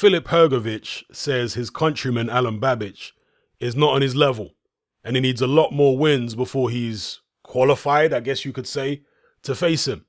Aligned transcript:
Filip 0.00 0.28
Hrgovic 0.28 1.02
says 1.12 1.52
his 1.52 1.68
countryman 1.68 2.28
Alen 2.28 2.58
Babic 2.58 3.12
is 3.58 3.76
not 3.76 3.92
on 3.92 4.00
his 4.00 4.16
level 4.16 4.54
and 5.04 5.14
he 5.14 5.20
needs 5.20 5.42
a 5.42 5.46
lot 5.46 5.72
more 5.72 5.98
wins 5.98 6.34
before 6.34 6.70
he's 6.70 7.20
qualified, 7.42 8.14
I 8.14 8.20
guess 8.20 8.46
you 8.46 8.50
could 8.50 8.66
say, 8.66 9.02
to 9.42 9.54
face 9.54 9.86
him. 9.86 10.06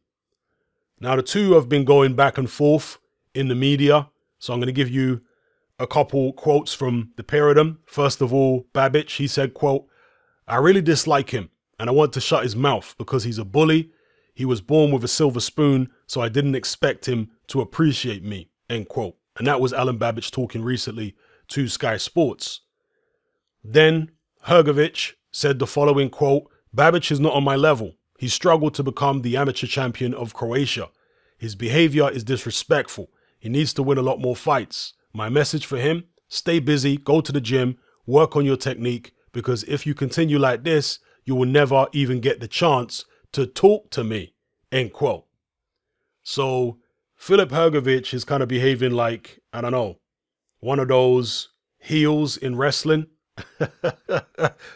Now, 1.02 1.18
the 1.18 1.22
two 1.22 1.56
have 1.56 1.68
been 1.68 1.84
going 1.84 2.16
back 2.16 2.38
and 2.38 2.50
forth 2.50 3.00
in 3.36 3.50
the 3.50 3.54
media, 3.54 4.08
so 4.40 4.54
I'm 4.54 4.62
going 4.62 4.68
to 4.68 4.72
give 4.72 4.90
you 4.90 5.24
a 5.78 5.88
couple 5.88 6.32
quotes 6.32 6.74
from 6.74 7.12
the 7.18 7.24
pair 7.24 7.50
of 7.50 7.56
them. 7.56 7.80
First 7.86 8.22
of 8.22 8.34
all, 8.34 8.68
Babic, 8.74 9.18
he 9.18 9.28
said, 9.28 9.54
quote, 9.54 9.88
I 10.48 10.56
really 10.56 10.82
dislike 10.82 11.32
him 11.32 11.50
and 11.78 11.90
I 11.90 11.92
want 11.92 12.14
to 12.14 12.22
shut 12.22 12.44
his 12.44 12.56
mouth 12.56 12.96
because 12.98 13.26
he's 13.26 13.40
a 13.40 13.44
bully. 13.44 13.92
He 14.34 14.46
was 14.46 14.62
born 14.62 14.92
with 14.92 15.04
a 15.04 15.10
silver 15.10 15.42
spoon, 15.42 15.90
so 16.08 16.22
I 16.22 16.30
didn't 16.30 16.56
expect 16.56 17.10
him 17.10 17.32
to 17.48 17.60
appreciate 17.60 18.24
me, 18.24 18.52
end 18.70 18.88
quote. 18.88 19.18
And 19.38 19.48
that 19.48 19.62
was 19.62 19.74
Alen 19.74 19.98
Babic 19.98 20.32
talking 20.32 20.64
recently 20.64 21.16
to 21.50 21.68
Sky 21.68 21.98
Sports. 21.98 22.62
Then 23.64 24.12
Hrgovic 24.48 25.14
said 25.32 25.60
the 25.60 25.68
following 25.68 26.10
quote, 26.10 26.50
Babic 26.76 27.12
is 27.12 27.20
not 27.20 27.34
on 27.34 27.44
my 27.44 27.56
level. 27.56 27.96
He 28.18 28.28
struggled 28.28 28.74
to 28.76 28.84
become 28.84 29.22
the 29.22 29.38
amateur 29.38 29.68
champion 29.68 30.14
of 30.14 30.34
Croatia. 30.34 30.90
His 31.38 31.56
behavior 31.56 32.10
is 32.10 32.24
disrespectful. 32.24 33.10
He 33.40 33.50
needs 33.50 33.74
to 33.74 33.84
win 33.84 33.98
a 33.98 34.04
lot 34.04 34.20
more 34.20 34.36
fights. 34.36 34.94
My 35.14 35.28
message 35.28 35.66
for 35.66 35.78
him, 35.78 36.06
stay 36.28 36.60
busy, 36.60 36.98
go 36.98 37.20
to 37.22 37.32
the 37.32 37.42
gym, 37.42 37.78
work 38.06 38.36
on 38.36 38.46
your 38.46 38.58
technique, 38.58 39.14
because 39.32 39.64
if 39.64 39.86
you 39.88 39.94
continue 39.94 40.38
like 40.38 40.64
this, 40.64 41.00
you 41.26 41.36
will 41.36 41.48
never 41.48 41.88
even 41.94 42.20
get 42.20 42.40
the 42.40 42.48
chance 42.48 43.06
to 43.32 43.46
talk 43.48 43.90
to 43.92 44.04
me. 44.04 44.34
End 44.72 44.94
quote. 44.94 45.26
So 46.24 46.78
Filip 47.22 47.50
Hrgovic 47.50 48.16
is 48.16 48.26
kind 48.26 48.42
of 48.42 48.50
behaving 48.50 48.94
like, 48.94 49.42
I 49.54 49.62
don't 49.62 49.74
know, 49.74 50.00
one 50.60 50.80
of 50.80 50.88
those 50.88 51.50
heels 51.78 52.36
in 52.36 52.56
wrestling. 52.56 53.06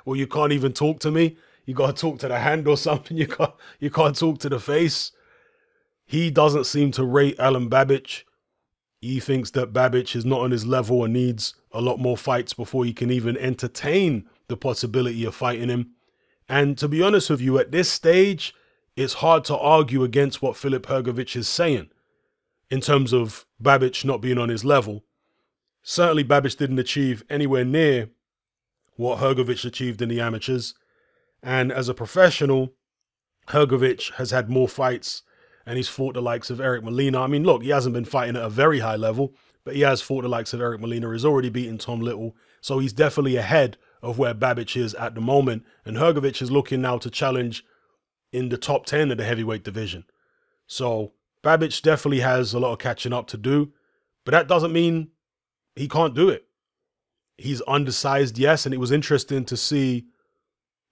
well, 0.05 0.15
you 0.15 0.27
can't 0.27 0.51
even 0.51 0.71
talk 0.71 0.99
to 0.99 1.09
me. 1.09 1.37
You 1.65 1.73
gotta 1.73 1.93
talk 1.93 2.19
to 2.19 2.27
the 2.27 2.37
hand 2.37 2.67
or 2.67 2.77
something. 2.77 3.17
You 3.17 3.25
can't 3.25 3.53
you 3.79 3.89
can't 3.89 4.15
talk 4.15 4.37
to 4.41 4.49
the 4.49 4.59
face. 4.59 5.11
He 6.05 6.29
doesn't 6.29 6.65
seem 6.65 6.91
to 6.91 7.03
rate 7.03 7.35
Alen 7.39 7.67
Babic. 7.67 8.25
He 9.01 9.19
thinks 9.19 9.49
that 9.51 9.73
Babic 9.73 10.15
is 10.15 10.23
not 10.23 10.41
on 10.41 10.51
his 10.51 10.67
level 10.67 11.03
and 11.03 11.13
needs 11.13 11.55
a 11.71 11.81
lot 11.81 11.97
more 11.97 12.15
fights 12.15 12.53
before 12.53 12.85
he 12.85 12.93
can 12.93 13.09
even 13.09 13.37
entertain 13.37 14.29
the 14.49 14.55
possibility 14.55 15.25
of 15.25 15.33
fighting 15.33 15.69
him. 15.69 15.93
And 16.47 16.77
to 16.77 16.87
be 16.87 17.01
honest 17.01 17.31
with 17.31 17.41
you, 17.41 17.57
at 17.57 17.71
this 17.71 17.91
stage, 17.91 18.53
it's 18.95 19.15
hard 19.15 19.45
to 19.45 19.57
argue 19.57 20.03
against 20.03 20.43
what 20.43 20.55
Filip 20.55 20.85
Hrgovic 20.85 21.35
is 21.35 21.47
saying 21.47 21.89
in 22.69 22.81
terms 22.81 23.13
of 23.13 23.45
Babic 23.61 24.03
not 24.03 24.21
being 24.21 24.37
on 24.37 24.49
his 24.49 24.65
level. 24.65 25.03
Certainly, 25.83 26.25
Babic 26.25 26.57
didn't 26.57 26.79
achieve 26.79 27.23
anywhere 27.29 27.65
near 27.65 28.09
what 28.95 29.19
Hrgovic 29.19 29.65
achieved 29.65 30.01
in 30.01 30.09
the 30.09 30.21
amateurs. 30.21 30.73
And 31.43 31.71
as 31.71 31.89
a 31.89 31.93
professional, 31.93 32.73
Hrgovic 33.49 34.13
has 34.13 34.31
had 34.31 34.49
more 34.49 34.67
fights 34.67 35.21
and 35.65 35.77
he's 35.77 35.89
fought 35.89 36.13
the 36.13 36.21
likes 36.21 36.49
of 36.49 36.61
Eric 36.61 36.83
Molina. 36.83 37.21
I 37.21 37.27
mean, 37.27 37.43
look, 37.43 37.63
he 37.63 37.69
hasn't 37.69 37.93
been 37.93 38.05
fighting 38.05 38.35
at 38.35 38.43
a 38.43 38.49
very 38.49 38.79
high 38.79 38.95
level, 38.95 39.33
but 39.63 39.75
he 39.75 39.81
has 39.81 40.01
fought 40.01 40.21
the 40.21 40.27
likes 40.27 40.53
of 40.53 40.61
Eric 40.61 40.79
Molina. 40.79 41.11
He's 41.11 41.25
already 41.25 41.49
beaten 41.49 41.77
Tom 41.77 42.01
Little. 42.01 42.35
So 42.61 42.79
he's 42.79 42.93
definitely 42.93 43.35
ahead 43.35 43.77
of 44.01 44.17
where 44.19 44.35
Babic 44.35 44.77
is 44.77 44.93
at 44.95 45.15
the 45.15 45.21
moment. 45.21 45.65
And 45.83 45.97
Hrgovic 45.97 46.41
is 46.41 46.51
looking 46.51 46.81
now 46.81 46.97
to 46.99 47.09
challenge 47.09 47.65
in 48.31 48.49
the 48.49 48.57
top 48.57 48.85
10 48.85 49.11
of 49.11 49.17
the 49.17 49.23
heavyweight 49.23 49.63
division. 49.63 50.05
So 50.67 51.13
Babic 51.45 51.79
definitely 51.83 52.21
has 52.21 52.53
a 52.53 52.59
lot 52.59 52.73
of 52.73 52.79
catching 52.79 53.13
up 53.13 53.27
to 53.27 53.37
do, 53.37 53.71
but 54.25 54.31
that 54.31 54.47
doesn't 54.47 54.73
mean 54.73 55.09
he 55.75 55.87
can't 55.87 56.15
do 56.15 56.27
it. 56.27 56.47
He's 57.37 57.61
undersized, 57.67 58.39
yes, 58.39 58.65
and 58.65 58.73
it 58.73 58.79
was 58.79 58.91
interesting 58.91 59.45
to 59.45 59.55
see 59.55 60.07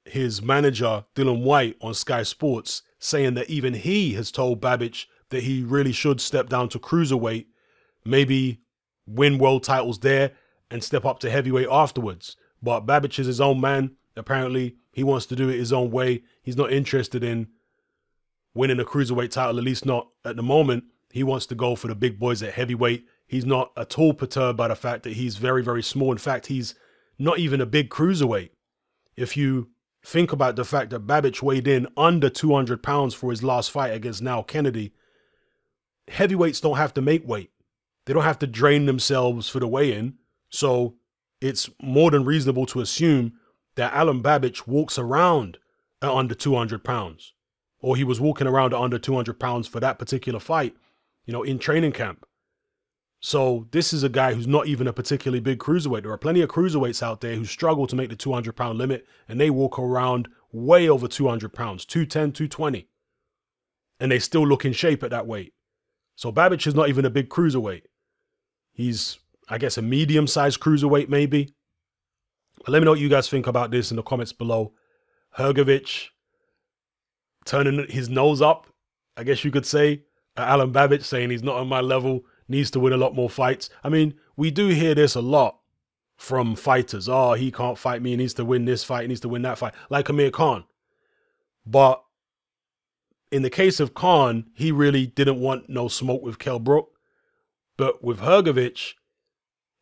his 0.05 0.41
manager, 0.43 1.05
Dylan 1.15 1.41
White, 1.41 1.77
on 1.81 1.95
Sky 1.95 2.21
Sports 2.21 2.83
saying 2.99 3.33
that 3.33 3.49
even 3.49 3.73
he 3.73 4.13
has 4.13 4.31
told 4.31 4.61
Babic 4.61 5.05
that 5.29 5.43
he 5.43 5.63
really 5.63 5.91
should 5.91 6.21
step 6.21 6.49
down 6.49 6.69
to 6.69 6.79
cruiserweight, 6.79 7.47
maybe 8.05 8.61
win 9.07 9.39
world 9.39 9.63
titles 9.63 9.99
there 9.99 10.33
and 10.69 10.83
step 10.83 11.03
up 11.03 11.19
to 11.19 11.31
heavyweight 11.31 11.67
afterwards. 11.71 12.35
But 12.61 12.85
Babic 12.85 13.17
is 13.17 13.27
his 13.27 13.41
own 13.41 13.59
man. 13.59 13.95
Apparently, 14.15 14.75
he 14.93 15.03
wants 15.03 15.25
to 15.27 15.35
do 15.35 15.49
it 15.49 15.57
his 15.57 15.73
own 15.73 15.89
way. 15.89 16.21
He's 16.43 16.57
not 16.57 16.71
interested 16.71 17.23
in 17.23 17.47
winning 18.53 18.79
a 18.79 18.85
cruiserweight 18.85 19.31
title, 19.31 19.57
at 19.57 19.63
least 19.63 19.85
not 19.85 20.09
at 20.23 20.35
the 20.35 20.43
moment. 20.43 20.85
He 21.11 21.23
wants 21.23 21.45
to 21.47 21.55
go 21.55 21.75
for 21.75 21.87
the 21.87 21.95
big 21.95 22.19
boys 22.19 22.41
at 22.41 22.53
heavyweight. 22.53 23.05
He's 23.27 23.45
not 23.45 23.71
at 23.77 23.97
all 23.97 24.13
perturbed 24.13 24.57
by 24.57 24.67
the 24.67 24.75
fact 24.75 25.03
that 25.03 25.13
he's 25.13 25.37
very, 25.37 25.63
very 25.63 25.83
small. 25.83 26.11
In 26.11 26.17
fact, 26.17 26.47
he's 26.47 26.75
not 27.17 27.39
even 27.39 27.61
a 27.61 27.65
big 27.65 27.89
cruiserweight. 27.89 28.49
If 29.15 29.37
you 29.37 29.69
think 30.05 30.31
about 30.31 30.55
the 30.55 30.65
fact 30.65 30.89
that 30.89 31.07
Babic 31.07 31.41
weighed 31.41 31.67
in 31.67 31.87
under 31.95 32.29
200 32.29 32.83
pounds 32.83 33.13
for 33.13 33.31
his 33.31 33.43
last 33.43 33.71
fight 33.71 33.93
against 33.93 34.21
now 34.21 34.41
Kennedy, 34.41 34.93
heavyweights 36.07 36.59
don't 36.59 36.77
have 36.77 36.93
to 36.95 37.01
make 37.01 37.27
weight. 37.27 37.51
They 38.05 38.13
don't 38.13 38.23
have 38.23 38.39
to 38.39 38.47
drain 38.47 38.85
themselves 38.85 39.47
for 39.49 39.59
the 39.59 39.67
weigh 39.67 39.93
in. 39.93 40.15
So 40.49 40.95
it's 41.41 41.69
more 41.81 42.11
than 42.11 42.25
reasonable 42.25 42.65
to 42.67 42.81
assume 42.81 43.33
that 43.75 43.93
Alen 43.93 44.21
Babic 44.21 44.67
walks 44.67 44.97
around 44.99 45.57
at 46.01 46.09
under 46.09 46.35
200 46.35 46.83
pounds, 46.83 47.32
or 47.83 47.97
he 47.97 48.03
was 48.03 48.19
walking 48.19 48.47
around 48.47 48.73
under 48.73 48.97
200 48.97 49.37
pounds 49.39 49.67
for 49.67 49.81
that 49.81 49.99
particular 49.99 50.39
fight, 50.39 50.73
you 51.25 51.33
know, 51.33 51.43
in 51.43 51.59
training 51.59 51.91
camp. 51.91 52.25
So 53.19 53.67
this 53.71 53.91
is 53.91 54.03
a 54.03 54.09
guy 54.09 54.33
who's 54.33 54.47
not 54.47 54.67
even 54.67 54.87
a 54.87 54.93
particularly 54.93 55.41
big 55.41 55.59
cruiserweight. 55.59 56.03
There 56.03 56.11
are 56.11 56.17
plenty 56.17 56.41
of 56.41 56.49
cruiserweights 56.49 57.03
out 57.03 57.19
there 57.19 57.35
who 57.35 57.45
struggle 57.45 57.85
to 57.87 57.95
make 57.95 58.09
the 58.09 58.15
200 58.15 58.55
pound 58.55 58.77
limit, 58.77 59.05
and 59.27 59.39
they 59.39 59.49
walk 59.49 59.77
around 59.77 60.29
way 60.53 60.87
over 60.87 61.09
200 61.09 61.53
pounds, 61.53 61.85
210, 61.85 62.31
220, 62.31 62.87
and 63.99 64.11
they 64.11 64.19
still 64.19 64.47
look 64.47 64.63
in 64.63 64.71
shape 64.71 65.03
at 65.03 65.11
that 65.11 65.27
weight. 65.27 65.53
So 66.15 66.31
Babic 66.31 66.65
is 66.65 66.75
not 66.75 66.87
even 66.87 67.03
a 67.03 67.09
big 67.09 67.27
cruiserweight. 67.27 67.83
He's, 68.71 69.19
I 69.49 69.57
guess, 69.57 69.77
a 69.77 69.81
medium 69.81 70.25
sized 70.25 70.61
cruiserweight, 70.61 71.09
maybe. 71.09 71.53
But 72.59 72.69
let 72.69 72.79
me 72.79 72.85
know 72.85 72.91
what 72.91 72.99
you 73.01 73.09
guys 73.09 73.27
think 73.27 73.45
about 73.45 73.71
this 73.71 73.91
in 73.91 73.97
the 73.97 74.03
comments 74.03 74.31
below. 74.31 74.73
Hrgovic 75.37 76.09
turning 77.45 77.87
his 77.89 78.09
nose 78.09 78.41
up, 78.41 78.67
I 79.17 79.23
guess 79.23 79.43
you 79.43 79.51
could 79.51 79.65
say, 79.65 80.03
Alen 80.37 80.71
Babic 80.71 81.03
saying 81.03 81.29
he's 81.29 81.43
not 81.43 81.57
on 81.57 81.67
my 81.67 81.81
level, 81.81 82.25
needs 82.47 82.71
to 82.71 82.79
win 82.79 82.93
a 82.93 82.97
lot 82.97 83.15
more 83.15 83.29
fights. 83.29 83.69
I 83.83 83.89
mean, 83.89 84.15
we 84.35 84.51
do 84.51 84.69
hear 84.69 84.95
this 84.95 85.15
a 85.15 85.21
lot 85.21 85.59
from 86.15 86.55
fighters. 86.55 87.07
Oh, 87.09 87.33
he 87.33 87.51
can't 87.51 87.77
fight 87.77 88.01
me. 88.01 88.11
He 88.11 88.17
needs 88.17 88.33
to 88.35 88.45
win 88.45 88.65
this 88.65 88.83
fight. 88.83 89.03
He 89.03 89.07
needs 89.09 89.21
to 89.21 89.29
win 89.29 89.41
that 89.43 89.57
fight. 89.57 89.73
Like 89.89 90.09
Amir 90.09 90.31
Khan. 90.31 90.65
But 91.65 92.03
in 93.31 93.41
the 93.41 93.49
case 93.49 93.79
of 93.79 93.93
Khan, 93.93 94.45
he 94.53 94.71
really 94.71 95.07
didn't 95.07 95.39
want 95.39 95.69
no 95.69 95.87
smoke 95.87 96.21
with 96.21 96.39
Kell 96.39 96.59
Brook. 96.59 96.91
But 97.77 98.03
with 98.03 98.19
Hrgovic, 98.19 98.93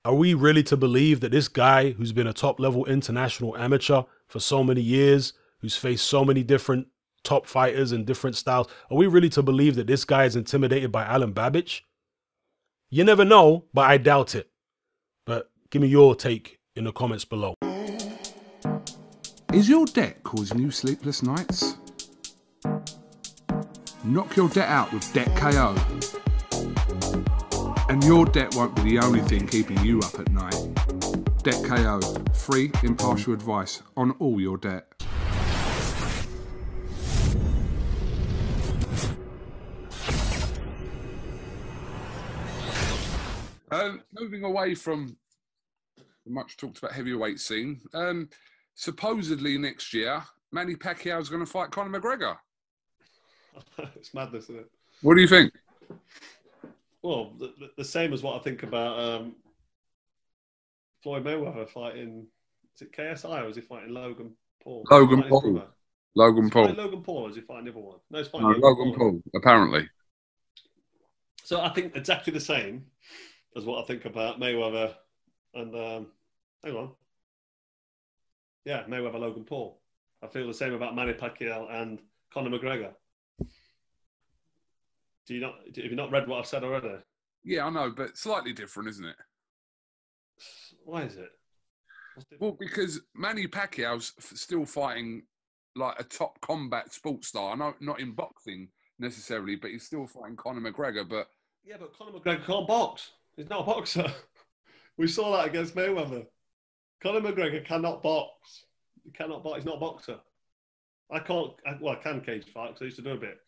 are 0.04 0.16
we 0.16 0.34
really 0.34 0.64
to 0.64 0.78
believe 0.78 1.20
that 1.20 1.32
this 1.32 1.48
guy 1.48 1.92
who's 1.92 2.14
been 2.14 2.28
a 2.28 2.34
top 2.34 2.60
level 2.60 2.86
international 2.86 3.58
amateur 3.58 4.04
for 4.28 4.40
so 4.40 4.64
many 4.64 4.82
years, 4.82 5.34
who's 5.60 5.76
faced 5.76 6.08
so 6.08 6.26
many 6.26 6.44
different 6.44 6.88
top 7.24 7.46
fighters 7.46 7.92
and 7.92 8.06
different 8.06 8.36
styles, 8.36 8.68
are 8.90 8.98
we 8.98 9.08
really 9.08 9.30
to 9.30 9.42
believe 9.42 9.76
that 9.76 9.88
this 9.88 10.06
guy 10.06 10.26
is 10.26 10.36
intimidated 10.36 10.92
by 10.92 11.06
Alen 11.06 11.34
Babic? 11.34 11.82
You 12.90 13.04
never 13.04 13.24
know, 13.24 13.66
but 13.74 13.90
I 13.90 13.98
doubt 13.98 14.36
it. 14.36 14.50
But 15.26 15.50
give 15.70 15.82
me 15.82 15.88
your 15.88 16.16
take 16.16 16.60
in 16.76 16.84
the 16.84 16.92
comments 16.92 17.26
below. 17.26 17.56
Is 19.54 19.68
your 19.68 19.86
debt 19.86 20.24
causing 20.24 20.60
you 20.60 20.72
sleepless 20.72 21.24
nights? 21.24 21.76
Knock 24.04 24.36
your 24.36 24.50
debt 24.50 24.70
out 24.70 24.92
with 24.92 25.12
Debt 25.14 25.36
KO. 25.36 25.76
And 27.90 28.04
your 28.04 28.26
debt 28.26 28.56
won't 28.56 28.76
be 28.76 28.82
the 28.84 29.00
only 29.00 29.20
thing 29.22 29.46
keeping 29.46 29.78
you 29.86 30.00
up 30.00 30.20
at 30.20 30.32
night. 30.32 30.56
Debt 31.44 31.62
KO, 31.66 32.00
free, 32.34 32.72
impartial 32.84 33.34
advice 33.34 33.84
on 33.98 34.12
all 34.20 34.40
your 34.40 34.58
debt. 34.58 34.91
Moving 44.32 44.46
away 44.46 44.74
from 44.74 45.18
the 46.26 46.32
much 46.32 46.56
talked 46.56 46.78
about 46.78 46.94
heavyweight 46.94 47.40
scene, 47.40 47.82
um, 47.94 48.30
supposedly 48.76 49.58
next 49.58 49.94
year, 49.94 50.24
Manny 50.52 50.76
Pacquiao 50.76 51.20
is 51.20 51.30
going 51.30 51.44
to 51.44 51.52
fight 51.52 51.72
Conor 51.72 52.00
McGregor. 52.00 52.38
it's 53.96 54.14
madness, 54.14 54.46
isn't 54.46 54.60
it? 54.60 54.72
What 55.02 55.16
do 55.16 55.22
you 55.22 55.28
think? 55.28 55.52
Well, 57.02 57.34
the, 57.40 57.72
the 57.78 57.84
same 57.84 58.14
as 58.14 58.24
what 58.24 58.40
I 58.40 58.44
think 58.44 58.64
about 58.64 59.00
um, 59.00 59.36
Floyd 61.04 61.26
Mayweather 61.26 61.68
fighting. 61.70 62.28
Is 62.76 62.84
it 62.84 62.94
KSI 62.94 63.44
or 63.44 63.50
is 63.50 63.56
he 63.56 63.62
fighting 63.62 63.94
Logan 63.94 64.32
Paul? 64.64 64.86
Logan 64.90 65.24
Paul. 65.24 65.64
Logan 66.16 66.50
Paul. 66.50 66.70
Logan 66.70 67.02
Paul 67.02 67.30
is 67.30 67.36
he 67.36 67.42
fighting 67.42 67.66
the 67.66 67.72
other 67.72 67.80
one? 67.80 67.98
No, 68.10 68.24
fighting 68.24 68.42
No, 68.42 68.48
Logan, 68.48 68.62
Logan 68.62 68.94
Paul, 68.98 69.22
apparently. 69.36 69.90
So 71.44 71.60
I 71.60 71.70
think 71.70 71.96
exactly 71.96 72.32
the 72.32 72.40
same. 72.40 72.86
As 73.56 73.66
what 73.66 73.84
I 73.84 73.88
think 73.88 74.06
about 74.06 74.40
Mayweather 74.40 74.94
and 75.54 75.76
um, 75.76 76.08
hang 76.64 76.76
on, 76.76 76.92
yeah, 78.66 78.84
Mayweather 78.84 79.20
Logan 79.20 79.44
Paul. 79.44 79.82
I 80.24 80.28
feel 80.28 80.48
the 80.48 80.54
same 80.54 80.74
about 80.74 80.96
Manny 80.96 81.14
Pacquiao 81.14 81.72
and 81.72 82.00
Conor 82.34 82.58
McGregor. 82.58 82.94
Do 85.28 85.34
you 85.36 85.42
not? 85.42 85.56
Have 85.66 85.78
you 85.86 85.96
not 85.96 86.12
read 86.12 86.28
what 86.28 86.40
I've 86.40 86.46
said 86.46 86.64
already? 86.64 86.96
Yeah, 87.44 87.66
I 87.66 87.70
know, 87.70 87.92
but 87.96 88.18
slightly 88.18 88.54
different, 88.54 88.90
isn't 88.90 89.06
it? 89.06 89.16
Why 90.86 91.04
is 91.04 91.18
it? 91.18 91.30
Well, 92.40 92.58
because 92.60 93.02
Manny 93.16 93.48
Pacquiao's 93.48 94.14
f- 94.20 94.38
still 94.38 94.66
fighting 94.66 95.24
like 95.76 96.00
a 96.00 96.04
top 96.04 96.40
combat 96.42 96.94
sports 96.94 97.30
star. 97.30 97.54
I 97.54 97.74
not 97.80 98.00
in 98.00 98.12
boxing 98.14 98.68
necessarily, 99.00 99.56
but 99.56 99.72
he's 99.72 99.86
still 99.86 100.06
fighting 100.06 100.36
Conor 100.36 100.72
McGregor. 100.72 101.08
But 101.08 101.28
Yeah, 101.64 101.78
but 101.80 101.98
Conor 101.98 102.12
McGregor 102.20 102.46
can't 102.46 102.68
box. 102.68 103.12
He's 103.42 103.50
not 103.50 103.62
a 103.62 103.64
boxer. 103.64 104.06
we 104.98 105.08
saw 105.08 105.36
that 105.36 105.48
against 105.48 105.76
Mayweather. 105.76 106.28
Conor 107.02 107.22
McGregor 107.22 107.66
cannot 107.66 108.04
box. 108.04 108.66
He 109.04 109.10
cannot 109.10 109.44
box. 109.44 109.56
He's 109.58 109.66
not 109.66 109.78
a 109.78 109.80
boxer. 109.80 110.20
I 111.10 111.18
can't. 111.18 111.52
I, 111.66 111.76
well, 111.82 111.96
I 111.96 112.04
can 112.04 112.22
cage 112.22 112.46
fight 112.54 112.70
'cause 112.70 112.84
I 112.84 112.86
used 112.86 112.98
to 112.98 113.02
do 113.02 113.14
a 113.14 113.18
bit 113.18 113.40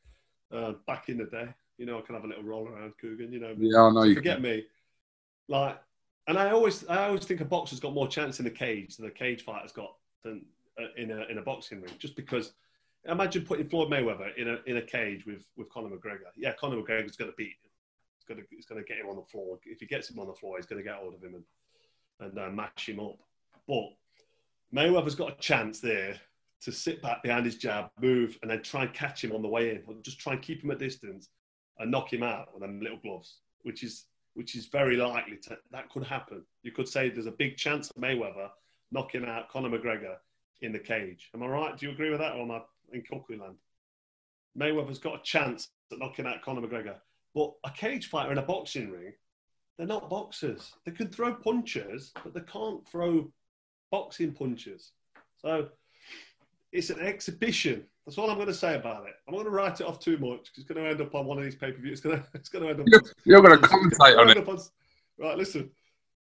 uh, 0.52 0.74
back 0.88 1.10
in 1.10 1.20
the 1.20 1.26
day. 1.26 1.48
You 1.78 1.86
know, 1.86 2.00
I 2.00 2.02
can 2.02 2.16
have 2.16 2.24
a 2.24 2.28
little 2.28 2.44
roll 2.44 2.68
around 2.68 2.94
Coogan. 3.00 3.32
You 3.32 3.40
know, 3.40 3.54
yeah, 3.56 3.84
I 3.84 3.92
know 3.92 4.02
you. 4.02 4.16
forget 4.16 4.42
me. 4.42 4.66
Like, 5.48 5.80
and 6.28 6.40
I 6.40 6.50
always, 6.50 6.88
I 6.88 7.06
always 7.10 7.26
think 7.26 7.42
a 7.42 7.46
boxer's 7.46 7.80
got 7.80 7.94
more 7.94 8.08
chance 8.08 8.40
in 8.40 8.48
a 8.48 8.52
cage 8.52 8.98
than 8.98 9.06
a 9.06 9.12
cage 9.12 9.44
fighter's 9.44 9.72
got 9.72 9.94
than 10.24 10.44
uh, 10.82 10.86
in 10.98 11.12
a 11.12 11.26
in 11.26 11.38
a 11.38 11.44
boxing 11.44 11.82
ring. 11.82 11.94
Just 12.00 12.16
because, 12.16 12.54
imagine 13.06 13.46
putting 13.46 13.70
Floyd 13.70 13.92
Mayweather 13.92 14.36
in 14.38 14.50
a 14.50 14.58
in 14.66 14.78
a 14.78 14.82
cage 14.82 15.28
with 15.28 15.46
with 15.56 15.70
Conor 15.70 15.90
McGregor. 15.96 16.32
Yeah, 16.36 16.54
Conor 16.54 16.78
McGregor's 16.78 17.16
going 17.16 17.30
to 17.30 17.38
beat 17.38 17.58
him. 17.64 17.70
He's 18.26 18.36
going 18.36 18.42
to 18.42 18.56
he's 18.56 18.66
going 18.66 18.82
to 18.82 18.88
get 18.88 18.98
him 18.98 19.10
on 19.10 19.18
the 19.18 19.24
floor. 19.24 19.60
If 19.66 19.80
he 19.80 19.86
gets 19.86 20.10
him 20.10 20.20
on 20.20 20.28
the 20.28 20.34
floor, 20.34 20.58
he's 20.58 20.66
going 20.66 20.82
to 20.82 20.88
get 20.88 20.98
hold 20.98 21.14
of 21.14 21.24
him 21.24 21.36
and 21.36 21.44
and 22.20 22.40
uh, 22.40 22.50
mash 22.50 22.88
him 22.88 23.00
up. 23.00 23.18
But 23.68 23.90
Mayweather's 24.74 25.16
got 25.16 25.34
a 25.34 25.42
chance 25.42 25.80
there 25.80 26.16
to 26.62 26.72
sit 26.72 27.02
back 27.02 27.22
behind 27.24 27.46
his 27.46 27.58
jab, 27.58 27.90
move, 28.00 28.38
and 28.42 28.50
then 28.50 28.62
try 28.62 28.84
and 28.84 28.94
catch 28.94 29.24
him 29.24 29.34
on 29.34 29.42
the 29.42 29.48
way 29.48 29.72
in, 29.72 29.84
or 29.88 29.96
just 30.02 30.20
try 30.20 30.34
and 30.34 30.42
keep 30.42 30.64
him 30.64 30.72
at 30.72 30.80
distance 30.80 31.30
and 31.80 31.92
knock 31.92 32.12
him 32.14 32.24
out 32.24 32.54
with 32.54 32.62
them 32.62 32.80
little 32.80 33.00
gloves, 33.00 33.40
which 33.64 33.84
is 33.84 34.06
which 34.36 34.56
is 34.56 34.66
very 34.68 34.96
likely 34.96 35.38
to 35.38 35.58
that 35.72 35.90
could 35.90 36.04
happen. 36.04 36.44
You 36.64 36.72
could 36.72 36.88
say 36.88 37.10
there's 37.10 37.26
a 37.26 37.32
big 37.32 37.58
chance 37.58 37.90
of 37.90 38.02
Mayweather 38.02 38.50
knocking 38.92 39.26
out 39.26 39.50
Conor 39.50 39.78
McGregor 39.78 40.16
in 40.62 40.72
the 40.72 40.80
cage. 40.80 41.30
Am 41.34 41.44
I 41.44 41.48
right? 41.48 41.78
Do 41.78 41.86
you 41.86 41.92
agree 41.92 42.10
with 42.10 42.20
that, 42.20 42.36
or 42.36 42.44
am 42.44 42.52
I 42.52 42.62
in 42.94 43.02
cuckoo 43.02 43.40
land? 43.40 43.56
Mayweather's 44.58 45.00
got 45.00 45.20
a 45.20 45.24
chance 45.24 45.70
at 45.92 46.00
knocking 46.00 46.26
out 46.26 46.42
Conor 46.42 46.62
McGregor, 46.62 46.96
but 47.36 47.54
a 47.64 47.72
cage 47.72 48.10
fighter 48.10 48.32
in 48.32 48.38
a 48.38 48.44
boxing 48.44 48.92
ring, 48.92 49.14
they're 49.78 49.88
not 49.88 50.10
boxers. 50.10 50.74
They 50.86 50.92
can 50.92 51.08
throw 51.10 51.34
punches, 51.34 52.12
but 52.24 52.34
they 52.34 52.42
can't 52.42 52.88
throw 52.88 53.32
boxing 53.92 54.34
punches. 54.34 54.92
So 55.42 55.70
it's 56.72 56.90
an 56.90 57.00
exhibition. 57.00 57.84
That's 58.06 58.18
all 58.18 58.30
I'm 58.30 58.36
going 58.36 58.48
to 58.48 58.54
say 58.54 58.76
about 58.76 59.08
it. 59.08 59.16
I'm 59.28 59.34
not 59.34 59.44
going 59.44 59.46
to 59.46 59.52
write 59.52 59.82
it 59.82 59.88
off 59.88 60.00
too 60.00 60.18
much 60.18 60.52
'cause 60.52 60.58
it's 60.58 60.68
going 60.68 60.84
to 60.84 60.90
end 60.90 61.02
up 61.02 61.16
on 61.16 61.26
one 61.26 61.38
of 61.38 61.44
these 61.44 61.56
pay 61.56 61.72
per 61.72 61.82
views. 61.82 62.00
It's 62.00 62.02
going 62.02 62.18
to, 62.22 62.28
it's 62.34 62.50
going 62.50 62.64
to 62.66 62.70
end 62.70 62.80
up. 62.82 62.88
You're, 62.88 63.02
you're 63.26 63.42
going 63.42 63.60
to 63.60 63.68
commentate 63.68 64.18
on 64.18 64.30
it. 64.30 64.38
up 64.38 64.60
Right, 65.18 65.38
listen. 65.38 65.70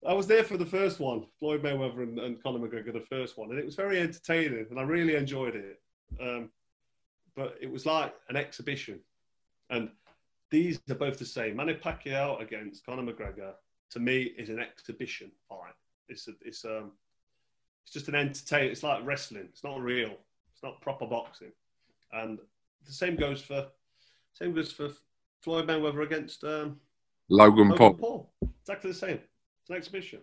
I 0.06 0.13
was 0.13 0.27
there 0.27 0.44
for 0.44 0.57
the 0.57 0.65
first 0.65 1.00
one, 1.00 1.25
Floyd 1.39 1.63
Mayweather 1.63 2.04
and, 2.04 2.19
and 2.19 2.42
Conor 2.44 2.60
McGregor, 2.60 2.92
the 2.92 3.06
first 3.10 3.38
one, 3.38 3.51
and 3.51 3.60
it 3.60 3.65
was 3.65 3.75
very 3.75 4.00
entertaining, 4.00 4.65
and 4.69 4.77
I 4.77 4.83
really 4.83 5.15
enjoyed 5.15 5.56
it. 5.56 5.81
Um, 6.19 6.50
but 7.36 7.56
it 7.62 7.71
was 7.71 7.86
like 7.86 8.13
an 8.30 8.36
exhibition, 8.36 9.00
and 9.69 9.89
these 10.53 10.79
are 10.88 10.95
both 10.95 11.17
the 11.17 11.25
same. 11.25 11.55
Manny 11.55 11.73
Pacquiao 11.73 12.39
against 12.39 12.85
Conor 12.85 13.11
McGregor, 13.11 13.53
to 13.89 14.00
me, 14.00 14.21
is 14.38 14.50
an 14.50 14.59
exhibition 14.59 15.31
fight. 15.50 15.73
It's 16.09 16.27
a, 16.27 16.33
it's 16.41 16.63
um, 16.63 16.91
it's 17.83 17.91
just 17.91 18.07
an 18.07 18.13
entertain. 18.13 18.69
It's 18.69 18.83
like 18.83 19.03
wrestling. 19.03 19.47
It's 19.50 19.63
not 19.63 19.81
real. 19.81 20.11
It's 20.53 20.61
not 20.61 20.79
proper 20.79 21.07
boxing, 21.07 21.51
and 22.11 22.38
the 22.85 22.94
same 22.94 23.15
goes 23.15 23.41
for 23.41 23.65
same 24.35 24.53
goes 24.53 24.71
for 24.71 24.89
Floyd 25.41 25.67
Mayweather 25.67 26.03
against 26.03 26.44
um, 26.44 26.79
Logan 27.29 27.69
Logan 27.69 27.75
Paul. 27.75 27.94
Paul. 27.95 28.33
Exactly 28.61 28.91
the 28.91 28.97
same. 28.97 29.19
It's 29.61 29.71
an 29.71 29.75
exhibition. 29.75 30.19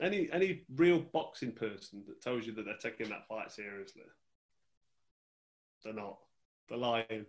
Any 0.00 0.28
any 0.32 0.62
real 0.76 1.00
boxing 1.00 1.50
person 1.50 2.04
that 2.06 2.22
tells 2.22 2.46
you 2.46 2.52
that 2.52 2.66
they're 2.66 2.76
taking 2.76 3.08
that 3.08 3.26
fight 3.26 3.50
seriously, 3.50 4.02
they're 5.82 5.92
not. 5.92 6.18
They're 6.68 6.78
lying. 6.78 7.26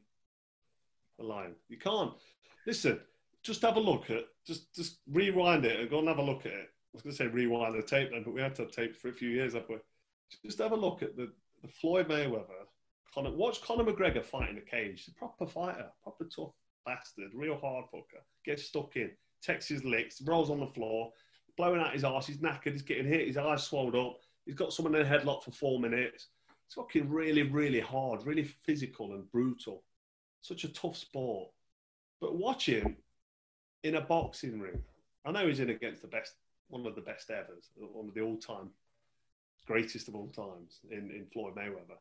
They're 1.18 1.28
lying. 1.28 1.56
You 1.70 1.78
can't 1.78 2.14
listen. 2.66 3.00
Just 3.44 3.62
have 3.62 3.76
a 3.76 3.80
look 3.80 4.10
at. 4.10 4.24
Just 4.46 4.74
just 4.74 5.00
rewind 5.12 5.66
it 5.66 5.80
and 5.80 5.90
go 5.90 6.00
and 6.00 6.08
have 6.08 6.18
a 6.18 6.24
look 6.24 6.46
at 6.46 6.54
it. 6.54 6.70
I 6.70 6.90
was 6.94 7.02
going 7.02 7.16
to 7.16 7.18
say 7.18 7.28
rewind 7.28 7.76
the 7.76 7.82
tape 7.82 8.12
then, 8.12 8.24
but 8.24 8.34
we 8.34 8.42
had 8.42 8.56
to 8.56 8.64
have 8.64 8.72
tape 8.72 8.96
for 8.96 9.10
a 9.10 9.14
few 9.14 9.30
years, 9.30 9.54
haven't 9.54 9.70
we? 9.70 9.78
Just 10.46 10.60
have 10.60 10.74
a 10.74 10.76
look 10.76 11.02
at 11.02 11.16
the, 11.16 11.32
the 11.62 11.68
Floyd 11.68 12.08
Mayweather. 12.08 12.68
Conor, 13.14 13.32
watch 13.32 13.62
Conor 13.62 13.84
McGregor 13.84 14.24
fight 14.24 14.50
in 14.50 14.58
a 14.58 14.62
cage. 14.62 15.06
He's 15.06 15.14
a 15.14 15.18
proper 15.18 15.46
fighter, 15.48 15.88
proper 16.04 16.26
tough 16.26 16.54
bastard, 16.86 17.32
real 17.34 17.58
hard 17.58 17.86
fucker. 17.94 18.22
Gets 18.46 18.66
stuck 18.66 18.96
in, 18.96 19.12
takes 19.42 19.68
his 19.68 19.84
licks, 19.84 20.22
rolls 20.22 20.50
on 20.50 20.60
the 20.60 20.68
floor, 20.68 21.12
blowing 21.58 21.82
out 21.82 21.94
his 21.94 22.04
arse. 22.04 22.28
He's 22.28 22.38
knackered. 22.38 22.74
He's 22.74 22.82
getting 22.82 23.08
hit. 23.08 23.28
His 23.28 23.38
eyes 23.38 23.64
swelled 23.64 23.96
up. 23.96 24.18
He's 24.46 24.56
got 24.56 24.74
someone 24.74 24.96
in 24.96 25.06
a 25.06 25.10
headlock 25.10 25.44
for 25.44 25.52
four 25.52 25.80
minutes. 25.80 26.28
It's 26.66 26.76
fucking 26.76 27.10
really, 27.10 27.44
really 27.44 27.80
hard, 27.80 28.26
really 28.26 28.44
physical 28.44 29.14
and 29.14 29.32
brutal. 29.32 29.84
Such 30.44 30.66
a 30.66 30.74
tough 30.74 30.98
sport. 30.98 31.50
But 32.22 32.36
watch 32.36 32.68
him 32.68 32.98
in 33.84 33.96
a 33.96 34.02
boxing 34.02 34.60
ring. 34.60 34.84
I 35.26 35.32
know 35.32 35.48
he's 35.48 35.62
in 35.62 35.70
against 35.70 36.02
the 36.02 36.08
best, 36.08 36.34
one 36.68 36.86
of 36.86 36.96
the 36.96 37.02
best 37.02 37.32
ever, 37.32 37.56
one 37.78 38.10
of 38.10 38.14
the 38.14 38.22
all-time 38.22 38.70
greatest 39.66 40.10
of 40.10 40.16
all 40.16 40.28
times 40.28 40.80
in, 40.92 41.10
in 41.12 41.26
Floyd 41.32 41.56
Mayweather. 41.56 41.98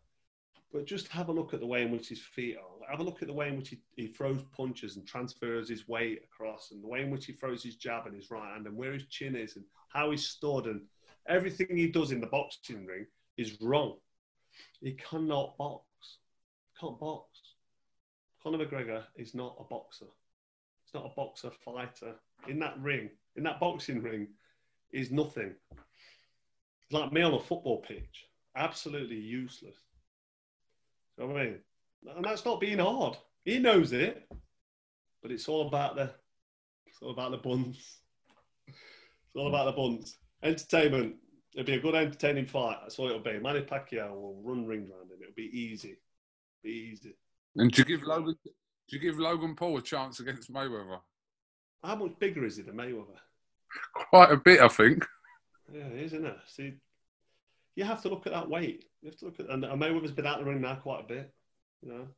But 0.72 0.86
just 0.86 1.06
have 1.08 1.28
a 1.28 1.32
look 1.32 1.54
at 1.54 1.60
the 1.60 1.66
way 1.66 1.82
in 1.82 1.92
which 1.92 2.08
his 2.08 2.20
feet 2.20 2.56
are. 2.56 2.90
Have 2.90 2.98
a 2.98 3.04
look 3.04 3.22
at 3.22 3.28
the 3.28 3.34
way 3.34 3.46
in 3.46 3.56
which 3.56 3.68
he, 3.68 3.80
he 3.94 4.08
throws 4.08 4.42
punches 4.56 4.96
and 4.96 5.06
transfers 5.06 5.68
his 5.68 5.86
weight 5.86 6.22
across, 6.24 6.72
and 6.72 6.82
the 6.82 6.88
way 6.88 7.02
in 7.02 7.10
which 7.10 7.26
he 7.26 7.32
throws 7.32 7.62
his 7.62 7.76
jab 7.76 8.06
and 8.06 8.16
his 8.16 8.30
right 8.30 8.54
hand, 8.54 8.66
and 8.66 8.76
where 8.76 8.92
his 8.92 9.06
chin 9.06 9.36
is, 9.36 9.54
and 9.54 9.64
how 9.90 10.10
he's 10.10 10.26
stood, 10.26 10.66
and 10.66 10.80
everything 11.28 11.76
he 11.76 11.86
does 11.86 12.10
in 12.10 12.20
the 12.20 12.26
boxing 12.26 12.84
ring 12.86 13.06
is 13.36 13.60
wrong. 13.60 13.98
He 14.80 14.94
cannot 14.94 15.56
box. 15.56 15.84
Can't 16.80 16.98
box. 16.98 17.41
Conor 18.42 18.58
McGregor 18.58 19.04
is 19.16 19.34
not 19.34 19.56
a 19.60 19.64
boxer. 19.64 20.06
He's 20.84 20.94
not 20.94 21.06
a 21.06 21.14
boxer 21.14 21.50
fighter. 21.64 22.14
In 22.48 22.58
that 22.58 22.80
ring, 22.80 23.10
in 23.36 23.44
that 23.44 23.60
boxing 23.60 24.02
ring, 24.02 24.28
is 24.92 25.10
nothing. 25.10 25.54
It's 25.70 26.93
like 26.93 27.12
me 27.12 27.22
on 27.22 27.34
a 27.34 27.40
football 27.40 27.81
pitch. 27.81 28.26
Absolutely 28.56 29.17
useless. 29.17 29.76
You 31.17 31.24
know 31.24 31.32
what 31.32 31.40
I 31.40 31.44
mean? 31.44 31.58
And 32.17 32.24
that's 32.24 32.44
not 32.44 32.60
being 32.60 32.78
hard. 32.78 33.17
He 33.44 33.58
knows 33.58 33.93
it, 33.93 34.28
but 35.22 35.31
it's 35.31 35.48
all 35.48 35.69
about 35.69 35.96
the 35.96 36.10
it's 36.86 37.00
all 37.00 37.10
about 37.10 37.31
the 37.31 37.38
buns. 37.38 38.00
It's 38.67 39.36
all 39.36 39.48
about 39.48 39.64
the 39.64 39.72
buns. 39.72 40.19
Entertainment. 40.43 41.17
It'll 41.55 41.67
be 41.67 41.74
a 41.74 41.81
good 41.81 41.94
entertaining 41.94 42.46
fight. 42.46 42.78
That's 42.82 42.98
all 42.98 43.08
it'll 43.08 43.20
be. 43.20 43.38
Manny 43.38 43.62
Pacquiao 43.62 44.14
will 44.14 44.43
run 44.43 44.67
rings 44.67 44.90
around 44.90 45.10
him. 45.10 45.19
It'll 45.22 45.34
be 45.34 45.50
easy. 45.58 45.96
Be 46.62 46.93
easy. 46.93 47.14
And 47.56 47.70
do 47.70 47.80
you 47.80 47.84
give 47.84 48.02
Logan? 48.06 48.34
Do 48.44 48.96
you 48.96 48.98
give 48.98 49.18
Logan 49.18 49.54
Paul 49.54 49.78
a 49.78 49.82
chance 49.82 50.20
against 50.20 50.52
Mayweather? 50.52 51.00
How 51.82 51.96
much 51.96 52.18
bigger 52.18 52.44
is 52.44 52.56
he 52.56 52.62
than 52.62 52.76
Mayweather? 52.76 53.18
Quite 53.94 54.32
a 54.32 54.36
bit, 54.36 54.60
I 54.60 54.68
think. 54.68 55.04
Yeah, 55.72 55.86
it 55.86 55.98
is, 55.98 56.12
isn't 56.12 56.26
it? 56.26 56.36
See, 56.46 56.74
you 57.74 57.84
have 57.84 58.02
to 58.02 58.08
look 58.08 58.26
at 58.26 58.32
that 58.32 58.48
weight. 58.48 58.84
You 59.00 59.10
have 59.10 59.18
to 59.18 59.24
look 59.26 59.40
at, 59.40 59.50
and 59.50 59.64
Mayweather's 59.64 60.12
been 60.12 60.26
out 60.26 60.40
of 60.40 60.44
the 60.44 60.50
ring 60.50 60.60
now 60.60 60.76
quite 60.76 61.04
a 61.04 61.08
bit, 61.08 61.32
you 61.82 61.88
know. 61.88 62.08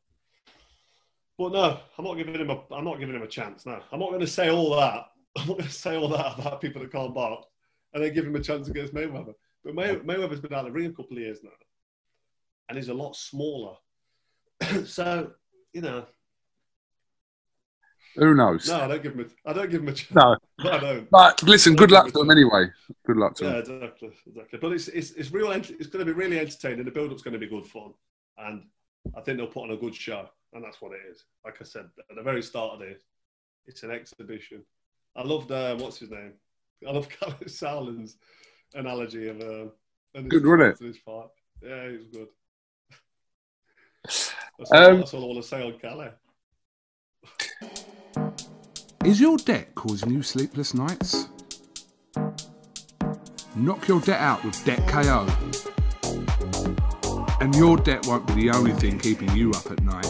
But 1.38 1.52
no, 1.52 1.80
I'm 1.98 2.04
not 2.04 2.16
giving 2.16 2.34
him 2.34 2.50
a. 2.50 2.62
I'm 2.72 2.84
not 2.84 2.98
giving 2.98 3.14
him 3.14 3.22
a 3.22 3.28
chance. 3.28 3.66
No, 3.66 3.80
I'm 3.90 4.00
not 4.00 4.10
going 4.10 4.20
to 4.20 4.26
say 4.26 4.50
all 4.50 4.76
that. 4.76 5.06
I'm 5.36 5.48
not 5.48 5.58
going 5.58 5.68
to 5.68 5.70
say 5.70 5.96
all 5.96 6.08
that 6.08 6.38
about 6.38 6.60
people 6.60 6.82
that 6.82 6.92
can't 6.92 7.14
box, 7.14 7.46
and 7.92 8.02
then 8.02 8.14
give 8.14 8.26
him 8.26 8.36
a 8.36 8.40
chance 8.40 8.68
against 8.68 8.94
Mayweather. 8.94 9.34
But 9.64 9.74
May, 9.74 9.96
Mayweather's 9.96 10.40
been 10.40 10.52
out 10.52 10.66
of 10.66 10.66
the 10.66 10.72
ring 10.72 10.86
a 10.86 10.92
couple 10.92 11.16
of 11.16 11.22
years 11.22 11.40
now, 11.42 11.50
and 12.68 12.78
he's 12.78 12.88
a 12.88 12.94
lot 12.94 13.16
smaller. 13.16 13.76
so 14.86 15.32
you 15.72 15.80
know, 15.80 16.06
Who 18.16 18.34
knows? 18.34 18.68
no, 18.68 18.80
I 18.82 18.86
don't 18.88 19.02
give 19.02 19.14
him. 19.14 19.30
A, 19.46 19.50
I 19.50 19.52
don't 19.52 19.70
give 19.70 19.82
him 19.82 19.88
a 19.88 19.92
chance. 19.92 20.12
No. 20.14 20.36
No, 20.62 20.70
I 20.70 20.78
don't. 20.78 21.10
But 21.10 21.42
listen, 21.42 21.74
good 21.74 21.90
luck 21.90 22.12
to 22.12 22.20
him 22.20 22.30
anyway. 22.30 22.66
Good 23.06 23.16
luck 23.16 23.34
to 23.36 23.44
Yeah, 23.44 23.50
him. 23.54 23.58
exactly, 23.82 24.10
exactly. 24.26 24.58
But 24.60 24.72
it's 24.72 24.88
it's 24.88 25.10
it's 25.12 25.32
real. 25.32 25.50
ent- 25.52 25.70
It's 25.70 25.88
going 25.88 26.04
to 26.06 26.12
be 26.12 26.16
really 26.16 26.38
entertaining. 26.38 26.84
The 26.84 26.90
build-up's 26.92 27.22
going 27.22 27.34
to 27.34 27.40
be 27.40 27.48
good 27.48 27.66
fun, 27.66 27.92
and 28.38 28.62
I 29.16 29.20
think 29.20 29.38
they'll 29.38 29.48
put 29.48 29.64
on 29.64 29.70
a 29.72 29.76
good 29.76 29.94
show, 29.94 30.28
and 30.52 30.62
that's 30.64 30.80
what 30.80 30.92
it 30.92 31.00
is. 31.10 31.24
Like 31.44 31.56
I 31.60 31.64
said 31.64 31.86
at 32.08 32.16
the 32.16 32.22
very 32.22 32.42
start 32.42 32.74
of 32.74 32.78
this, 32.80 33.02
it's 33.66 33.82
an 33.82 33.90
exhibition. 33.90 34.64
I 35.16 35.22
loved 35.22 35.50
uh, 35.50 35.74
what's 35.76 35.98
his 35.98 36.10
name? 36.10 36.34
I 36.86 36.92
love 36.92 37.08
Calais 37.20 37.48
Saulin's 37.48 38.16
analogy 38.74 39.28
of 39.28 39.40
uh, 39.40 39.66
Good, 40.14 40.32
his 40.32 40.42
wasn't 40.44 40.62
it? 40.62 40.78
This 40.80 40.96
fight. 40.98 41.26
Yeah, 41.62 41.82
it 41.82 41.98
was 41.98 42.06
good. 42.06 42.28
That's 44.58 44.70
all, 44.70 44.78
Um, 44.78 44.98
that's 44.98 45.14
all 45.14 45.22
I 45.22 45.26
want 45.26 45.42
to 45.42 45.48
say 45.48 45.62
on 45.62 45.78
Calais. 45.78 46.12
Is 49.04 49.20
your 49.20 49.36
debt 49.36 49.74
causing 49.74 50.10
you 50.10 50.22
sleepless 50.22 50.74
nights? 50.74 51.28
Knock 53.56 53.86
your 53.86 54.00
debt 54.00 54.20
out 54.20 54.42
with 54.44 54.64
Debt 54.64 54.86
KO. 54.88 55.26
And 57.40 57.54
your 57.54 57.76
debt 57.76 58.06
won't 58.06 58.26
be 58.26 58.34
the 58.34 58.50
only 58.50 58.72
thing 58.72 58.98
keeping 58.98 59.30
you 59.36 59.50
up 59.50 59.70
at 59.70 59.82
night. 59.82 60.06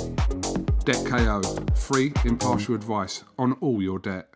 Debt 0.84 1.04
KO, 1.06 1.42
free, 1.74 2.12
impartial 2.24 2.74
advice 2.74 3.24
on 3.38 3.54
all 3.54 3.82
your 3.82 3.98
debt. 3.98 4.33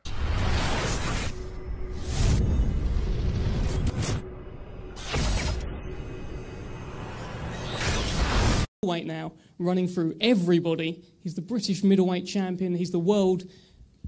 Middleweight 8.89 9.07
now, 9.07 9.33
running 9.59 9.87
through 9.87 10.17
everybody. 10.19 11.05
He's 11.21 11.35
the 11.35 11.43
British 11.43 11.85
middleweight 11.85 12.25
champion. 12.25 12.75
He's 12.75 12.91
the 12.91 12.99
world 12.99 13.45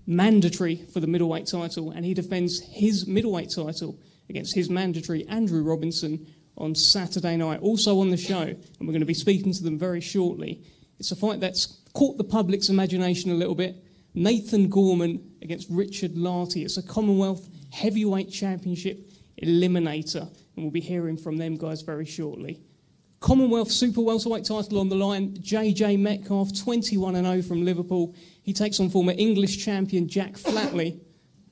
mandatory 0.07 0.87
for 0.91 1.01
the 1.01 1.07
middleweight 1.07 1.47
title, 1.47 1.91
and 1.91 2.03
he 2.03 2.15
defends 2.15 2.61
his 2.61 3.07
middleweight 3.07 3.51
title 3.55 3.99
against 4.31 4.55
his 4.55 4.71
mandatory 4.71 5.29
Andrew 5.29 5.63
Robinson 5.63 6.27
on 6.57 6.75
Saturday 6.75 7.37
night. 7.37 7.61
Also 7.61 8.01
on 8.01 8.09
the 8.09 8.17
show, 8.17 8.41
and 8.41 8.81
we're 8.81 8.87
going 8.87 9.01
to 9.01 9.07
be 9.07 9.13
speaking 9.13 9.53
to 9.53 9.63
them 9.63 9.79
very 9.79 10.01
shortly. 10.01 10.63
It's 10.99 11.13
a 11.13 11.17
fight 11.17 11.41
that's 11.41 11.67
caught 11.93 12.17
the 12.17 12.25
public's 12.25 12.71
imagination 12.71 13.31
a 13.31 13.35
little 13.35 13.55
bit. 13.55 13.85
Nathan 14.15 14.71
Gorman 14.71 15.23
against 15.43 15.69
Richard 15.69 16.15
Lartey. 16.15 16.65
It's 16.65 16.79
a 16.79 16.83
Commonwealth 16.83 17.47
Heavyweight 17.71 18.31
Championship 18.31 19.11
eliminator, 19.43 20.23
and 20.23 20.65
we'll 20.65 20.71
be 20.71 20.81
hearing 20.81 21.19
from 21.19 21.37
them 21.37 21.59
guys 21.59 21.83
very 21.83 22.07
shortly. 22.07 22.63
Commonwealth 23.21 23.71
Super 23.71 24.01
Welterweight 24.01 24.47
title 24.47 24.79
on 24.79 24.89
the 24.89 24.97
line. 24.97 25.35
JJ 25.35 25.99
Metcalf, 25.99 26.59
21 26.59 27.15
0 27.15 27.43
from 27.43 27.67
Liverpool. 27.67 28.15
He 28.43 28.55
takes 28.55 28.81
on 28.81 28.89
former 28.89 29.13
English 29.13 29.63
champion 29.63 30.09
Jack 30.09 30.33
Flatley. 30.33 31.01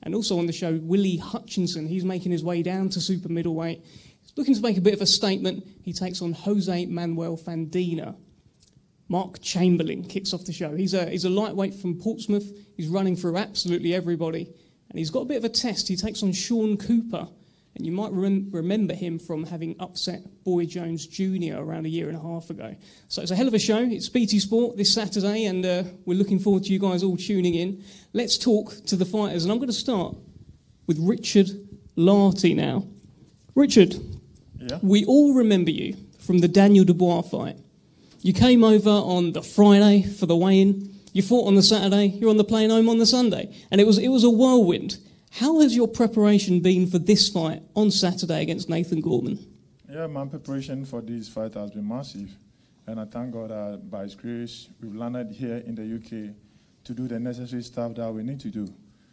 And 0.01 0.15
also 0.15 0.39
on 0.39 0.47
the 0.47 0.53
show, 0.53 0.79
Willie 0.81 1.17
Hutchinson. 1.17 1.87
He's 1.87 2.03
making 2.03 2.31
his 2.31 2.43
way 2.43 2.63
down 2.63 2.89
to 2.89 3.01
super 3.01 3.29
middleweight. 3.29 3.85
He's 4.21 4.33
looking 4.35 4.55
to 4.55 4.61
make 4.61 4.77
a 4.77 4.81
bit 4.81 4.95
of 4.95 5.01
a 5.01 5.05
statement. 5.05 5.63
He 5.83 5.93
takes 5.93 6.23
on 6.23 6.33
Jose 6.33 6.87
Manuel 6.87 7.37
Fandina. 7.37 8.15
Mark 9.07 9.39
Chamberlain 9.41 10.03
kicks 10.03 10.33
off 10.33 10.45
the 10.45 10.53
show. 10.53 10.75
He's 10.75 10.95
a, 10.95 11.07
he's 11.07 11.25
a 11.25 11.29
lightweight 11.29 11.75
from 11.75 11.99
Portsmouth. 11.99 12.51
He's 12.77 12.87
running 12.87 13.15
through 13.15 13.37
absolutely 13.37 13.93
everybody. 13.93 14.51
And 14.89 14.97
he's 14.97 15.11
got 15.11 15.21
a 15.21 15.25
bit 15.25 15.37
of 15.37 15.43
a 15.43 15.49
test. 15.49 15.87
He 15.87 15.95
takes 15.95 16.23
on 16.23 16.31
Sean 16.31 16.77
Cooper. 16.77 17.27
And 17.79 17.85
you 17.85 17.93
might 17.93 18.11
rem- 18.11 18.49
remember 18.51 18.93
him 18.93 19.17
from 19.19 19.45
having 19.45 19.73
upset 19.79 20.43
Boy 20.43 20.65
Jones 20.65 21.07
Jr. 21.07 21.55
around 21.55 21.85
a 21.85 21.89
year 21.89 22.09
and 22.09 22.17
a 22.17 22.21
half 22.21 22.49
ago. 22.49 22.75
So 23.07 23.21
it's 23.21 23.31
a 23.31 23.37
hell 23.37 23.47
of 23.47 23.53
a 23.53 23.59
show. 23.59 23.77
It's 23.77 24.09
BT 24.09 24.39
Sport 24.39 24.75
this 24.75 24.93
Saturday, 24.93 25.45
and 25.45 25.65
uh, 25.65 25.83
we're 26.05 26.17
looking 26.17 26.39
forward 26.39 26.63
to 26.65 26.73
you 26.73 26.79
guys 26.79 27.03
all 27.03 27.15
tuning 27.15 27.55
in. 27.55 27.81
Let's 28.11 28.37
talk 28.37 28.73
to 28.87 28.97
the 28.97 29.05
fighters, 29.05 29.45
and 29.45 29.51
I'm 29.53 29.59
going 29.59 29.69
to 29.69 29.73
start 29.73 30.13
with 30.87 30.99
Richard 30.99 31.47
Lartey 31.95 32.53
now. 32.53 32.85
Richard, 33.55 33.95
Yeah. 34.59 34.79
we 34.81 35.05
all 35.05 35.33
remember 35.33 35.71
you 35.71 35.95
from 36.19 36.39
the 36.39 36.49
Daniel 36.49 36.83
Dubois 36.83 37.21
fight. 37.21 37.55
You 38.21 38.33
came 38.33 38.61
over 38.65 38.89
on 38.89 39.31
the 39.31 39.41
Friday 39.41 40.03
for 40.03 40.25
the 40.25 40.35
weigh-in. 40.35 40.93
You 41.13 41.21
fought 41.21 41.47
on 41.47 41.55
the 41.55 41.63
Saturday. 41.63 42.07
You're 42.07 42.29
on 42.29 42.35
the 42.35 42.43
plane 42.43 42.71
home 42.71 42.89
on 42.89 42.97
the 42.97 43.05
Sunday, 43.05 43.55
and 43.71 43.79
it 43.79 43.87
was 43.87 43.97
it 43.97 44.09
was 44.09 44.25
a 44.25 44.29
whirlwind. 44.29 44.97
How 45.31 45.59
has 45.59 45.75
your 45.75 45.87
preparation 45.87 46.59
been 46.59 46.87
for 46.87 46.99
this 46.99 47.29
fight 47.29 47.61
on 47.75 47.91
Saturday 47.91 48.41
against 48.41 48.67
Nathan 48.67 48.99
Gorman? 48.99 49.39
Yeah, 49.89 50.07
my 50.07 50.25
preparation 50.25 50.85
for 50.85 51.01
this 51.01 51.29
fight 51.29 51.53
has 51.53 51.71
been 51.71 51.87
massive. 51.87 52.35
And 52.87 52.99
I 52.99 53.05
thank 53.05 53.33
God 53.33 53.51
that 53.51 53.89
by 53.89 54.03
His 54.03 54.15
grace, 54.15 54.69
we've 54.81 54.95
landed 54.95 55.31
here 55.31 55.57
in 55.57 55.75
the 55.75 55.83
UK 55.83 56.35
to 56.83 56.93
do 56.93 57.07
the 57.07 57.19
necessary 57.19 57.61
stuff 57.61 57.95
that 57.95 58.11
we 58.11 58.23
need 58.23 58.39
to 58.39 58.49
do. 58.49 58.67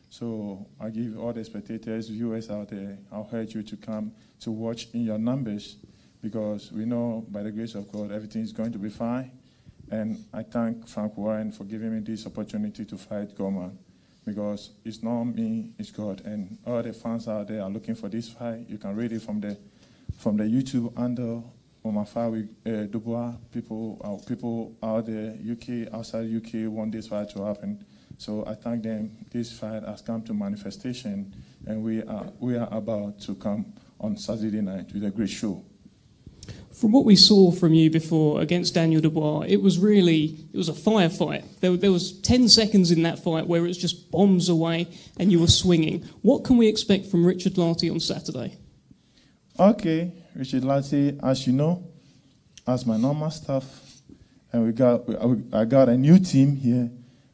So 0.08 0.66
I 0.80 0.88
give 0.88 1.18
all 1.18 1.32
the 1.32 1.44
spectators, 1.44 2.08
viewers 2.08 2.48
out 2.48 2.70
there, 2.70 2.98
I'll 3.12 3.28
urge 3.32 3.54
you 3.54 3.62
to 3.64 3.76
come 3.76 4.12
to 4.40 4.50
watch 4.50 4.88
in 4.94 5.04
your 5.04 5.18
numbers 5.18 5.76
because 6.22 6.72
we 6.72 6.86
know 6.86 7.26
by 7.28 7.42
the 7.42 7.50
grace 7.50 7.74
of 7.74 7.92
God 7.92 8.10
everything 8.10 8.42
is 8.42 8.52
going 8.52 8.72
to 8.72 8.78
be 8.78 8.88
fine. 8.88 9.30
And 9.90 10.24
I 10.32 10.42
thank 10.42 10.88
Frank 10.88 11.16
Warren 11.16 11.52
for 11.52 11.64
giving 11.64 11.94
me 11.94 12.00
this 12.00 12.26
opportunity 12.26 12.84
to 12.86 12.96
fight 12.96 13.36
Gorman 13.36 13.78
because 14.26 14.70
it's 14.84 15.02
not 15.02 15.24
me, 15.24 15.70
it's 15.78 15.90
God. 15.90 16.20
And 16.24 16.58
all 16.66 16.82
the 16.82 16.92
fans 16.92 17.28
out 17.28 17.48
there 17.48 17.62
are 17.62 17.70
looking 17.70 17.94
for 17.94 18.08
this 18.08 18.28
fight. 18.28 18.66
You 18.68 18.76
can 18.76 18.94
read 18.94 19.12
it 19.12 19.22
from 19.22 19.40
the 19.40 19.56
from 20.18 20.36
the 20.36 20.44
YouTube 20.44 20.92
fight 22.04 22.28
with 22.28 22.48
uh, 22.66 22.86
Dubois. 22.86 23.32
People, 23.52 24.00
uh, 24.02 24.26
people 24.26 24.76
out 24.82 25.06
there, 25.06 25.36
UK, 25.50 25.92
outside 25.94 26.28
UK, 26.34 26.68
want 26.70 26.92
this 26.92 27.06
fight 27.06 27.30
to 27.30 27.44
happen. 27.44 27.84
So 28.18 28.44
I 28.46 28.54
thank 28.54 28.82
them. 28.82 29.16
This 29.30 29.52
fight 29.52 29.84
has 29.84 30.02
come 30.02 30.22
to 30.22 30.34
manifestation, 30.34 31.32
and 31.66 31.84
we 31.84 32.02
are 32.02 32.26
we 32.40 32.56
are 32.56 32.68
about 32.72 33.20
to 33.20 33.34
come 33.34 33.72
on 34.00 34.16
Saturday 34.16 34.60
night 34.60 34.92
with 34.92 35.04
a 35.04 35.10
great 35.10 35.30
show. 35.30 35.62
From 36.76 36.92
what 36.92 37.06
we 37.06 37.16
saw 37.16 37.52
from 37.52 37.72
you 37.72 37.90
before 37.90 38.42
against 38.42 38.74
Daniel 38.74 39.00
Dubois, 39.00 39.46
it 39.48 39.62
was 39.62 39.78
really 39.78 40.36
it 40.52 40.56
was 40.58 40.68
a 40.68 40.74
firefight. 40.74 41.42
There, 41.60 41.74
there 41.74 41.90
was 41.90 42.12
ten 42.20 42.50
seconds 42.50 42.90
in 42.90 43.02
that 43.02 43.18
fight 43.18 43.46
where 43.46 43.64
it 43.64 43.68
was 43.68 43.78
just 43.78 44.10
bombs 44.10 44.50
away 44.50 44.88
and 45.18 45.32
you 45.32 45.40
were 45.40 45.46
swinging. 45.46 46.02
What 46.20 46.44
can 46.44 46.58
we 46.58 46.68
expect 46.68 47.06
from 47.06 47.24
Richard 47.24 47.54
Lartey 47.54 47.90
on 47.90 47.98
Saturday? 47.98 48.58
Okay, 49.58 50.12
Richard 50.34 50.64
Lartey, 50.64 51.18
as 51.22 51.46
you 51.46 51.54
know, 51.54 51.82
as 52.66 52.84
my 52.84 52.98
normal 52.98 53.30
staff, 53.30 53.64
and 54.52 54.66
we 54.66 54.72
got 54.72 55.04
I 55.54 55.64
got 55.64 55.88
a 55.88 55.96
new 55.96 56.18
team 56.18 56.56
here 56.56 56.90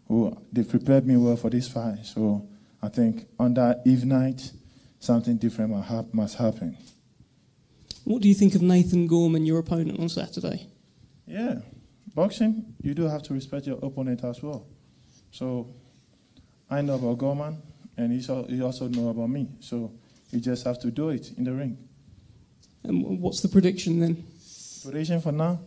who 0.06 0.40
they 0.52 0.62
prepared 0.62 1.04
me 1.04 1.16
well 1.16 1.36
for 1.36 1.50
this 1.50 1.66
fight. 1.66 2.06
So 2.06 2.46
I 2.80 2.88
think 2.88 3.26
on 3.40 3.54
that 3.54 3.82
eve 3.84 4.04
night, 4.04 4.52
something 5.00 5.36
different 5.36 5.72
must 6.14 6.36
happen. 6.36 6.76
What 8.04 8.22
do 8.22 8.28
you 8.28 8.34
think 8.34 8.54
of 8.54 8.62
Nathan 8.62 9.06
Gorman, 9.06 9.46
your 9.46 9.58
opponent 9.58 10.00
on 10.00 10.08
Saturday? 10.08 10.66
Yeah, 11.26 11.60
boxing, 12.14 12.74
you 12.82 12.94
do 12.94 13.02
have 13.08 13.22
to 13.24 13.34
respect 13.34 13.66
your 13.66 13.78
opponent 13.82 14.24
as 14.24 14.42
well. 14.42 14.66
So 15.30 15.68
I 16.68 16.80
know 16.82 16.96
about 16.96 17.18
Gorman, 17.18 17.62
and 17.96 18.12
he 18.12 18.62
also 18.62 18.88
know 18.88 19.08
about 19.10 19.28
me. 19.28 19.48
So 19.60 19.92
you 20.30 20.40
just 20.40 20.64
have 20.64 20.80
to 20.80 20.90
do 20.90 21.10
it 21.10 21.32
in 21.36 21.44
the 21.44 21.52
ring. 21.52 21.78
And 22.82 23.20
what's 23.20 23.40
the 23.40 23.48
prediction 23.48 24.00
then? 24.00 24.24
Prediction 24.82 25.20
for 25.20 25.32
now, 25.32 25.60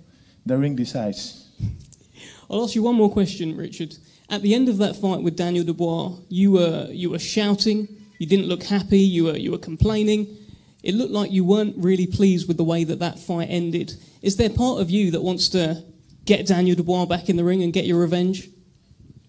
the 0.45 0.57
ring 0.57 0.75
decides. 0.75 1.49
I'll 2.49 2.63
ask 2.63 2.75
you 2.75 2.83
one 2.83 2.95
more 2.95 3.11
question, 3.11 3.55
Richard. 3.55 3.95
At 4.29 4.41
the 4.41 4.53
end 4.53 4.69
of 4.69 4.77
that 4.79 4.95
fight 4.95 5.21
with 5.21 5.37
Daniel 5.37 5.63
Dubois, 5.63 6.17
you 6.29 6.51
were 6.51 6.87
you 6.91 7.11
were 7.11 7.19
shouting. 7.19 7.87
You 8.19 8.27
didn't 8.27 8.47
look 8.47 8.63
happy. 8.63 8.99
You 8.99 9.25
were 9.25 9.37
you 9.37 9.51
were 9.51 9.57
complaining. 9.57 10.37
It 10.85 10.93
looked 10.93 11.11
like 11.11 11.31
you 11.31 11.43
weren't 11.43 11.75
really 11.77 12.05
pleased 12.05 12.47
with 12.47 12.57
the 12.57 12.63
way 12.63 12.83
that 12.83 12.99
that 12.99 13.17
fight 13.17 13.47
ended. 13.49 13.95
Is 14.21 14.37
there 14.37 14.51
part 14.51 14.79
of 14.79 14.91
you 14.91 15.09
that 15.11 15.23
wants 15.23 15.49
to 15.49 15.83
get 16.25 16.45
Daniel 16.45 16.75
Dubois 16.75 17.05
back 17.05 17.27
in 17.27 17.37
the 17.37 17.43
ring 17.43 17.63
and 17.63 17.73
get 17.73 17.85
your 17.85 17.99
revenge? 17.99 18.49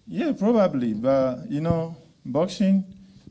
Yeah, 0.05 0.33
probably. 0.37 0.93
But 0.93 1.49
you 1.49 1.61
know, 1.61 1.97
boxing, 2.23 2.85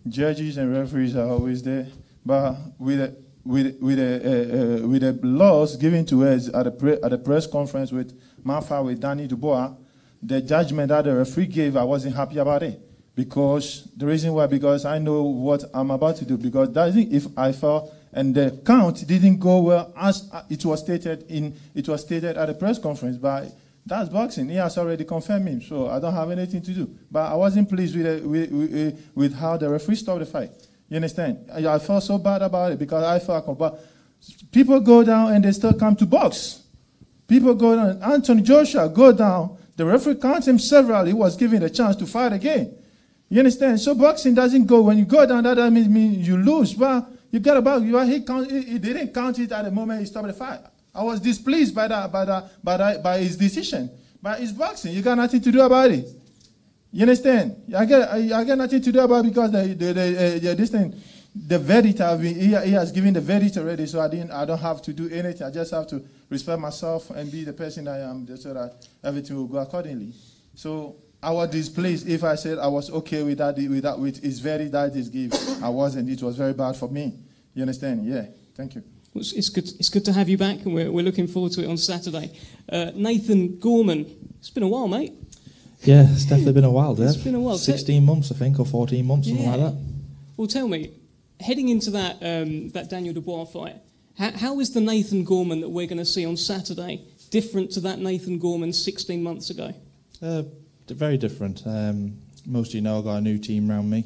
judges 0.08 0.56
and 0.56 0.76
referees 0.76 1.14
are 1.14 1.28
always 1.28 1.62
there. 1.62 1.86
But 2.24 2.56
with 2.80 2.98
the, 2.98 3.16
with 3.44 3.78
with 3.80 3.98
the, 3.98 4.12
uh, 4.18 4.84
uh, 4.84 4.88
with 4.88 5.02
the 5.02 5.12
laws 5.24 5.76
given 5.76 6.04
to 6.06 6.26
us 6.26 6.48
at 6.52 6.66
a, 6.66 6.72
pre- 6.72 7.00
at 7.00 7.10
the 7.10 7.18
press 7.18 7.46
conference 7.46 7.92
with 7.92 8.12
Mafa 8.44 8.84
with 8.84 9.00
Danny 9.00 9.28
Dubois, 9.28 9.72
the 10.20 10.40
judgment 10.40 10.88
that 10.88 11.04
the 11.04 11.14
referee 11.14 11.46
gave, 11.46 11.76
I 11.76 11.84
wasn't 11.84 12.16
happy 12.16 12.38
about 12.38 12.64
it 12.64 12.80
because 13.14 13.88
the 13.96 14.04
reason 14.04 14.32
why 14.32 14.48
because 14.48 14.84
I 14.84 14.98
know 14.98 15.22
what 15.22 15.62
I'm 15.72 15.92
about 15.92 16.16
to 16.16 16.24
do 16.24 16.36
because 16.36 16.72
that 16.72 16.96
if 16.96 17.26
I 17.38 17.52
fell 17.52 17.92
and 18.12 18.34
the 18.34 18.60
count 18.64 19.06
didn't 19.06 19.38
go 19.38 19.60
well 19.62 19.92
as 19.96 20.28
uh, 20.32 20.42
it 20.48 20.64
was 20.64 20.80
stated 20.80 21.24
in 21.28 21.54
it 21.74 21.88
was 21.88 22.00
stated 22.02 22.36
at 22.36 22.46
the 22.46 22.54
press 22.54 22.78
conference 22.78 23.16
by 23.16 23.50
that's 23.86 24.08
boxing. 24.08 24.48
He 24.48 24.56
has 24.56 24.76
already 24.78 25.04
confirmed 25.04 25.46
him, 25.46 25.62
so 25.62 25.88
I 25.88 26.00
don't 26.00 26.12
have 26.12 26.30
anything 26.30 26.60
to 26.60 26.72
do. 26.72 26.90
But 27.08 27.30
I 27.30 27.34
wasn't 27.34 27.68
pleased 27.68 27.96
with, 27.96 28.24
with, 28.24 28.50
with, 28.50 29.10
with 29.14 29.34
how 29.34 29.56
the 29.56 29.70
referee 29.70 29.94
stopped 29.94 30.18
the 30.18 30.26
fight. 30.26 30.50
You 30.88 30.96
understand? 30.96 31.48
I, 31.52 31.64
I 31.66 31.78
felt 31.78 32.02
so 32.02 32.18
bad 32.18 32.42
about 32.42 32.72
it 32.72 32.80
because 32.80 33.04
I 33.04 33.20
felt, 33.20 33.56
but 33.56 33.80
people 34.50 34.80
go 34.80 35.04
down 35.04 35.32
and 35.32 35.44
they 35.44 35.52
still 35.52 35.72
come 35.72 35.94
to 35.96 36.06
box. 36.06 36.64
People 37.28 37.54
go 37.54 37.76
down. 37.76 38.02
Anthony 38.02 38.42
Joshua 38.42 38.88
go 38.88 39.12
down. 39.12 39.56
The 39.76 39.84
referee 39.84 40.16
counts 40.16 40.48
him 40.48 40.58
several. 40.58 41.04
He 41.04 41.12
was 41.12 41.36
given 41.36 41.62
a 41.62 41.70
chance 41.70 41.94
to 41.96 42.06
fight 42.06 42.32
again. 42.32 42.76
You 43.28 43.38
understand? 43.38 43.80
So 43.80 43.94
boxing 43.94 44.34
doesn't 44.34 44.66
go 44.66 44.82
when 44.82 44.98
you 44.98 45.04
go 45.04 45.26
down. 45.26 45.44
That 45.44 45.54
doesn't 45.54 45.92
mean 45.92 46.20
you 46.20 46.36
lose. 46.36 46.74
But 46.74 47.08
you 47.36 47.40
got 47.40 47.58
about 47.58 47.82
you. 47.82 47.98
He, 47.98 48.62
he, 48.62 48.78
didn't 48.78 49.12
count 49.12 49.38
it 49.38 49.52
at 49.52 49.66
the 49.66 49.70
moment 49.70 50.00
he 50.00 50.06
stopped 50.06 50.28
the 50.28 50.32
fight. 50.32 50.60
I 50.94 51.02
was 51.02 51.20
displeased 51.20 51.74
by 51.74 51.86
that, 51.86 52.10
by 52.10 52.24
that, 52.24 52.64
by 52.64 52.78
that, 52.78 53.02
by 53.02 53.18
his 53.18 53.36
decision. 53.36 53.90
But 54.22 54.40
it's 54.40 54.52
boxing. 54.52 54.94
You 54.94 55.02
got 55.02 55.16
nothing 55.16 55.42
to 55.42 55.52
do 55.52 55.60
about 55.60 55.90
it. 55.90 56.06
You 56.92 57.02
understand? 57.02 57.62
I 57.76 57.84
get, 57.84 58.08
I, 58.08 58.42
got 58.42 58.56
nothing 58.56 58.80
to 58.80 58.90
do 58.90 59.00
about 59.00 59.26
it 59.26 59.28
because 59.28 59.52
the, 59.52 59.64
the, 59.64 59.92
the, 59.92 60.40
the 60.42 60.54
this 60.54 60.70
thing, 60.70 60.98
the 61.34 61.58
verdict 61.58 61.98
have 61.98 62.22
been, 62.22 62.34
he, 62.34 62.56
he 62.56 62.72
has 62.72 62.90
given 62.90 63.12
the 63.12 63.20
verdict 63.20 63.58
already, 63.58 63.84
so 63.84 64.00
I 64.00 64.08
didn't, 64.08 64.30
I 64.30 64.46
don't 64.46 64.56
have 64.56 64.80
to 64.80 64.94
do 64.94 65.10
anything. 65.10 65.46
I 65.46 65.50
just 65.50 65.72
have 65.72 65.86
to 65.88 66.02
respect 66.30 66.58
myself 66.58 67.10
and 67.10 67.30
be 67.30 67.44
the 67.44 67.52
person 67.52 67.86
I 67.86 67.98
am, 67.98 68.34
so 68.34 68.54
that 68.54 68.88
everything 69.04 69.36
will 69.36 69.46
go 69.46 69.58
accordingly. 69.58 70.14
So 70.54 70.96
I 71.22 71.32
was 71.32 71.50
displeased 71.50 72.08
if 72.08 72.24
I 72.24 72.36
said 72.36 72.58
I 72.58 72.68
was 72.68 72.90
okay 72.90 73.22
with 73.22 73.36
that. 73.38 73.56
With 73.56 73.82
that, 73.82 73.98
with 73.98 74.22
his 74.22 74.40
verdict 74.40 74.72
that 74.72 74.94
his 74.94 75.10
gift, 75.10 75.62
I 75.62 75.68
wasn't. 75.68 76.08
It 76.08 76.22
was 76.22 76.34
very 76.34 76.54
bad 76.54 76.76
for 76.76 76.88
me. 76.88 77.12
You 77.56 77.62
understand? 77.62 78.04
Yeah. 78.06 78.26
Thank 78.54 78.74
you. 78.76 78.82
Well, 79.14 79.22
it's- 79.22 79.32
it's 79.32 79.48
good. 79.48 79.64
It's 79.80 79.88
good 79.88 80.04
to 80.04 80.12
have 80.12 80.28
you 80.28 80.36
back, 80.36 80.64
and 80.64 80.74
we're, 80.74 80.92
we're 80.92 81.04
looking 81.04 81.26
forward 81.26 81.52
to 81.52 81.62
it 81.64 81.68
on 81.68 81.78
Saturday. 81.78 82.30
Uh, 82.68 82.92
Nathan 82.94 83.58
Gorman, 83.58 84.04
it's 84.38 84.50
been 84.50 84.62
a 84.62 84.68
while, 84.68 84.86
mate. 84.88 85.14
Yeah, 85.82 86.06
it's 86.12 86.24
definitely 86.26 86.52
been 86.52 86.64
a 86.64 86.70
while, 86.70 86.94
Dev. 86.94 87.08
It's 87.08 87.16
been 87.16 87.34
a 87.34 87.40
while. 87.40 87.56
16 87.58 88.04
months, 88.04 88.30
I 88.30 88.34
think, 88.34 88.60
or 88.60 88.66
14 88.66 89.04
months, 89.06 89.28
something 89.28 89.46
like 89.50 89.60
that. 89.60 89.74
Well, 90.36 90.46
tell 90.46 90.68
me, 90.68 90.90
heading 91.40 91.70
into 91.70 91.90
that 91.92 92.16
um, 92.22 92.68
that 92.70 92.90
Daniel 92.90 93.14
Dubois 93.14 93.46
fight, 93.46 93.76
how, 94.18 94.32
how 94.32 94.60
is 94.60 94.72
the 94.74 94.80
Nathan 94.82 95.24
Gorman 95.24 95.60
that 95.62 95.68
we're 95.70 95.86
going 95.86 95.98
to 95.98 96.04
see 96.04 96.26
on 96.26 96.36
Saturday 96.36 97.02
different 97.30 97.70
to 97.72 97.80
that 97.80 97.98
Nathan 98.00 98.38
Gorman 98.38 98.72
16 98.74 99.22
months 99.22 99.48
ago? 99.50 99.72
Uh, 100.22 100.42
very 100.88 101.16
different. 101.16 101.62
Um, 101.66 102.18
most 102.46 102.68
of 102.68 102.74
you 102.76 102.80
know 102.82 102.98
I've 102.98 103.04
got 103.04 103.16
a 103.16 103.20
new 103.22 103.38
team 103.38 103.70
around 103.70 103.88
me. 103.88 104.04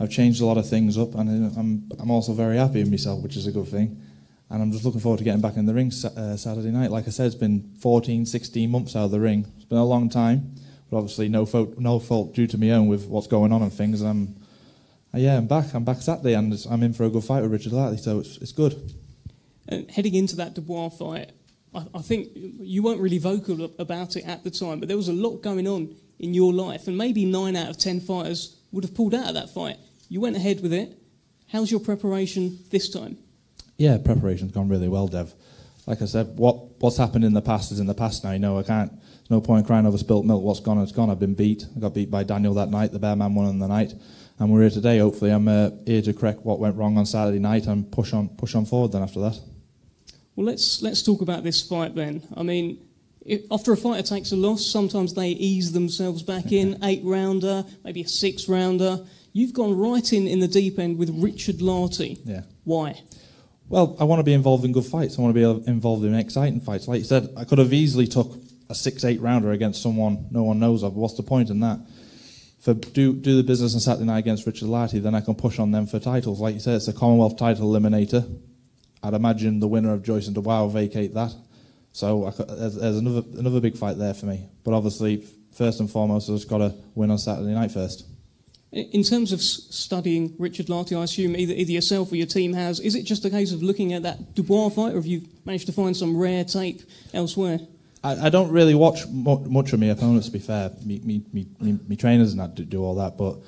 I've 0.00 0.10
changed 0.10 0.40
a 0.40 0.46
lot 0.46 0.58
of 0.58 0.68
things 0.68 0.96
up, 0.96 1.14
and 1.14 1.56
I'm, 1.56 1.90
I'm 1.98 2.10
also 2.10 2.32
very 2.32 2.56
happy 2.56 2.80
with 2.80 2.90
myself, 2.90 3.22
which 3.22 3.36
is 3.36 3.46
a 3.46 3.52
good 3.52 3.68
thing. 3.68 4.00
And 4.50 4.62
I'm 4.62 4.72
just 4.72 4.84
looking 4.84 5.00
forward 5.00 5.18
to 5.18 5.24
getting 5.24 5.40
back 5.40 5.56
in 5.56 5.66
the 5.66 5.74
ring 5.74 5.88
uh, 5.88 6.36
Saturday 6.36 6.70
night. 6.70 6.90
Like 6.90 7.06
I 7.06 7.10
said, 7.10 7.26
it's 7.26 7.34
been 7.34 7.74
14, 7.80 8.24
16 8.24 8.70
months 8.70 8.96
out 8.96 9.04
of 9.06 9.10
the 9.10 9.20
ring. 9.20 9.46
It's 9.56 9.66
been 9.66 9.78
a 9.78 9.84
long 9.84 10.08
time, 10.08 10.54
but 10.90 10.98
obviously 10.98 11.28
no 11.28 11.44
fault, 11.44 11.78
no 11.78 11.98
fault 11.98 12.34
due 12.34 12.46
to 12.46 12.56
my 12.56 12.70
own 12.70 12.86
with 12.86 13.06
what's 13.06 13.26
going 13.26 13.52
on 13.52 13.60
and 13.60 13.72
things. 13.72 14.00
I'm, 14.00 14.36
uh, 15.12 15.18
yeah, 15.18 15.36
I'm 15.36 15.46
back. 15.46 15.74
I'm 15.74 15.84
back 15.84 16.00
Saturday, 16.00 16.34
and 16.34 16.54
I'm 16.70 16.82
in 16.82 16.92
for 16.92 17.04
a 17.04 17.10
good 17.10 17.24
fight 17.24 17.42
with 17.42 17.52
Richard 17.52 17.72
Lartey, 17.72 17.98
so 17.98 18.20
it's, 18.20 18.38
it's 18.38 18.52
good. 18.52 18.94
And 19.66 19.90
heading 19.90 20.14
into 20.14 20.36
that 20.36 20.54
Dubois 20.54 20.90
fight, 20.90 21.32
I, 21.74 21.84
I 21.94 22.02
think 22.02 22.28
you 22.34 22.82
weren't 22.82 23.00
really 23.00 23.18
vocal 23.18 23.70
about 23.78 24.16
it 24.16 24.24
at 24.26 24.44
the 24.44 24.50
time, 24.50 24.78
but 24.78 24.88
there 24.88 24.96
was 24.96 25.08
a 25.08 25.12
lot 25.12 25.42
going 25.42 25.66
on 25.66 25.94
in 26.18 26.34
your 26.34 26.52
life, 26.52 26.86
and 26.86 26.96
maybe 26.96 27.24
nine 27.24 27.56
out 27.56 27.68
of 27.68 27.78
ten 27.78 28.00
fighters 28.00 28.56
would 28.72 28.84
have 28.84 28.94
pulled 28.94 29.14
out 29.14 29.28
of 29.28 29.34
that 29.34 29.50
fight. 29.50 29.76
You 30.08 30.20
went 30.20 30.36
ahead 30.36 30.60
with 30.62 30.72
it. 30.72 30.98
How's 31.48 31.70
your 31.70 31.80
preparation 31.80 32.58
this 32.70 32.88
time? 32.88 33.18
Yeah, 33.76 33.98
preparation's 33.98 34.52
gone 34.52 34.68
really 34.68 34.88
well, 34.88 35.06
Dev. 35.06 35.34
Like 35.86 36.02
I 36.02 36.06
said, 36.06 36.36
what 36.36 36.80
what's 36.80 36.96
happened 36.96 37.24
in 37.24 37.32
the 37.32 37.40
past 37.40 37.72
is 37.72 37.80
in 37.80 37.86
the 37.86 37.94
past 37.94 38.24
now. 38.24 38.32
You 38.32 38.38
know, 38.38 38.58
I 38.58 38.62
can't. 38.62 38.90
There's 38.90 39.30
no 39.30 39.40
point 39.40 39.66
crying 39.66 39.86
over 39.86 39.96
spilt 39.96 40.26
milk. 40.26 40.42
What's 40.42 40.60
gone 40.60 40.78
is 40.78 40.92
gone. 40.92 41.08
I've 41.10 41.20
been 41.20 41.34
beat. 41.34 41.64
I 41.76 41.80
got 41.80 41.94
beat 41.94 42.10
by 42.10 42.24
Daniel 42.24 42.54
that 42.54 42.70
night. 42.70 42.92
The 42.92 42.98
bear 42.98 43.16
man 43.16 43.34
won 43.34 43.46
on 43.46 43.58
the 43.58 43.68
night, 43.68 43.94
and 44.38 44.50
we're 44.52 44.62
here 44.62 44.70
today. 44.70 44.98
Hopefully, 44.98 45.30
I'm 45.30 45.48
uh, 45.48 45.70
here 45.86 46.02
to 46.02 46.12
correct 46.12 46.44
what 46.44 46.58
went 46.58 46.76
wrong 46.76 46.98
on 46.98 47.06
Saturday 47.06 47.38
night 47.38 47.66
and 47.66 47.90
push 47.90 48.12
on 48.12 48.28
push 48.28 48.54
on 48.54 48.66
forward. 48.66 48.92
Then 48.92 49.02
after 49.02 49.20
that, 49.20 49.40
Well, 50.36 50.46
let's 50.46 50.82
let's 50.82 51.02
talk 51.02 51.22
about 51.22 51.44
this 51.44 51.62
fight 51.66 51.94
then. 51.94 52.22
I 52.36 52.42
mean, 52.42 52.86
if, 53.22 53.42
after 53.50 53.72
a 53.72 53.76
fighter 53.76 54.06
takes 54.06 54.32
a 54.32 54.36
loss, 54.36 54.66
sometimes 54.66 55.14
they 55.14 55.28
ease 55.28 55.72
themselves 55.72 56.22
back 56.22 56.52
in, 56.52 56.78
eight 56.82 57.02
rounder, 57.04 57.64
maybe 57.84 58.02
a 58.02 58.08
six 58.08 58.48
rounder. 58.48 59.06
You've 59.38 59.52
gone 59.52 59.78
right 59.78 60.12
in 60.12 60.26
in 60.26 60.40
the 60.40 60.48
deep 60.48 60.80
end 60.80 60.98
with 60.98 61.10
Richard 61.10 61.58
Lartey. 61.58 62.18
yeah. 62.24 62.42
Why? 62.64 63.00
Well, 63.68 63.96
I 64.00 64.04
want 64.04 64.18
to 64.18 64.24
be 64.24 64.32
involved 64.32 64.64
in 64.64 64.72
good 64.72 64.84
fights. 64.84 65.16
I 65.16 65.22
want 65.22 65.32
to 65.32 65.40
be 65.40 65.44
uh, 65.44 65.70
involved 65.72 66.04
in 66.04 66.12
exciting 66.12 66.60
fights. 66.60 66.88
Like 66.88 66.98
you 66.98 67.04
said, 67.04 67.28
I 67.36 67.44
could 67.44 67.58
have 67.58 67.72
easily 67.72 68.08
took 68.08 68.34
a 68.68 68.74
six-eight 68.74 69.20
rounder 69.20 69.52
against 69.52 69.80
someone 69.80 70.26
no 70.32 70.42
one 70.42 70.58
knows 70.58 70.82
of. 70.82 70.96
What's 70.96 71.14
the 71.14 71.22
point 71.22 71.50
in 71.50 71.60
that? 71.60 71.78
For 72.58 72.74
do 72.74 73.12
do 73.12 73.36
the 73.36 73.44
business 73.44 73.74
on 73.74 73.80
Saturday 73.80 74.06
night 74.06 74.18
against 74.18 74.44
Richard 74.44 74.66
Lartey, 74.66 75.00
then 75.00 75.14
I 75.14 75.20
can 75.20 75.36
push 75.36 75.60
on 75.60 75.70
them 75.70 75.86
for 75.86 76.00
titles. 76.00 76.40
Like 76.40 76.54
you 76.54 76.60
said, 76.60 76.74
it's 76.74 76.88
a 76.88 76.92
Commonwealth 76.92 77.36
title 77.36 77.70
eliminator. 77.70 78.40
I'd 79.04 79.14
imagine 79.14 79.60
the 79.60 79.68
winner 79.68 79.92
of 79.94 80.02
Joyce 80.02 80.26
and 80.26 80.34
Dubois 80.34 80.62
will 80.62 80.70
vacate 80.70 81.14
that. 81.14 81.32
So 81.92 82.26
I 82.26 82.32
could, 82.32 82.48
there's, 82.48 82.74
there's 82.74 82.96
another 82.98 83.22
another 83.38 83.60
big 83.60 83.76
fight 83.76 83.98
there 83.98 84.14
for 84.14 84.26
me. 84.26 84.48
But 84.64 84.74
obviously, 84.74 85.24
first 85.52 85.78
and 85.78 85.88
foremost, 85.88 86.28
I've 86.28 86.34
just 86.34 86.48
got 86.48 86.58
to 86.58 86.74
win 86.96 87.12
on 87.12 87.18
Saturday 87.18 87.54
night 87.54 87.70
first. 87.70 88.04
In 88.70 89.02
terms 89.02 89.32
of 89.32 89.40
studying 89.40 90.34
Richard 90.38 90.66
Lartey, 90.66 90.98
I 90.98 91.02
assume 91.02 91.34
either, 91.36 91.54
either 91.54 91.72
yourself 91.72 92.12
or 92.12 92.16
your 92.16 92.26
team 92.26 92.52
has. 92.52 92.80
Is 92.80 92.94
it 92.94 93.04
just 93.04 93.24
a 93.24 93.30
case 93.30 93.50
of 93.50 93.62
looking 93.62 93.94
at 93.94 94.02
that 94.02 94.34
Dubois 94.34 94.68
fight, 94.68 94.92
or 94.92 94.96
have 94.96 95.06
you 95.06 95.22
managed 95.46 95.66
to 95.66 95.72
find 95.72 95.96
some 95.96 96.16
rare 96.16 96.44
tape 96.44 96.82
elsewhere? 97.14 97.60
I, 98.04 98.26
I 98.26 98.28
don't 98.28 98.50
really 98.50 98.74
watch 98.74 99.06
mu- 99.06 99.40
much 99.48 99.72
of 99.72 99.80
my 99.80 99.86
opponents, 99.86 100.26
to 100.26 100.32
be 100.32 100.38
fair. 100.38 100.70
Me, 100.84 101.00
me, 101.02 101.22
me, 101.32 101.46
me, 101.60 101.78
me 101.88 101.96
trainers 101.96 102.32
and 102.32 102.40
that 102.40 102.54
do, 102.54 102.64
do 102.64 102.84
all 102.84 102.94
that, 102.96 103.16
but 103.16 103.38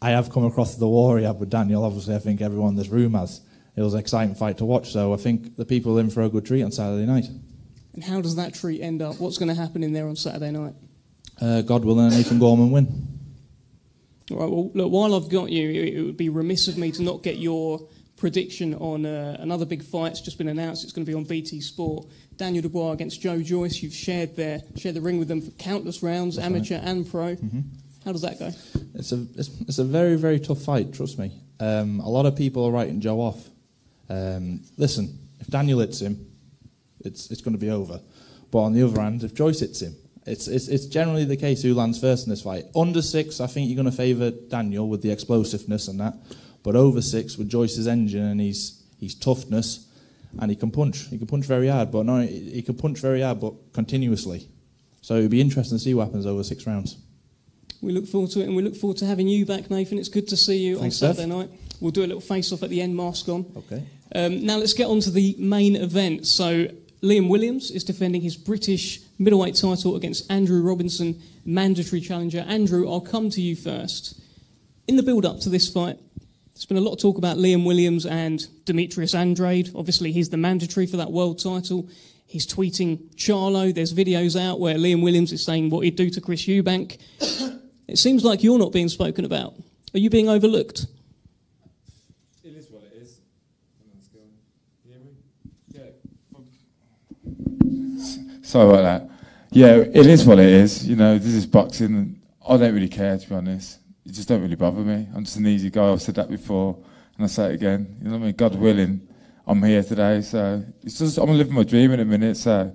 I 0.00 0.10
have 0.10 0.30
come 0.30 0.46
across 0.46 0.76
the 0.76 0.88
war 0.88 1.18
he 1.18 1.24
had 1.24 1.38
with 1.38 1.50
Daniel. 1.50 1.84
Obviously, 1.84 2.14
I 2.14 2.18
think 2.18 2.40
everyone 2.40 2.70
in 2.70 2.76
this 2.76 2.88
room 2.88 3.14
has. 3.14 3.42
It 3.76 3.82
was 3.82 3.92
an 3.92 4.00
exciting 4.00 4.34
fight 4.34 4.58
to 4.58 4.64
watch, 4.64 4.92
so 4.92 5.12
I 5.12 5.18
think 5.18 5.56
the 5.56 5.66
people 5.66 5.98
are 5.98 6.00
in 6.00 6.08
for 6.08 6.22
a 6.22 6.28
good 6.28 6.46
treat 6.46 6.62
on 6.62 6.72
Saturday 6.72 7.04
night. 7.06 7.26
And 7.92 8.02
how 8.02 8.22
does 8.22 8.36
that 8.36 8.54
treat 8.54 8.80
end 8.80 9.02
up? 9.02 9.20
What's 9.20 9.36
going 9.36 9.50
to 9.50 9.54
happen 9.54 9.82
in 9.84 9.92
there 9.92 10.08
on 10.08 10.16
Saturday 10.16 10.52
night? 10.52 10.74
Uh, 11.40 11.60
God 11.60 11.84
willing, 11.84 12.10
Nathan 12.10 12.38
Gorman 12.38 12.70
win. 12.70 13.17
All 14.30 14.38
right, 14.38 14.50
well, 14.50 14.70
look, 14.74 14.92
while 14.92 15.14
I've 15.14 15.28
got 15.30 15.50
you, 15.50 15.70
it 15.70 16.02
would 16.02 16.16
be 16.16 16.28
remiss 16.28 16.68
of 16.68 16.76
me 16.76 16.92
to 16.92 17.02
not 17.02 17.22
get 17.22 17.38
your 17.38 17.80
prediction 18.16 18.74
on 18.74 19.06
uh, 19.06 19.36
another 19.40 19.64
big 19.64 19.82
fight. 19.82 20.12
It's 20.12 20.20
just 20.20 20.38
been 20.38 20.48
announced. 20.48 20.84
It's 20.84 20.92
going 20.92 21.06
to 21.06 21.10
be 21.10 21.16
on 21.16 21.24
BT 21.24 21.60
Sport. 21.60 22.06
Daniel 22.36 22.62
Dubois 22.62 22.92
against 22.92 23.20
Joe 23.20 23.40
Joyce. 23.40 23.82
You've 23.82 23.94
shared 23.94 24.36
their 24.36 24.60
shared 24.76 24.94
the 24.96 25.00
ring 25.00 25.18
with 25.18 25.28
them 25.28 25.40
for 25.40 25.50
countless 25.52 26.02
rounds, 26.02 26.38
amateur 26.38 26.80
and 26.82 27.08
pro. 27.08 27.36
How 28.04 28.12
does 28.12 28.22
that 28.22 28.38
go? 28.38 28.50
It's 28.94 29.12
a 29.12 29.26
it's, 29.36 29.50
it's 29.62 29.78
a 29.78 29.84
very 29.84 30.16
very 30.16 30.40
tough 30.40 30.62
fight. 30.62 30.92
Trust 30.92 31.18
me. 31.18 31.32
Um, 31.60 32.00
a 32.00 32.08
lot 32.08 32.26
of 32.26 32.36
people 32.36 32.64
are 32.64 32.70
writing 32.70 33.00
Joe 33.00 33.20
off. 33.20 33.48
Um, 34.08 34.62
listen, 34.76 35.18
if 35.40 35.48
Daniel 35.48 35.80
hits 35.80 36.00
him, 36.00 36.26
it's 37.00 37.30
it's 37.30 37.40
going 37.40 37.54
to 37.54 37.60
be 37.60 37.70
over. 37.70 38.00
But 38.50 38.60
on 38.60 38.72
the 38.72 38.82
other 38.82 39.00
hand, 39.00 39.24
if 39.24 39.34
Joyce 39.34 39.60
hits 39.60 39.82
him, 39.82 39.94
it's 40.28 40.48
it's, 40.48 40.68
it's 40.68 40.86
generally 40.86 41.24
the 41.24 41.36
case 41.36 41.62
who 41.62 41.74
lands 41.74 42.00
first 42.00 42.26
in 42.26 42.30
this 42.30 42.42
fight. 42.42 42.66
Under 42.74 43.02
six, 43.02 43.40
I 43.40 43.46
think 43.46 43.68
you're 43.68 43.76
going 43.76 43.90
to 43.90 43.96
favour 43.96 44.30
Daniel 44.30 44.88
with 44.88 45.02
the 45.02 45.10
explosiveness 45.10 45.88
and 45.88 45.98
that. 46.00 46.14
But 46.62 46.76
over 46.76 47.00
six 47.00 47.38
with 47.38 47.48
Joyce's 47.48 47.86
engine 47.86 48.24
and 48.24 48.40
his 48.40 48.82
his 49.00 49.14
toughness, 49.14 49.86
and 50.38 50.50
he 50.50 50.56
can 50.56 50.70
punch. 50.70 51.08
He 51.08 51.18
can 51.18 51.26
punch 51.26 51.46
very 51.46 51.68
hard, 51.68 51.90
but 51.90 52.04
no, 52.04 52.20
he 52.20 52.50
he 52.50 52.62
can 52.62 52.74
punch 52.74 52.98
very 52.98 53.22
hard, 53.22 53.40
but 53.40 53.54
continuously. 53.72 54.48
So 55.00 55.16
it'll 55.16 55.28
be 55.30 55.40
interesting 55.40 55.78
to 55.78 55.82
see 55.82 55.94
what 55.94 56.06
happens 56.06 56.26
over 56.26 56.42
six 56.44 56.66
rounds. 56.66 56.96
We 57.80 57.92
look 57.92 58.06
forward 58.06 58.30
to 58.32 58.40
it, 58.40 58.46
and 58.46 58.56
we 58.56 58.62
look 58.62 58.74
forward 58.74 58.96
to 58.98 59.06
having 59.06 59.28
you 59.28 59.46
back, 59.46 59.70
Nathan. 59.70 59.98
It's 59.98 60.08
good 60.08 60.26
to 60.28 60.36
see 60.36 60.58
you 60.58 60.78
Thanks, 60.78 61.00
on 61.02 61.14
Steph. 61.14 61.16
Saturday 61.16 61.34
night. 61.34 61.50
We'll 61.80 61.92
do 61.92 62.02
a 62.02 62.08
little 62.08 62.20
face-off 62.20 62.64
at 62.64 62.70
the 62.70 62.82
end, 62.82 62.96
mask 62.96 63.28
on. 63.28 63.46
Okay. 63.56 63.84
Um, 64.12 64.44
now 64.44 64.56
let's 64.56 64.74
get 64.74 64.88
on 64.88 64.98
to 65.00 65.12
the 65.12 65.36
main 65.38 65.76
event. 65.76 66.26
So 66.26 66.66
Liam 67.02 67.28
Williams 67.28 67.70
is 67.70 67.84
defending 67.84 68.22
his 68.22 68.36
British 68.36 69.00
middleweight 69.18 69.54
title 69.54 69.96
against 69.96 70.30
Andrew 70.30 70.62
Robinson, 70.62 71.20
mandatory 71.44 72.00
challenger. 72.00 72.44
Andrew, 72.48 72.90
I'll 72.90 73.00
come 73.00 73.30
to 73.30 73.40
you 73.40 73.54
first. 73.54 74.20
In 74.86 74.96
the 74.96 75.02
build-up 75.02 75.40
to 75.40 75.48
this 75.48 75.68
fight, 75.68 75.98
there's 76.58 76.66
been 76.66 76.76
a 76.76 76.80
lot 76.80 76.94
of 76.94 77.00
talk 77.00 77.18
about 77.18 77.36
Liam 77.36 77.64
Williams 77.64 78.04
and 78.04 78.44
Demetrius 78.64 79.14
Andrade. 79.14 79.70
Obviously, 79.76 80.10
he's 80.10 80.30
the 80.30 80.36
mandatory 80.36 80.86
for 80.86 80.96
that 80.96 81.12
world 81.12 81.38
title. 81.38 81.88
He's 82.26 82.46
tweeting 82.46 83.14
Charlo. 83.14 83.72
There's 83.72 83.94
videos 83.94 84.38
out 84.38 84.58
where 84.58 84.74
Liam 84.74 85.02
Williams 85.02 85.30
is 85.30 85.44
saying 85.44 85.70
what 85.70 85.84
he'd 85.84 85.94
do 85.94 86.10
to 86.10 86.20
Chris 86.20 86.46
Eubank. 86.46 86.98
it 87.88 87.96
seems 87.96 88.24
like 88.24 88.42
you're 88.42 88.58
not 88.58 88.72
being 88.72 88.88
spoken 88.88 89.24
about. 89.24 89.54
Are 89.94 89.98
you 89.98 90.10
being 90.10 90.28
overlooked? 90.28 90.86
It 92.42 92.56
is 92.56 92.68
what 92.70 92.82
it 92.82 93.02
is. 93.02 93.20
Let's 93.94 94.08
go. 94.08 94.18
You 94.84 94.92
hear 94.92 95.00
me? 95.00 95.12
Yeah. 95.70 95.90
Sorry 98.48 98.66
about 98.66 98.82
that. 98.82 99.10
Yeah, 99.50 99.76
it 99.76 100.06
is 100.06 100.24
what 100.24 100.38
it 100.38 100.48
is. 100.48 100.88
You 100.88 100.96
know, 100.96 101.18
this 101.18 101.34
is 101.34 101.44
boxing. 101.44 102.18
I 102.48 102.56
don't 102.56 102.72
really 102.72 102.88
care, 102.88 103.18
to 103.18 103.28
be 103.28 103.34
honest. 103.34 103.78
It 104.06 104.12
just 104.12 104.26
don't 104.26 104.40
really 104.40 104.56
bother 104.56 104.80
me. 104.80 105.06
I'm 105.14 105.24
just 105.24 105.36
an 105.36 105.46
easy 105.46 105.68
guy. 105.68 105.92
I've 105.92 106.00
said 106.00 106.14
that 106.14 106.30
before, 106.30 106.78
and 107.18 107.24
I 107.24 107.28
say 107.28 107.50
it 107.50 107.56
again. 107.56 107.98
You 107.98 108.06
know 108.06 108.12
what 108.12 108.22
I 108.22 108.26
mean? 108.28 108.36
God 108.36 108.54
willing, 108.54 109.06
I'm 109.46 109.62
here 109.62 109.82
today. 109.82 110.22
So 110.22 110.64
it's 110.82 110.98
just 110.98 111.18
I'm 111.18 111.28
living 111.28 111.52
my 111.52 111.62
dream 111.62 111.92
in 111.92 112.00
a 112.00 112.06
minute. 112.06 112.38
So 112.38 112.74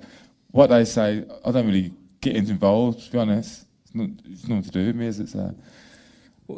what 0.51 0.67
they 0.67 0.85
say, 0.85 1.25
I 1.43 1.49
don't 1.49 1.65
really 1.65 1.91
get 2.21 2.35
involved. 2.35 3.05
To 3.05 3.11
be 3.11 3.17
honest, 3.17 3.65
it's, 3.81 3.95
not, 3.95 4.09
it's 4.25 4.47
nothing 4.47 4.63
to 4.65 4.69
do 4.69 4.85
with 4.85 4.95
me, 4.95 5.07
is 5.07 5.19
it? 5.21 5.29
So 5.29 5.55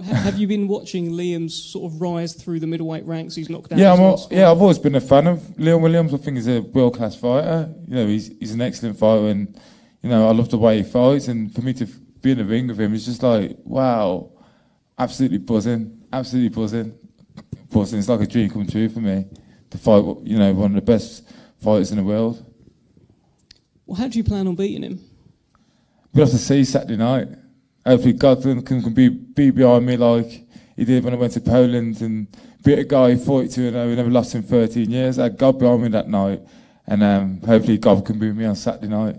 Have 0.03 0.38
you 0.38 0.47
been 0.47 0.67
watching 0.67 1.12
Liam's 1.12 1.53
sort 1.53 1.91
of 1.91 2.01
rise 2.01 2.34
through 2.34 2.60
the 2.60 2.67
middleweight 2.67 3.05
ranks? 3.05 3.36
He's 3.36 3.49
knocked 3.49 3.69
down. 3.69 3.79
yeah, 3.79 3.93
I'm 3.93 3.99
all, 3.99 4.27
yeah, 4.31 4.51
I've 4.51 4.62
always 4.62 4.79
been 4.79 4.95
a 4.95 5.01
fan 5.01 5.27
of 5.27 5.39
Liam 5.58 5.81
Williams. 5.81 6.13
I 6.13 6.17
think 6.17 6.38
he's 6.38 6.47
a 6.47 6.62
world 6.62 6.95
class 6.95 7.15
fighter. 7.15 7.73
You 7.88 7.95
know, 7.95 8.08
he's 8.08 8.27
he's 8.39 8.53
an 8.53 8.62
excellent 8.62 8.97
fighter, 8.97 9.27
and 9.27 9.60
you 10.01 10.10
know, 10.10 10.27
I 10.27 10.31
love 10.31 10.49
the 10.49 10.58
way 10.58 10.77
he 10.77 10.84
fights. 10.84 11.27
And 11.27 11.53
for 11.53 11.62
me 11.62 11.73
to 11.73 11.86
be 11.86 12.31
in 12.31 12.38
the 12.38 12.45
ring 12.45 12.67
with 12.67 12.79
him, 12.79 12.93
it's 12.93 13.05
just 13.05 13.23
like 13.23 13.58
wow, 13.63 14.31
absolutely 14.97 15.39
buzzing, 15.39 16.03
absolutely 16.12 16.49
buzzing, 16.49 16.97
buzzing. 17.69 17.99
It's 17.99 18.10
like 18.10 18.21
a 18.21 18.27
dream 18.27 18.49
come 18.49 18.67
true 18.67 18.89
for 18.89 18.99
me 18.99 19.25
to 19.69 19.77
fight. 19.77 20.03
You 20.23 20.38
know, 20.38 20.53
one 20.53 20.71
of 20.71 20.75
the 20.75 20.81
best 20.81 21.27
fighters 21.62 21.91
in 21.91 21.97
the 21.97 22.03
world. 22.03 22.43
Well, 23.86 23.97
how 23.97 24.08
do 24.08 24.17
you 24.17 24.23
plan 24.23 24.47
on 24.47 24.55
beating 24.55 24.84
him? 24.84 24.99
We'll 26.13 26.25
have 26.25 26.34
to 26.34 26.39
see 26.39 26.63
Saturday 26.63 26.97
night. 26.97 27.27
Hopefully, 27.86 28.13
God 28.13 28.41
can, 28.41 28.62
can, 28.63 28.93
be, 28.93 29.10
be 29.10 29.52
behind 29.52 29.86
me 29.86 29.95
like 29.98 30.48
he 30.76 30.86
did 30.86 31.04
when 31.04 31.13
I 31.13 31.17
went 31.17 31.34
to 31.34 31.41
Poland 31.41 32.02
and 32.02 32.28
beat 32.63 32.80
a 32.80 32.84
guy 32.84 33.15
42 33.15 33.62
and 33.62 33.74
0 33.74 33.88
who 33.89 33.95
never 33.95 34.10
lost 34.10 34.34
in 34.34 34.41
13 34.43 34.89
years. 34.89 35.19
I 35.19 35.24
had 35.24 35.38
God 35.38 35.60
behind 35.60 35.84
me 35.84 35.89
that 35.89 36.08
night, 36.10 36.41
and 36.88 37.04
um, 37.04 37.41
hopefully, 37.41 37.78
God 37.78 38.04
can 38.06 38.17
beat 38.17 38.34
me 38.34 38.45
on 38.45 38.56
Saturday 38.56 38.88
night. 38.88 39.17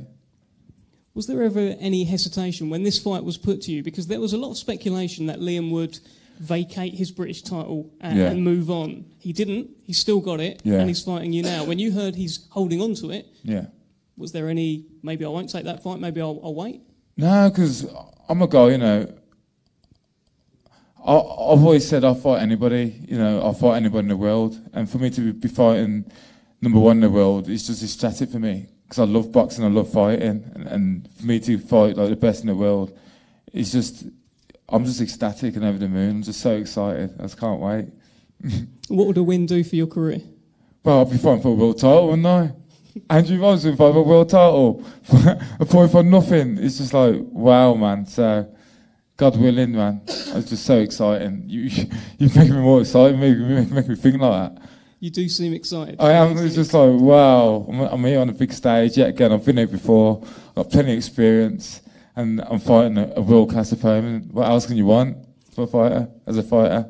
Was 1.14 1.26
there 1.28 1.42
ever 1.42 1.76
any 1.80 2.04
hesitation 2.04 2.68
when 2.68 2.82
this 2.82 2.98
fight 2.98 3.24
was 3.24 3.38
put 3.38 3.62
to 3.62 3.72
you? 3.72 3.82
Because 3.82 4.08
there 4.08 4.20
was 4.20 4.32
a 4.32 4.36
lot 4.36 4.50
of 4.50 4.58
speculation 4.58 5.26
that 5.26 5.38
Liam 5.40 5.70
would 5.70 5.98
vacate 6.40 6.92
his 6.94 7.10
British 7.10 7.40
title 7.42 7.90
and, 8.00 8.18
Yeah. 8.18 8.30
and 8.30 8.44
move 8.44 8.70
on. 8.70 9.06
He 9.18 9.32
didn't. 9.32 9.70
He's 9.84 9.98
still 9.98 10.20
got 10.20 10.40
it, 10.40 10.60
Yeah. 10.64 10.80
and 10.80 10.88
he's 10.88 11.02
fighting 11.02 11.32
you 11.32 11.42
now. 11.42 11.64
When 11.64 11.78
you 11.78 11.92
heard 11.92 12.16
he's 12.16 12.46
holding 12.50 12.82
on 12.82 12.94
to 12.96 13.10
it, 13.10 13.26
Yeah. 13.44 13.66
was 14.18 14.32
there 14.32 14.48
any? 14.50 14.84
Maybe 15.02 15.24
I 15.24 15.28
won't 15.28 15.48
take 15.48 15.64
that 15.64 15.82
fight. 15.82 16.00
Maybe 16.00 16.20
I'll, 16.20 16.38
I'll 16.42 16.54
wait. 16.54 16.82
No, 17.16 17.48
because 17.48 17.86
I'm 18.28 18.42
a 18.42 18.46
guy, 18.46 18.68
you 18.70 18.78
know. 18.78 19.12
I, 21.04 21.12
I've 21.12 21.62
always 21.64 21.88
said 21.88 22.04
I'll 22.04 22.14
fight 22.14 22.42
anybody, 22.42 23.00
you 23.08 23.16
know, 23.16 23.40
I'll 23.40 23.54
fight 23.54 23.76
anybody 23.76 24.00
in 24.00 24.08
the 24.08 24.16
world. 24.16 24.60
And 24.72 24.90
for 24.90 24.98
me 24.98 25.08
to 25.10 25.32
be, 25.32 25.48
fighting 25.48 26.10
number 26.60 26.78
one 26.78 26.96
in 26.96 27.00
the 27.00 27.10
world 27.10 27.48
is 27.48 27.66
just 27.66 27.82
ecstatic 27.82 28.30
for 28.30 28.38
me. 28.38 28.66
Because 28.82 28.98
I 28.98 29.04
love 29.04 29.32
boxing, 29.32 29.64
I 29.64 29.68
love 29.68 29.90
fighting. 29.90 30.50
And, 30.54 30.66
and 30.66 31.08
for 31.12 31.26
me 31.26 31.40
to 31.40 31.58
fight 31.58 31.96
like 31.96 32.10
the 32.10 32.16
best 32.16 32.42
in 32.42 32.48
the 32.48 32.54
world, 32.54 32.96
it's 33.52 33.72
just, 33.72 34.04
I'm 34.68 34.84
just 34.84 35.00
ecstatic 35.00 35.56
and 35.56 35.64
over 35.64 35.78
the 35.78 35.88
moon. 35.88 36.16
I'm 36.16 36.22
just 36.22 36.40
so 36.40 36.56
excited. 36.56 37.14
I 37.18 37.22
just 37.22 37.38
can't 37.38 37.60
wait. 37.60 37.88
What 38.88 39.08
would 39.08 39.16
a 39.16 39.22
win 39.24 39.46
do 39.46 39.64
for 39.64 39.74
your 39.74 39.88
career? 39.88 40.20
Well, 40.84 40.98
I'll 40.98 41.04
be 41.06 41.18
fighting 41.18 41.42
for 41.42 41.48
a 41.48 41.54
world 41.54 41.80
title, 41.80 42.06
wouldn't 42.08 42.24
I? 42.24 42.52
Andrew 43.10 43.40
Robinson 43.40 43.76
fighting 43.76 43.94
for 43.94 44.00
a 44.00 44.02
world 44.02 44.28
title. 44.30 44.84
a 45.60 45.66
point 45.66 45.90
for 45.90 46.02
nothing. 46.02 46.58
It's 46.58 46.78
just 46.78 46.94
like, 46.94 47.16
wow, 47.18 47.74
man. 47.74 48.06
So, 48.06 48.48
God 49.16 49.38
willing, 49.38 49.72
man. 49.72 50.02
It's 50.06 50.50
just 50.50 50.64
so 50.64 50.78
exciting. 50.78 51.44
You, 51.46 51.70
you 52.18 52.30
make 52.34 52.50
me 52.50 52.58
more 52.58 52.80
excited, 52.80 53.18
make 53.18 53.38
me, 53.38 53.64
make 53.74 53.88
me 53.88 53.94
think 53.96 54.20
like 54.20 54.54
that. 54.54 54.62
You 55.00 55.10
do 55.10 55.28
seem 55.28 55.52
excited. 55.52 55.96
I 56.00 56.12
am. 56.12 56.38
It's 56.38 56.54
just 56.54 56.72
like, 56.72 56.90
wow. 57.00 57.66
I'm, 57.68 57.80
I'm 57.80 58.04
here 58.04 58.20
on 58.20 58.30
a 58.30 58.32
big 58.32 58.52
stage 58.52 58.96
yet 58.96 59.10
again. 59.10 59.32
I've 59.32 59.44
been 59.44 59.58
here 59.58 59.66
before. 59.66 60.22
I've 60.48 60.54
got 60.54 60.70
plenty 60.70 60.92
of 60.92 60.98
experience. 60.98 61.82
And 62.14 62.40
I'm 62.40 62.58
fighting 62.58 62.96
a, 62.96 63.12
a 63.16 63.20
world 63.20 63.50
class 63.50 63.72
opponent. 63.72 64.32
What 64.32 64.48
else 64.48 64.66
can 64.66 64.76
you 64.76 64.86
want 64.86 65.18
for 65.54 65.64
a 65.64 65.66
fighter, 65.66 66.08
as 66.26 66.38
a 66.38 66.42
fighter? 66.42 66.88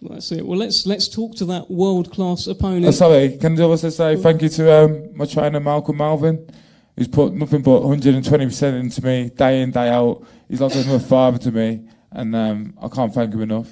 That's 0.00 0.30
it. 0.32 0.46
Well, 0.46 0.58
let's 0.58 0.86
let's 0.86 1.08
talk 1.08 1.34
to 1.36 1.44
that 1.46 1.70
world 1.70 2.12
class 2.12 2.46
opponent. 2.46 2.86
Oh, 2.86 2.90
sorry, 2.92 3.36
can 3.36 3.60
I 3.60 3.64
also 3.64 3.90
say 3.90 4.16
thank 4.16 4.42
you 4.42 4.48
to 4.50 4.84
um, 4.84 5.16
my 5.16 5.26
trainer 5.26 5.58
Malcolm 5.58 5.96
Malvin, 5.96 6.48
who's 6.96 7.08
put 7.08 7.32
nothing 7.32 7.62
but 7.62 7.82
120% 7.82 8.80
into 8.80 9.04
me 9.04 9.30
day 9.30 9.60
in, 9.60 9.72
day 9.72 9.88
out. 9.88 10.24
He's 10.48 10.60
like 10.60 10.74
another 10.74 11.00
father 11.00 11.38
to 11.38 11.50
me, 11.50 11.88
and 12.12 12.34
um, 12.36 12.74
I 12.80 12.88
can't 12.88 13.12
thank 13.12 13.34
him 13.34 13.42
enough. 13.42 13.68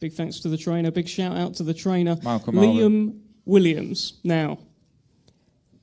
Big 0.00 0.12
thanks 0.12 0.38
to 0.40 0.48
the 0.48 0.58
trainer. 0.58 0.90
Big 0.90 1.08
shout 1.08 1.36
out 1.36 1.54
to 1.54 1.62
the 1.62 1.74
trainer, 1.74 2.18
Malcolm 2.22 2.54
Liam 2.54 2.68
Alvin. 2.68 3.20
Williams. 3.46 4.20
Now, 4.24 4.58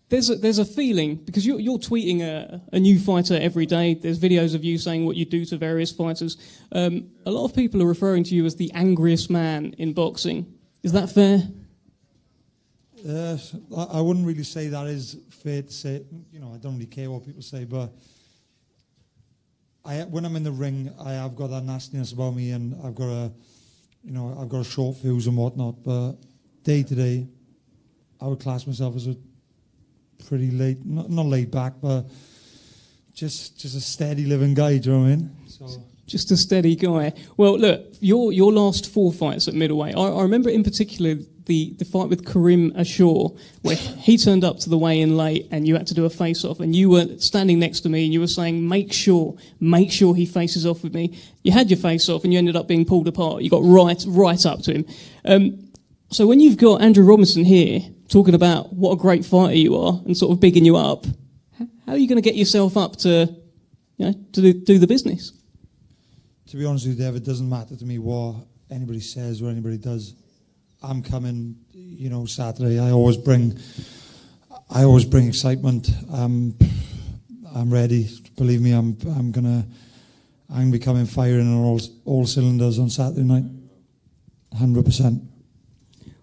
there's 0.09 0.29
a, 0.29 0.35
there's 0.35 0.59
a 0.59 0.65
feeling 0.65 1.15
because 1.15 1.45
you're, 1.45 1.59
you're 1.59 1.79
tweeting 1.79 2.21
a, 2.21 2.61
a 2.71 2.79
new 2.79 2.99
fighter 2.99 3.37
every 3.39 3.65
day. 3.65 3.95
There's 3.95 4.19
videos 4.19 4.53
of 4.53 4.63
you 4.63 4.77
saying 4.77 5.05
what 5.05 5.15
you 5.15 5.25
do 5.25 5.45
to 5.45 5.57
various 5.57 5.91
fighters. 5.91 6.37
Um, 6.71 7.09
a 7.25 7.31
lot 7.31 7.45
of 7.45 7.55
people 7.55 7.81
are 7.81 7.87
referring 7.87 8.23
to 8.25 8.35
you 8.35 8.45
as 8.45 8.55
the 8.55 8.71
angriest 8.73 9.29
man 9.29 9.73
in 9.77 9.93
boxing. 9.93 10.53
Is 10.83 10.91
that 10.91 11.09
fair? 11.09 11.41
Uh, 13.07 13.37
I, 13.75 14.01
wouldn't 14.01 14.25
really 14.25 14.43
say 14.43 14.67
that 14.67 14.87
is 14.87 15.17
fair 15.29 15.63
to 15.63 15.71
say. 15.71 16.03
You 16.31 16.39
know, 16.39 16.53
I 16.53 16.57
don't 16.57 16.73
really 16.73 16.85
care 16.85 17.09
what 17.09 17.25
people 17.25 17.41
say, 17.41 17.63
but 17.63 17.91
I, 19.83 20.03
when 20.03 20.25
I'm 20.25 20.35
in 20.35 20.43
the 20.43 20.51
ring, 20.51 20.91
I 20.99 21.13
have 21.13 21.35
got 21.35 21.51
that 21.51 21.63
nastiness 21.63 22.11
about 22.11 22.35
me, 22.35 22.51
and 22.51 22.75
I've 22.83 22.95
got 22.95 23.09
a, 23.09 23.31
you 24.03 24.11
know, 24.11 24.35
I've 24.39 24.49
got 24.49 24.61
a 24.61 24.63
short 24.63 24.97
fuse 24.97 25.27
and 25.27 25.37
whatnot. 25.37 25.83
But 25.83 26.13
day 26.63 26.81
to 26.81 26.95
day, 26.95 27.27
I 28.19 28.27
would 28.27 28.39
class 28.39 28.65
myself 28.65 28.95
as 28.95 29.07
a 29.07 29.15
pretty 30.28 30.51
laid, 30.51 30.86
not, 30.86 31.10
not 31.10 31.25
laid 31.25 31.51
back, 31.51 31.73
but 31.82 32.06
just 33.13 33.60
just 33.60 33.75
a 33.75 33.82
steady 33.82 34.25
living 34.25 34.54
guy. 34.54 34.78
Do 34.78 34.89
you 34.89 34.95
know 34.95 35.01
what 35.04 35.12
I 35.12 35.15
mean? 35.15 35.32
So. 35.47 35.67
Just 36.08 36.30
a 36.30 36.38
steady 36.38 36.75
guy. 36.75 37.13
Well, 37.36 37.58
look, 37.58 37.84
your 37.99 38.32
your 38.32 38.54
last 38.54 38.91
four 38.91 39.12
fights 39.12 39.47
at 39.47 39.56
middleweight. 39.56 39.95
I, 39.95 40.01
I 40.01 40.21
remember 40.21 40.49
in 40.49 40.63
particular 40.63 41.15
the, 41.45 41.73
the 41.78 41.86
fight 41.86 42.10
with 42.10 42.32
Karim 42.32 42.71
Achour, 42.73 43.38
where 43.62 43.75
he 43.75 44.17
turned 44.17 44.43
up 44.43 44.60
to 44.60 44.69
the 44.69 44.78
weigh-in 44.78 45.15
late, 45.15 45.47
and 45.51 45.67
you 45.67 45.75
had 45.75 45.88
to 45.88 45.93
do 45.93 46.06
a 46.06 46.10
face-off, 46.10 46.60
and 46.60 46.75
you 46.75 46.89
were 46.89 47.17
standing 47.19 47.60
next 47.60 47.82
to 47.82 47.89
me, 47.89 48.04
and 48.04 48.13
you 48.13 48.19
were 48.19 48.28
saying, 48.28 48.67
"Make 48.67 48.93
sure, 48.93 49.36
make 49.60 49.91
sure 49.91 50.15
he 50.15 50.25
faces 50.25 50.65
off 50.65 50.84
with 50.84 50.93
me." 50.93 51.17
You 51.43 51.51
had 51.51 51.69
your 51.69 51.80
face-off, 51.80 52.23
and 52.23 52.34
you 52.34 52.38
ended 52.39 52.56
up 52.56 52.67
being 52.67 52.86
pulled 52.86 53.08
apart. 53.08 53.41
You 53.41 53.49
got 53.49 53.63
right 53.63 54.04
right 54.08 54.45
up 54.45 54.62
to 54.63 54.73
him. 54.73 54.86
Um, 55.23 55.71
so 56.12 56.28
when 56.28 56.39
you've 56.39 56.58
got 56.58 56.82
Andrew 56.82 57.04
Robinson 57.04 57.45
here 57.45 57.82
talking 58.09 58.35
about 58.35 58.73
what 58.73 58.91
a 58.91 58.95
great 58.95 59.25
fighter 59.25 59.55
you 59.55 59.75
are, 59.77 60.01
and 60.05 60.15
sort 60.15 60.31
of 60.31 60.39
bigging 60.39 60.65
you 60.65 60.75
up, 60.75 61.05
how 61.85 61.93
are 61.93 61.97
you 61.97 62.07
going 62.07 62.21
to 62.21 62.27
get 62.27 62.35
yourself 62.35 62.77
up 62.77 62.95
to, 62.97 63.33
you 63.97 64.05
know, 64.05 64.13
to 64.33 64.41
do, 64.41 64.53
do 64.53 64.79
the 64.79 64.87
business? 64.87 65.31
to 66.47 66.57
be 66.57 66.65
honest 66.65 66.85
with 66.87 66.97
you, 66.97 67.05
Dev, 67.05 67.15
it 67.15 67.25
doesn't 67.25 67.49
matter 67.49 67.75
to 67.75 67.85
me 67.85 67.97
what 67.97 68.35
anybody 68.69 68.99
says 68.99 69.41
or 69.41 69.49
anybody 69.49 69.77
does. 69.77 70.13
I'm 70.83 71.01
coming, 71.01 71.57
you 71.73 72.09
know, 72.09 72.25
Saturday. 72.25 72.79
I 72.79 72.91
always 72.91 73.17
bring, 73.17 73.59
I 74.69 74.83
always 74.83 75.05
bring 75.05 75.27
excitement. 75.27 75.89
I'm, 76.13 76.57
I'm 77.53 77.73
ready. 77.73 78.09
Believe 78.37 78.61
me, 78.61 78.71
I'm, 78.71 78.97
I'm 79.17 79.31
gonna, 79.31 79.65
I'm 80.49 80.55
gonna 80.55 80.71
be 80.71 80.79
coming 80.79 81.05
firing 81.05 81.47
on 81.51 81.63
all, 81.63 81.81
all 82.05 82.25
cylinders 82.25 82.77
on 82.77 82.89
Saturday 82.89 83.23
night. 83.23 83.45
Hundred 84.57 84.85
percent. 84.85 85.23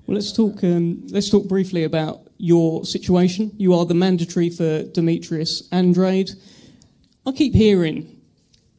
Well, 0.06 0.16
let's 0.16 0.32
talk. 0.32 0.62
Um, 0.64 1.06
let's 1.10 1.30
talk 1.30 1.46
briefly 1.46 1.84
about 1.84 2.28
your 2.38 2.84
situation. 2.84 3.52
You 3.56 3.74
are 3.74 3.84
the 3.84 3.94
mandatory 3.94 4.50
for 4.50 4.82
Demetrius 4.82 5.68
Andrade. 5.70 6.30
I 7.24 7.32
keep 7.32 7.54
hearing 7.54 8.20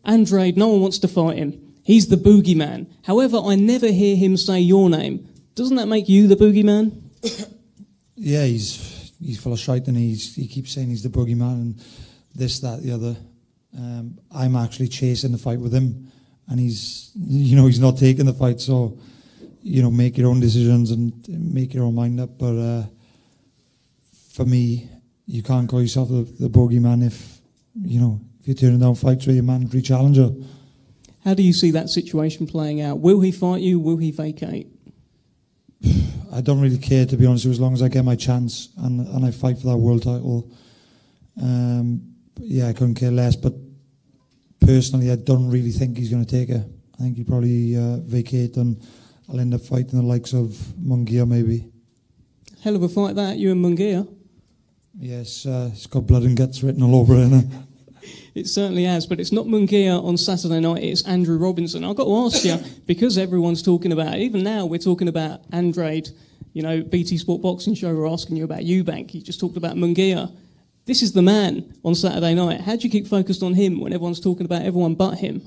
Andrade. 0.04 0.58
No 0.58 0.68
one 0.68 0.82
wants 0.82 1.00
to 1.00 1.08
fight 1.08 1.38
him. 1.38 1.76
He's 1.84 2.08
the 2.08 2.18
boogeyman. 2.18 2.88
However, 3.04 3.38
I 3.38 3.56
never 3.56 3.88
hear 3.88 4.16
him 4.16 4.38
say 4.38 4.60
your 4.60 4.90
name. 4.90 5.28
Doesn't 5.56 5.76
that 5.78 5.88
make 5.88 6.10
you 6.10 6.28
the 6.28 6.36
boogeyman? 6.36 7.02
Yeah, 8.16 8.46
he's 8.46 9.12
he's 9.20 9.40
full 9.40 9.54
of 9.54 9.60
shite, 9.60 9.88
and 9.88 9.98
he's 9.98 10.36
he 10.36 10.48
keeps 10.48 10.72
saying 10.72 10.88
he's 10.88 11.04
the 11.04 11.10
boogeyman 11.10 11.54
and 11.54 11.86
this, 12.34 12.60
that, 12.60 12.82
the 12.82 12.92
other. 12.92 13.16
Um, 13.76 14.20
I'm 14.32 14.56
actually 14.56 14.88
chasing 14.88 15.32
the 15.32 15.38
fight 15.38 15.60
with 15.60 15.74
him, 15.74 16.12
and 16.48 16.60
he's 16.60 17.12
you 17.16 17.56
know 17.56 17.66
he's 17.66 17.80
not 17.80 17.98
taking 17.98 18.26
the 18.26 18.34
fight. 18.34 18.62
So 18.62 19.00
you 19.64 19.82
know, 19.82 19.90
make 19.90 20.18
your 20.18 20.30
own 20.30 20.42
decisions 20.42 20.92
and 20.92 21.14
make 21.30 21.74
your 21.74 21.86
own 21.86 21.96
mind 21.96 22.20
up. 22.20 22.38
But 22.38 22.58
uh, 22.58 22.84
for 24.34 24.46
me, 24.46 24.90
you 25.26 25.42
can't 25.42 25.70
call 25.70 25.82
yourself 25.82 26.10
the, 26.10 26.24
the 26.40 26.50
bogeyman 26.50 27.06
if 27.06 27.40
you 27.82 28.00
know 28.00 28.20
if 28.42 28.48
you're 28.48 28.56
turning 28.56 28.80
down 28.80 28.96
fights 28.96 29.26
with 29.26 29.36
your 29.36 29.46
mandatory 29.46 29.82
challenger. 29.82 30.30
How 31.24 31.34
do 31.34 31.42
you 31.42 31.54
see 31.54 31.72
that 31.72 31.90
situation 31.90 32.46
playing 32.46 32.82
out? 32.82 33.00
Will 33.00 33.22
he 33.22 33.32
fight 33.32 33.62
you? 33.62 33.80
Will 33.80 33.98
he 33.98 34.12
vacate? 34.12 34.68
I 36.34 36.42
don't 36.42 36.60
really 36.60 36.78
care 36.78 37.06
to 37.06 37.16
be 37.16 37.26
honest. 37.26 37.46
with 37.46 37.52
you, 37.52 37.56
As 37.58 37.62
long 37.62 37.74
as 37.74 37.82
I 37.82 37.88
get 37.88 38.04
my 38.04 38.18
chance 38.18 38.70
and 38.78 39.08
and 39.08 39.26
I 39.26 39.32
fight 39.32 39.60
for 39.60 39.68
that 39.68 39.78
world 39.78 40.04
title, 40.04 40.52
um, 41.42 42.02
yeah, 42.38 42.68
I 42.68 42.74
couldn't 42.74 42.96
care 42.96 43.12
less. 43.12 43.38
But 43.38 43.54
personally, 44.60 45.10
I 45.10 45.16
don't 45.16 45.50
really 45.50 45.72
think 45.72 45.98
he's 45.98 46.10
going 46.10 46.26
to 46.26 46.30
take 46.30 46.50
it. 46.50 46.62
I 46.96 47.04
think 47.04 47.16
he'll 47.16 47.26
probably 47.26 47.78
uh, 47.78 47.98
vacate 48.02 48.58
and 48.58 48.82
I'll 49.30 49.40
end 49.40 49.54
up 49.54 49.62
fighting 49.62 50.00
the 50.00 50.06
likes 50.06 50.34
of 50.34 50.50
Munguia 50.82 51.28
maybe. 51.28 51.72
Hell 52.62 52.76
of 52.76 52.84
a 52.84 52.90
fight 52.90 53.16
that 53.16 53.38
you 53.38 53.52
and 53.52 53.64
Munguia. 53.64 54.08
Yes, 55.00 55.46
uh, 55.46 55.70
it's 55.74 55.88
got 55.88 56.06
blood 56.06 56.24
and 56.24 56.38
guts 56.38 56.64
written 56.64 56.84
all 56.84 56.96
over 56.96 57.16
it. 57.18 57.46
It 58.36 58.48
certainly 58.48 58.86
has, 58.86 59.06
but 59.06 59.20
it's 59.20 59.32
not 59.32 59.46
Munguia 59.46 60.04
on 60.04 60.18
Saturday 60.18 60.60
night, 60.60 60.84
it's 60.84 61.04
Andrew 61.04 61.38
Robinson. 61.38 61.84
I've 61.84 61.96
got 61.96 62.06
to 62.06 62.16
ask 62.26 62.44
you, 62.44 62.58
because 62.88 63.18
everyone's 63.18 63.62
talking 63.62 63.92
about, 63.92 64.16
even 64.16 64.44
now 64.44 64.66
we're 64.66 64.80
talking 64.80 65.08
about 65.08 65.42
Andrade, 65.52 66.10
you 66.54 66.64
know, 66.64 66.82
BT 66.82 67.20
Sport 67.20 67.44
Boxing 67.44 67.76
Show, 67.76 67.94
we're 67.94 68.10
asking 68.10 68.38
you 68.38 68.44
about 68.44 68.62
Eubank, 68.62 69.14
you 69.14 69.22
just 69.22 69.40
talked 69.40 69.56
about 69.56 69.76
Munguia. 69.76 70.36
This 70.86 71.04
is 71.04 71.14
the 71.14 71.22
man 71.22 71.76
on 71.86 71.94
Saturday 71.94 72.34
night. 72.34 72.62
How 72.62 72.76
do 72.76 72.82
you 72.82 72.90
keep 72.90 73.08
focused 73.08 73.44
on 73.44 73.54
him 73.54 73.80
when 73.80 73.94
everyone's 73.94 74.20
talking 74.20 74.46
about 74.46 74.64
everyone 74.64 74.96
but 74.96 75.16
him? 75.16 75.42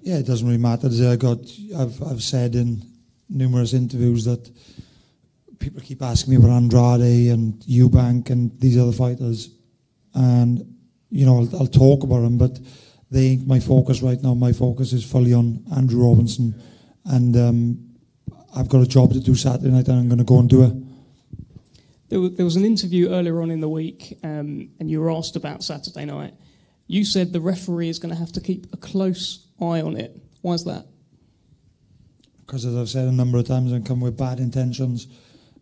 Yeah, 0.00 0.18
it 0.18 0.26
doesn't 0.26 0.46
really 0.46 0.58
matter. 0.58 0.88
I 0.88 1.16
got, 1.16 1.38
I've 1.76 2.02
I've 2.02 2.22
said 2.22 2.54
in 2.54 2.82
numerous 3.28 3.72
interviews 3.72 4.24
that 4.24 4.50
people 5.58 5.80
keep 5.80 6.02
asking 6.02 6.30
me 6.30 6.36
about 6.36 6.50
Andrade 6.50 7.30
and 7.30 7.54
Eubank 7.62 8.30
and 8.30 8.58
these 8.60 8.78
other 8.78 8.92
fighters, 8.92 9.50
and 10.14 10.76
you 11.10 11.26
know 11.26 11.38
I'll, 11.38 11.60
I'll 11.60 11.66
talk 11.66 12.04
about 12.04 12.20
them, 12.20 12.38
but 12.38 12.58
they 13.10 13.26
ain't 13.26 13.46
my 13.46 13.60
focus 13.60 14.02
right 14.02 14.22
now. 14.22 14.34
My 14.34 14.52
focus 14.52 14.92
is 14.92 15.04
fully 15.04 15.34
on 15.34 15.64
Andrew 15.74 16.08
Robinson, 16.08 16.54
and 17.04 17.36
um, 17.36 17.88
I've 18.54 18.68
got 18.68 18.82
a 18.82 18.86
job 18.86 19.12
to 19.12 19.20
do 19.20 19.34
Saturday 19.34 19.70
night, 19.70 19.88
and 19.88 19.98
I'm 19.98 20.08
going 20.08 20.18
to 20.18 20.24
go 20.24 20.38
and 20.38 20.48
do 20.48 20.64
it. 20.64 20.72
There 22.08 22.20
was, 22.20 22.32
there 22.36 22.44
was 22.44 22.56
an 22.56 22.64
interview 22.64 23.10
earlier 23.10 23.42
on 23.42 23.50
in 23.50 23.60
the 23.60 23.68
week, 23.68 24.18
um, 24.22 24.70
and 24.80 24.90
you 24.90 25.00
were 25.00 25.10
asked 25.10 25.36
about 25.36 25.62
Saturday 25.62 26.04
night. 26.04 26.34
You 26.86 27.04
said 27.04 27.32
the 27.32 27.40
referee 27.40 27.90
is 27.90 27.98
going 27.98 28.14
to 28.14 28.18
have 28.18 28.32
to 28.32 28.40
keep 28.40 28.72
a 28.72 28.78
close 28.78 29.47
eye 29.60 29.80
on 29.82 29.96
it. 29.96 30.16
Why 30.42 30.54
is 30.54 30.64
that? 30.64 30.86
because 32.48 32.64
as 32.64 32.74
I've 32.74 32.88
said 32.88 33.06
a 33.06 33.12
number 33.12 33.36
of 33.36 33.46
times, 33.46 33.74
I 33.74 33.80
come 33.80 34.00
with 34.00 34.16
bad 34.16 34.40
intentions, 34.40 35.06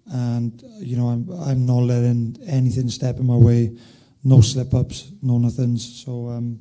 and 0.06 0.62
you 0.78 0.96
know 0.96 1.08
I'm 1.08 1.28
I'm 1.42 1.66
not 1.66 1.80
letting 1.80 2.38
anything 2.46 2.88
step 2.88 3.16
in 3.16 3.26
my 3.26 3.36
way, 3.36 3.76
no 4.22 4.40
slip 4.40 4.72
ups, 4.72 5.10
no 5.20 5.38
nothings. 5.38 6.04
So 6.04 6.28
um, 6.28 6.60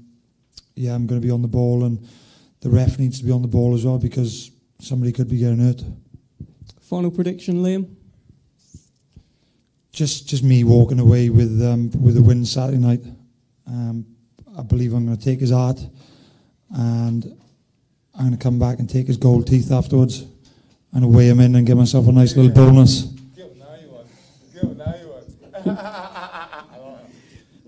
yeah, 0.73 0.95
I'm 0.95 1.05
going 1.05 1.21
to 1.21 1.25
be 1.25 1.31
on 1.31 1.43
the 1.43 1.47
ball, 1.47 1.83
and 1.85 2.03
the 2.61 2.69
ref 2.69 2.97
needs 2.97 3.19
to 3.19 3.25
be 3.25 3.31
on 3.31 3.43
the 3.43 3.47
ball 3.47 3.75
as 3.75 3.85
well 3.85 3.99
because 3.99 4.49
somebody 4.79 5.11
could 5.11 5.29
be 5.29 5.37
getting 5.37 5.59
hurt. 5.59 5.83
Final 6.81 7.11
prediction, 7.11 7.61
Liam. 7.61 7.95
Just 9.91 10.27
just 10.27 10.43
me 10.43 10.63
walking 10.63 10.99
away 10.99 11.29
with 11.29 11.61
um, 11.61 11.91
with 12.01 12.17
a 12.17 12.23
win 12.23 12.45
Saturday 12.45 12.79
night. 12.79 13.03
Um, 13.67 14.07
I 14.57 14.63
believe 14.63 14.93
I'm 14.93 15.05
going 15.05 15.17
to 15.17 15.23
take 15.23 15.39
his 15.39 15.51
heart, 15.51 15.79
and 16.71 17.37
I'm 18.15 18.27
going 18.27 18.31
to 18.31 18.37
come 18.37 18.59
back 18.59 18.79
and 18.79 18.89
take 18.89 19.07
his 19.07 19.17
gold 19.17 19.47
teeth 19.47 19.71
afterwards, 19.71 20.25
and 20.93 21.13
weigh 21.13 21.27
him 21.27 21.39
in 21.39 21.55
and 21.55 21.65
give 21.67 21.77
myself 21.77 22.07
a 22.07 22.11
nice 22.11 22.35
little 22.35 22.51
bonus. 22.51 23.07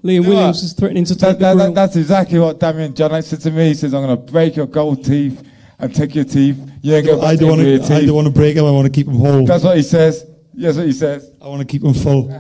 Liam 0.04 0.24
You 0.24 0.30
Williams 0.30 0.64
is 0.64 0.74
threatening 0.74 1.06
to 1.06 1.16
take 1.16 1.40
That, 1.40 1.54
the 1.54 1.58
that, 1.58 1.66
that, 1.66 1.76
that's 1.76 1.96
exactly 1.96 2.40
what 2.40 2.60
Damien 2.60 2.94
John 2.94 3.22
said 3.22 3.42
to 3.42 3.52
me. 3.52 3.70
He 3.70 3.74
says, 3.74 3.94
I'm 3.94 4.04
going 4.04 4.16
to 4.16 4.32
break 4.32 4.56
your 4.56 4.68
gold 4.68 5.04
teeth 5.04 5.46
and 5.80 5.94
take 5.94 6.16
your 6.16 6.24
teeth. 6.24 6.58
You 6.82 6.96
ain't 6.96 7.06
going 7.06 7.26
I 7.26 7.36
don't 7.36 7.50
want 7.50 7.62
your 7.62 7.80
to. 7.80 7.94
I 7.94 8.06
don't 8.06 8.16
want 8.16 8.28
to 8.28 8.34
break 8.34 8.56
him. 8.56 8.66
I 8.66 8.72
want 8.72 8.86
to 8.86 8.92
keep 8.92 9.08
him 9.08 9.16
whole. 9.16 9.46
That's 9.46 9.64
what 9.64 9.76
he 9.76 9.84
says. 9.84 10.26
That's 10.54 10.78
what 10.78 10.86
he 10.86 10.94
says. 10.94 11.32
I 11.42 11.48
want 11.48 11.62
to 11.62 11.66
keep 11.66 11.84
him 11.84 11.94
full. 11.94 12.32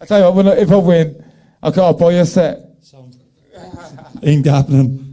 I 0.00 0.04
tell 0.04 0.18
you 0.18 0.30
what, 0.30 0.58
if 0.58 0.70
I 0.70 0.76
win, 0.76 1.24
I'll 1.62 1.80
I'll 1.80 1.94
buy 1.94 2.12
you 2.12 2.18
a 2.18 2.26
set. 2.26 2.58
Ain't 4.22 4.44
happening. 4.44 5.09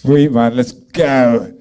Sweet, 0.00 0.32
man. 0.32 0.56
Let's 0.56 0.72
go. 0.72 1.54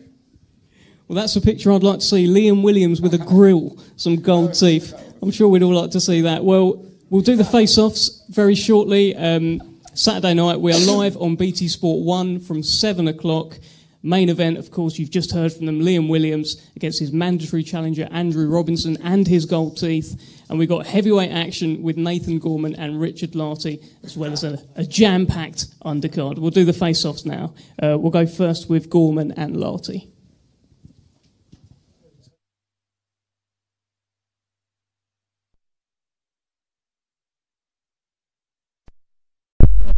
Well, 1.10 1.16
that's 1.18 1.36
a 1.36 1.42
picture 1.42 1.74
I'd 1.74 1.84
like 1.84 2.00
to 2.00 2.06
see. 2.06 2.26
Liam 2.26 2.64
Williams 2.64 3.02
with 3.02 3.14
a 3.14 3.18
grill, 3.18 3.78
some 3.98 4.16
gold 4.16 4.54
teeth. 4.54 4.94
I'm 5.22 5.30
sure 5.30 5.50
we'd 5.50 5.62
all 5.62 5.74
like 5.74 5.92
to 5.92 6.00
see 6.00 6.22
that. 6.22 6.46
Well, 6.46 6.86
we'll 7.10 7.22
do 7.22 7.36
the 7.36 7.44
face-offs 7.44 8.24
very 8.30 8.56
shortly. 8.56 9.14
Um, 9.18 9.82
Saturday 9.94 10.36
night, 10.36 10.62
we 10.62 10.72
are 10.72 10.80
live 10.80 11.18
on 11.18 11.36
BT 11.36 11.68
Sport 11.68 12.06
1 12.06 12.40
from 12.40 12.64
7 12.64 13.10
o'clock. 13.10 13.60
Main 14.02 14.30
event, 14.30 14.58
of 14.58 14.72
course, 14.72 14.98
you've 14.98 15.10
just 15.10 15.34
heard 15.34 15.52
from 15.52 15.66
them, 15.66 15.82
Liam 15.82 16.08
Williams 16.08 16.66
against 16.76 17.00
his 17.00 17.12
mandatory 17.12 17.64
challenger, 17.64 18.08
Andrew 18.12 18.48
Robinson, 18.50 18.98
and 19.04 19.28
his 19.28 19.46
gold 19.46 19.78
teeth. 19.78 20.22
And 20.50 20.58
we've 20.58 20.70
got 20.70 20.86
heavyweight 20.86 21.32
action 21.32 21.84
with 21.84 21.98
Nathan 21.98 22.40
Gorman 22.40 22.76
and 22.76 23.02
Richard 23.02 23.32
Lartey, 23.32 23.84
as 24.04 24.16
well 24.16 24.32
as 24.32 24.46
a, 24.46 24.60
a 24.76 24.86
jam-packed 24.86 25.66
undercard. 25.82 26.40
We'll 26.40 26.52
do 26.52 26.64
the 26.64 26.74
face-offs 26.74 27.26
now. 27.26 27.54
Uh, 27.82 27.98
we'll 28.00 28.12
go 28.12 28.26
first 28.26 28.70
with 28.70 28.90
Gorman 28.90 29.34
and 29.34 29.58
Lartey. 29.58 30.08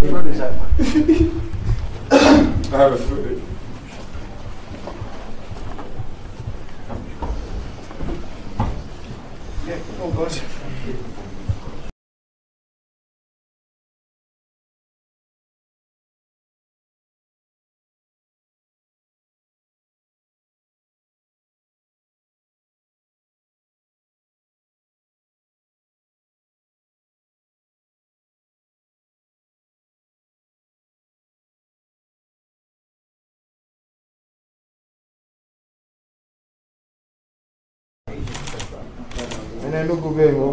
ẹnẹ 0.01 0.90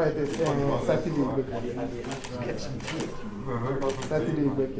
fight 0.00 0.16
is 0.16 0.40
on 0.40 0.62
uh, 0.62 0.80
Saturday 0.86 1.22
break. 1.22 1.46
Saturday 4.08 4.48
break. 4.48 4.70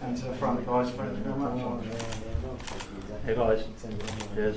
And 0.00 0.16
to 0.16 0.24
the 0.24 0.34
front, 0.34 0.66
guys. 0.66 0.90
Thank 0.90 1.18
you 1.18 1.24
very 1.24 1.36
much. 1.36 1.84
Hey, 3.24 3.34
guys. 3.34 3.64
Cheers. 4.34 4.56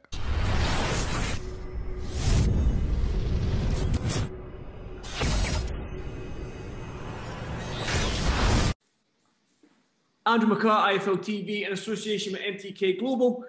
Andrew 10.31 10.55
McCart, 10.55 10.97
IFL 10.97 11.17
TV, 11.17 11.67
in 11.67 11.73
association 11.73 12.31
with 12.31 12.41
MTK 12.41 12.97
Global. 12.99 13.43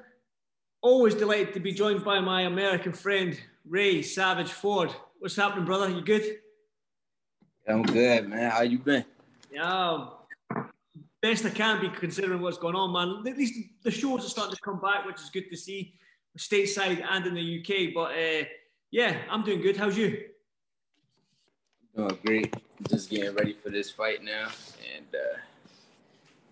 Always 0.80 1.14
delighted 1.14 1.54
to 1.54 1.60
be 1.60 1.72
joined 1.72 2.04
by 2.04 2.18
my 2.18 2.42
American 2.42 2.92
friend, 2.92 3.40
Ray 3.64 4.02
Savage 4.02 4.50
Ford. 4.50 4.92
What's 5.20 5.36
happening, 5.36 5.64
brother? 5.64 5.88
You 5.88 6.00
good? 6.00 6.38
I'm 7.68 7.84
good, 7.84 8.28
man. 8.28 8.50
How 8.50 8.62
you 8.62 8.80
been? 8.80 9.04
Yeah, 9.52 10.08
best 11.20 11.46
I 11.46 11.50
can 11.50 11.80
be 11.80 11.88
considering 11.88 12.40
what's 12.42 12.58
going 12.58 12.74
on, 12.74 12.92
man. 12.92 13.32
At 13.32 13.38
least 13.38 13.60
the 13.84 13.90
shows 13.92 14.24
are 14.24 14.28
starting 14.28 14.56
to 14.56 14.60
come 14.60 14.80
back, 14.80 15.06
which 15.06 15.20
is 15.20 15.30
good 15.30 15.48
to 15.50 15.56
see, 15.56 15.94
stateside 16.36 17.00
and 17.08 17.26
in 17.26 17.34
the 17.34 17.60
UK. 17.60 17.94
But 17.94 18.10
uh, 18.18 18.44
yeah, 18.90 19.18
I'm 19.30 19.44
doing 19.44 19.60
good. 19.60 19.76
How's 19.76 19.96
you? 19.96 20.24
Doing 21.94 22.18
great. 22.26 22.56
Just 22.88 23.08
getting 23.08 23.36
ready 23.36 23.52
for 23.52 23.70
this 23.70 23.88
fight 23.88 24.24
now, 24.24 24.48
and 24.96 25.06
uh, 25.14 25.38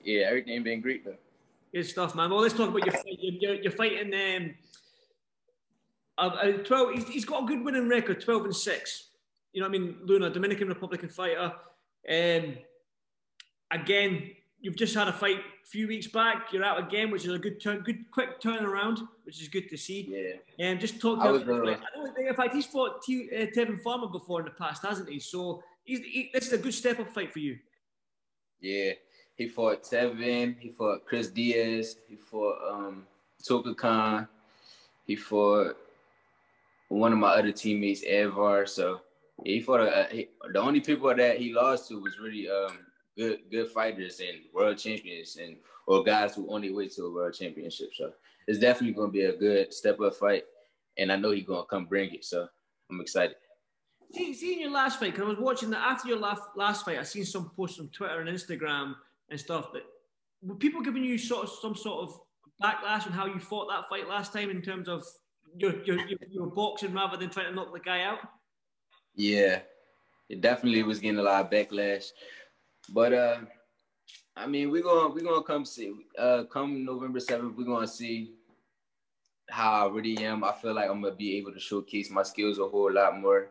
yeah, 0.05 0.27
everything 0.27 0.63
being 0.63 0.81
great 0.81 1.05
though. 1.05 1.17
Good 1.73 1.87
stuff, 1.87 2.15
man. 2.15 2.31
Well, 2.31 2.41
let's 2.41 2.55
talk 2.55 2.69
about 2.69 2.85
your 2.85 2.93
fight. 2.93 3.19
You're, 3.21 3.55
you're, 3.55 3.73
fighting. 3.73 4.13
Um, 4.13 4.55
uh, 6.19 6.37
uh, 6.37 6.53
twelve. 6.65 6.95
He's, 6.95 7.09
he's 7.09 7.25
got 7.25 7.45
a 7.45 7.47
good 7.47 7.65
winning 7.65 7.89
record, 7.89 8.21
twelve 8.21 8.45
and 8.45 8.55
six. 8.55 9.11
You 9.53 9.61
know, 9.61 9.69
what 9.69 9.77
I 9.77 9.79
mean, 9.79 9.97
Luna, 10.05 10.31
Dominican 10.31 10.69
Republican 10.69 11.09
fighter. 11.09 11.53
Um, 12.09 12.57
again, 13.71 14.31
you've 14.61 14.77
just 14.77 14.95
had 14.95 15.09
a 15.09 15.13
fight 15.13 15.39
a 15.39 15.67
few 15.67 15.89
weeks 15.89 16.07
back. 16.07 16.53
You're 16.53 16.65
out 16.65 16.79
again, 16.79 17.11
which 17.11 17.25
is 17.25 17.33
a 17.33 17.39
good 17.39 17.61
turn, 17.61 17.81
good 17.81 18.11
quick 18.11 18.41
turnaround, 18.41 19.01
which 19.25 19.41
is 19.41 19.49
good 19.49 19.69
to 19.71 19.77
see. 19.77 20.07
Yeah. 20.09 20.67
And 20.67 20.77
um, 20.77 20.81
just 20.81 21.01
talk 21.01 21.19
I 21.19 21.29
about. 21.29 21.47
was, 21.47 21.49
uh, 21.49 21.73
I 21.73 21.97
don't 21.97 22.15
think, 22.15 22.29
in 22.29 22.35
fact, 22.35 22.55
he's 22.55 22.67
fought 22.67 23.03
T, 23.03 23.29
uh, 23.33 23.47
Tevin 23.47 23.81
Farmer 23.81 24.09
before 24.09 24.41
in 24.41 24.47
the 24.47 24.53
past, 24.53 24.85
hasn't 24.85 25.09
he? 25.09 25.19
So 25.19 25.63
he's, 25.85 26.01
he, 26.01 26.31
this 26.33 26.47
is 26.49 26.53
a 26.53 26.59
good 26.59 26.75
step 26.75 27.01
up 27.01 27.11
fight 27.13 27.33
for 27.33 27.39
you. 27.39 27.59
Yeah, 28.61 28.93
he 29.41 29.49
fought 29.49 29.83
Tevin. 29.83 30.55
He 30.59 30.69
fought 30.69 31.07
Chris 31.07 31.29
Diaz. 31.29 31.97
He 32.07 32.17
fought 32.17 32.59
um, 32.71 33.07
Khan. 33.75 34.29
he 35.07 35.17
fought 35.17 35.79
one 36.91 37.15
of 37.15 37.19
my 37.19 37.29
other 37.29 37.51
teammates, 37.51 38.05
Edvar. 38.05 38.69
So 38.69 39.01
yeah, 39.43 39.55
he 39.55 39.61
fought. 39.63 39.81
A, 39.81 40.09
he, 40.13 40.29
the 40.53 40.61
only 40.61 40.81
people 40.81 41.15
that 41.17 41.39
he 41.39 41.55
lost 41.55 41.89
to 41.89 42.03
was 42.03 42.19
really 42.19 42.51
um, 42.51 42.81
good 43.17 43.39
good 43.51 43.71
fighters 43.71 44.21
and 44.21 44.41
world 44.53 44.77
champions 44.77 45.39
and 45.41 45.57
or 45.87 46.05
guys 46.05 46.35
who 46.35 46.47
only 46.53 46.71
wait 46.71 46.93
to 46.97 47.07
a 47.07 47.11
world 47.11 47.33
championship. 47.33 47.93
So 47.95 48.13
it's 48.47 48.59
definitely 48.59 48.93
going 48.93 49.09
to 49.09 49.13
be 49.13 49.25
a 49.25 49.37
good 49.39 49.73
step 49.73 49.99
up 50.03 50.17
fight, 50.17 50.43
and 50.99 51.11
I 51.11 51.17
know 51.17 51.31
he's 51.31 51.47
going 51.47 51.63
to 51.63 51.67
come 51.67 51.87
bring 51.87 52.15
it. 52.15 52.27
So 52.27 52.47
I'm 52.91 53.01
excited. 53.01 53.37
See, 54.13 54.35
seeing 54.35 54.61
your 54.61 54.71
last 54.73 55.01
fight, 55.01 55.13
because 55.13 55.25
I 55.25 55.31
was 55.31 55.39
watching 55.39 55.71
that 55.71 55.81
after 55.81 56.09
your 56.09 56.19
last 56.19 56.43
last 56.57 56.85
fight, 56.85 56.99
I 56.99 57.05
seen 57.05 57.25
some 57.25 57.51
posts 57.57 57.81
on 57.81 57.89
Twitter 57.89 58.21
and 58.21 58.29
Instagram 58.29 58.97
and 59.31 59.41
stuff. 59.41 59.69
But 59.73 59.83
were 60.43 60.57
people 60.57 60.83
giving 60.83 61.05
you 61.05 61.19
sort 61.19 61.45
of 61.45 61.51
some 61.51 61.75
sort 61.75 62.09
of 62.09 62.21
backlash 62.63 63.07
on 63.07 63.13
how 63.13 63.27
you 63.27 63.39
fought 63.39 63.69
that 63.71 63.89
fight 63.89 64.09
last 64.09 64.33
time 64.33 64.51
in 64.51 64.63
terms 64.63 64.89
of 64.89 65.05
your 65.57 65.83
your, 65.85 65.99
your, 66.07 66.19
your 66.31 66.47
boxing 66.47 66.93
rather 66.93 67.17
than 67.17 67.31
trying 67.31 67.47
to 67.47 67.55
knock 67.55 67.73
the 67.73 67.81
guy 67.81 68.03
out? 68.03 68.19
Yeah, 69.15 69.61
it 70.29 70.41
definitely 70.41 70.83
was 70.83 71.01
getting 71.01 71.19
a 71.19 71.23
lot 71.23 71.45
of 71.45 71.51
backlash, 71.51 72.07
but 72.91 73.13
uh, 73.13 73.39
I 74.37 74.47
mean, 74.47 74.71
we're 74.71 74.83
gonna 74.83 75.09
we're 75.09 75.25
gonna 75.25 75.43
come 75.43 75.65
see. 75.65 75.93
Uh, 76.19 76.45
come 76.45 76.85
November 76.85 77.21
seventh, 77.21 77.57
we're 77.57 77.65
gonna 77.65 77.87
see 77.87 78.33
how 79.51 79.87
I 79.87 79.91
really 79.91 80.25
am. 80.25 80.45
I 80.45 80.53
feel 80.53 80.75
like 80.75 80.89
I'm 80.89 81.03
gonna 81.03 81.15
be 81.15 81.37
able 81.37 81.53
to 81.53 81.61
showcase 81.61 82.11
my 82.11 82.23
skills 82.23 82.59
a 82.59 82.69
whole 82.69 82.93
lot 82.93 83.19
more. 83.21 83.51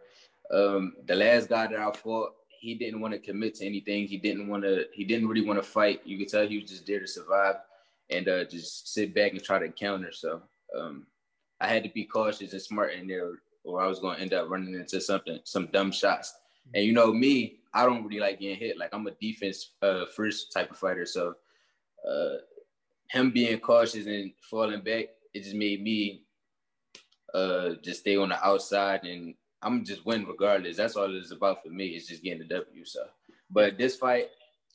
Um, 0.52 0.94
the 1.06 1.16
last 1.16 1.50
guy 1.50 1.68
that 1.68 1.80
I 1.80 1.92
fought, 1.92 2.32
he 2.60 2.76
didn't 2.76 3.02
want 3.02 3.14
to 3.14 3.20
commit 3.20 3.56
to 3.56 3.66
anything. 3.66 4.08
He 4.08 4.18
didn't 4.18 4.48
want 4.48 4.64
to. 4.64 4.86
He 4.94 5.04
didn't 5.04 5.28
really 5.28 5.46
want 5.46 5.62
to 5.62 5.68
fight. 5.68 6.02
You 6.06 6.18
could 6.18 6.28
tell 6.28 6.48
he 6.48 6.60
was 6.60 6.70
just 6.70 6.86
there 6.86 7.00
to 7.00 7.08
survive 7.08 7.56
and 8.10 8.28
uh, 8.28 8.44
just 8.46 8.94
sit 8.94 9.14
back 9.14 9.32
and 9.32 9.44
try 9.44 9.60
to 9.60 9.70
counter. 9.70 10.12
So 10.12 10.42
um, 10.78 11.06
I 11.62 11.68
had 11.68 11.84
to 11.84 11.90
be 11.90 12.06
cautious 12.06 12.54
and 12.54 12.62
smart 12.62 12.94
in 12.94 13.08
there, 13.08 13.40
or 13.64 13.82
I 13.82 13.88
was 13.88 14.00
going 14.00 14.18
to 14.18 14.22
end 14.22 14.34
up 14.34 14.50
running 14.50 14.74
into 14.74 15.00
something, 15.00 15.40
some 15.44 15.68
dumb 15.68 15.92
shots. 15.92 16.34
And 16.74 16.84
you 16.86 16.94
know 16.94 17.14
me, 17.14 17.60
I 17.74 17.86
don't 17.86 18.04
really 18.04 18.20
like 18.20 18.40
getting 18.40 18.58
hit. 18.58 18.78
Like 18.78 18.90
I'm 18.94 19.08
a 19.08 19.12
defense 19.12 19.72
uh, 19.82 20.06
first 20.16 20.52
type 20.52 20.72
of 20.72 20.78
fighter. 20.78 21.06
So 21.06 21.36
uh, 22.08 22.36
him 23.10 23.32
being 23.32 23.60
cautious 23.60 24.06
and 24.06 24.32
falling 24.50 24.82
back, 24.82 25.06
it 25.34 25.44
just 25.44 25.56
made 25.56 25.84
me 25.84 26.24
uh, 27.34 27.72
just 27.84 28.02
stay 28.02 28.18
on 28.18 28.30
the 28.30 28.46
outside 28.46 29.04
and 29.04 29.36
I'm 29.62 29.84
just 29.84 30.06
win 30.06 30.26
regardless. 30.26 30.78
That's 30.78 30.96
all 30.96 31.16
it's 31.16 31.32
about 31.32 31.64
for 31.64 31.70
me. 31.70 31.88
It's 31.88 32.08
just 32.08 32.24
getting 32.24 32.40
the 32.40 32.46
W. 32.46 32.86
So, 32.86 33.06
but 33.50 33.78
this 33.78 33.96
fight 33.96 34.30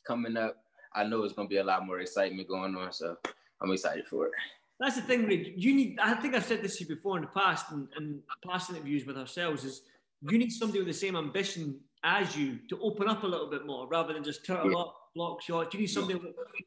coming 0.07 0.37
up, 0.37 0.57
I 0.95 1.05
know 1.05 1.25
it's 1.25 1.35
gonna 1.35 1.49
be 1.49 1.57
a 1.57 1.65
lot 1.65 1.87
more 1.87 2.01
excitement 2.01 2.49
going 2.49 2.77
on. 2.77 2.93
So 2.93 3.17
I'm 3.61 3.73
excited 3.73 4.07
for 4.07 4.27
it. 4.27 4.33
That's 4.81 4.97
the 4.97 5.03
thing, 5.03 5.27
Rick. 5.27 5.53
You 5.57 5.75
need. 5.75 5.99
I 6.01 6.15
think 6.15 6.35
I've 6.35 6.45
said 6.45 6.63
this 6.63 6.77
to 6.79 6.85
you 6.85 6.95
before 6.95 7.17
in 7.17 7.23
the 7.23 7.29
past, 7.29 7.71
and, 7.71 7.89
and 7.97 8.21
past 8.47 8.71
interviews 8.71 9.07
with 9.07 9.17
ourselves 9.17 9.65
is 9.65 9.83
you 10.23 10.39
need 10.39 10.51
somebody 10.51 10.81
with 10.81 10.89
the 10.89 10.95
same 10.95 11.17
ambition 11.17 11.81
as 12.03 12.37
you 12.37 12.59
to 12.69 12.79
open 12.81 13.09
up 13.09 13.23
a 13.23 13.27
little 13.27 13.49
bit 13.49 13.67
more 13.67 13.87
rather 13.89 14.13
than 14.13 14.23
just 14.23 14.45
turtle 14.45 14.73
yeah. 14.73 14.79
up, 14.79 14.95
block 15.15 15.41
shots. 15.41 15.73
You 15.73 15.81
need 15.81 15.87
somebody. 15.87 16.21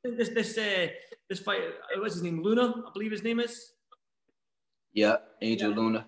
Yeah. 0.03 0.11
This 0.17 0.29
this 0.29 0.57
uh, 0.57 0.87
this 1.29 1.39
fight. 1.39 1.59
Uh, 1.59 1.99
what's 1.99 2.15
his 2.15 2.23
name? 2.23 2.41
Luna, 2.41 2.73
I 2.87 2.89
believe 2.93 3.11
his 3.11 3.23
name 3.23 3.39
is. 3.39 3.73
Yeah, 4.93 5.17
Angel 5.41 5.69
yeah. 5.69 5.75
Luna. 5.75 6.05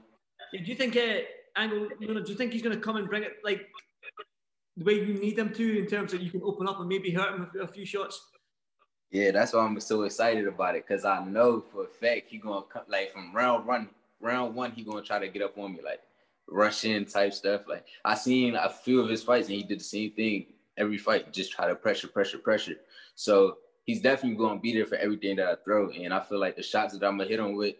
do 0.53 0.63
you 0.63 0.75
think? 0.75 0.95
Uh, 0.95 1.19
Angel, 1.59 1.87
Luna, 1.99 2.21
do 2.21 2.31
you 2.31 2.37
think 2.37 2.53
he's 2.53 2.61
going 2.61 2.75
to 2.75 2.81
come 2.81 2.95
and 2.95 3.09
bring 3.09 3.23
it 3.23 3.37
like 3.43 3.67
the 4.77 4.85
way 4.85 4.93
you 4.93 5.13
need 5.13 5.37
him 5.37 5.53
to 5.53 5.79
in 5.79 5.85
terms 5.87 6.13
of 6.13 6.21
you 6.21 6.31
can 6.31 6.41
open 6.43 6.67
up 6.67 6.79
and 6.79 6.87
maybe 6.87 7.11
hurt 7.11 7.33
him 7.33 7.49
with 7.53 7.61
a 7.61 7.67
few 7.67 7.85
shots? 7.85 8.27
Yeah, 9.11 9.31
that's 9.31 9.53
why 9.53 9.61
I'm 9.61 9.79
so 9.79 10.03
excited 10.03 10.47
about 10.47 10.75
it 10.75 10.85
because 10.87 11.03
I 11.03 11.23
know 11.25 11.59
for 11.59 11.85
a 11.85 11.87
fact 11.87 12.29
he 12.29 12.37
gonna 12.37 12.61
come 12.61 12.83
like 12.87 13.11
from 13.11 13.35
round 13.35 13.65
one, 13.65 13.89
round 14.21 14.55
one 14.55 14.71
he 14.71 14.83
gonna 14.83 15.01
try 15.01 15.19
to 15.19 15.27
get 15.27 15.41
up 15.41 15.57
on 15.57 15.73
me 15.73 15.79
like 15.83 16.01
Russian 16.47 17.05
type 17.05 17.33
stuff. 17.33 17.61
Like 17.67 17.85
I 18.05 18.13
seen 18.13 18.55
a 18.55 18.69
few 18.69 19.01
of 19.01 19.09
his 19.09 19.23
fights 19.23 19.47
and 19.47 19.57
he 19.57 19.63
did 19.63 19.79
the 19.79 19.83
same 19.83 20.11
thing 20.11 20.45
every 20.77 20.97
fight, 20.97 21.33
just 21.33 21.51
try 21.51 21.67
to 21.67 21.75
pressure, 21.75 22.07
pressure, 22.07 22.37
pressure. 22.37 22.75
So 23.15 23.57
he's 23.83 24.01
definitely 24.01 24.37
gonna 24.37 24.59
be 24.59 24.73
there 24.73 24.85
for 24.85 24.95
everything 24.95 25.35
that 25.37 25.47
I 25.47 25.55
throw, 25.63 25.89
and 25.89 26.13
I 26.13 26.21
feel 26.21 26.39
like 26.39 26.55
the 26.55 26.63
shots 26.63 26.93
that 26.93 27.05
I'm 27.05 27.17
gonna 27.17 27.29
hit 27.29 27.39
him 27.39 27.55
with 27.55 27.75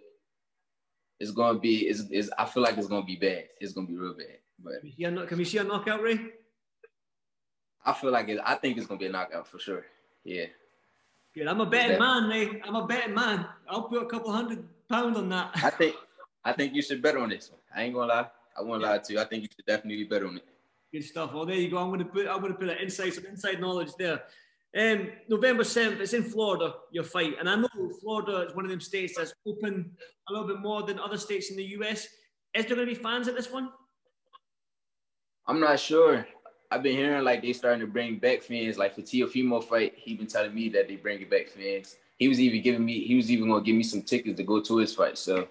it's 1.19 1.31
gonna 1.31 1.59
be 1.59 1.87
is 1.87 2.09
is 2.11 2.31
I 2.37 2.45
feel 2.45 2.63
like 2.63 2.77
it's 2.77 2.87
gonna 2.87 3.05
be 3.05 3.15
bad. 3.15 3.45
It's 3.59 3.73
gonna 3.73 3.87
be 3.87 3.97
real 3.97 4.15
bad. 4.15 4.37
But 4.63 5.27
can 5.27 5.37
we 5.37 5.45
see 5.45 5.57
a 5.57 5.63
knockout, 5.63 6.01
Ray? 6.01 6.19
I 7.85 7.93
feel 7.93 8.11
like 8.11 8.29
it, 8.29 8.39
I 8.43 8.55
think 8.55 8.77
it's 8.77 8.87
gonna 8.87 8.99
be 8.99 9.05
a 9.05 9.11
knockout 9.11 9.47
for 9.47 9.59
sure. 9.59 9.85
Yeah. 10.23 10.45
Good. 11.33 11.47
I'm 11.47 11.61
a 11.61 11.65
betting 11.65 11.99
man, 11.99 12.27
Ray. 12.27 12.61
I'm 12.63 12.75
a 12.75 12.85
betting 12.85 13.13
man. 13.13 13.45
I'll 13.69 13.83
put 13.83 14.03
a 14.03 14.05
couple 14.05 14.31
hundred 14.31 14.63
pounds 14.89 15.17
on 15.17 15.29
that. 15.29 15.51
I 15.55 15.69
think 15.69 15.95
I 16.43 16.53
think 16.53 16.73
you 16.73 16.81
should 16.81 17.01
bet 17.01 17.15
on 17.15 17.29
this 17.29 17.51
one. 17.51 17.59
I 17.75 17.83
ain't 17.83 17.93
gonna 17.93 18.07
lie. 18.07 18.27
I 18.57 18.61
won't 18.61 18.81
yeah. 18.81 18.91
lie 18.91 18.97
to 18.97 19.13
you. 19.13 19.19
I 19.19 19.25
think 19.25 19.43
you 19.43 19.49
should 19.55 19.65
definitely 19.65 20.03
bet 20.05 20.23
on 20.23 20.37
it. 20.37 20.45
Good 20.91 21.03
stuff. 21.03 21.33
Well, 21.33 21.45
there 21.45 21.55
you 21.55 21.69
go. 21.69 21.77
I'm 21.77 21.91
gonna 21.91 22.05
put 22.05 22.27
I'm 22.27 22.41
gonna 22.41 22.55
put 22.55 22.69
an 22.69 22.77
inside 22.77 23.13
some 23.13 23.25
inside 23.25 23.59
knowledge 23.59 23.91
there. 23.97 24.23
Um, 24.77 25.09
November 25.27 25.63
7th, 25.63 25.99
it's 25.99 26.13
in 26.13 26.23
Florida, 26.23 26.75
your 26.91 27.03
fight. 27.03 27.35
And 27.39 27.49
I 27.49 27.55
know 27.55 27.67
Florida 28.01 28.47
is 28.47 28.55
one 28.55 28.65
of 28.65 28.71
them 28.71 28.81
states 28.81 29.15
that's 29.17 29.33
open 29.47 29.91
a 30.27 30.31
little 30.31 30.47
bit 30.47 30.59
more 30.59 30.83
than 30.83 30.99
other 30.99 31.17
states 31.17 31.49
in 31.49 31.57
the 31.57 31.63
US. 31.79 32.07
Is 32.53 32.65
there 32.65 32.75
going 32.75 32.87
to 32.87 32.93
be 32.93 32.95
fans 32.95 33.27
at 33.27 33.35
this 33.35 33.51
one? 33.51 33.69
I'm 35.47 35.59
not 35.59 35.79
sure. 35.79 36.27
I've 36.71 36.83
been 36.83 36.95
hearing 36.95 37.23
like 37.23 37.41
they 37.41 37.53
starting 37.53 37.79
to 37.79 37.87
bring 37.87 38.19
back 38.19 38.43
fans. 38.43 38.77
Like 38.77 38.93
for 38.93 39.01
Teofimo 39.01 39.63
fight, 39.63 39.93
he 39.95 40.13
been 40.13 40.27
telling 40.27 40.53
me 40.53 40.69
that 40.69 40.87
they 40.87 40.97
bringing 40.97 41.29
back 41.29 41.47
fans. 41.47 41.95
He 42.19 42.27
was 42.27 42.39
even 42.39 42.61
giving 42.61 42.85
me, 42.85 42.99
he 42.99 43.15
was 43.15 43.31
even 43.31 43.49
going 43.49 43.63
to 43.63 43.65
give 43.65 43.75
me 43.75 43.83
some 43.83 44.03
tickets 44.03 44.37
to 44.37 44.43
go 44.43 44.61
to 44.61 44.77
his 44.77 44.93
fight. 44.93 45.17
So 45.17 45.47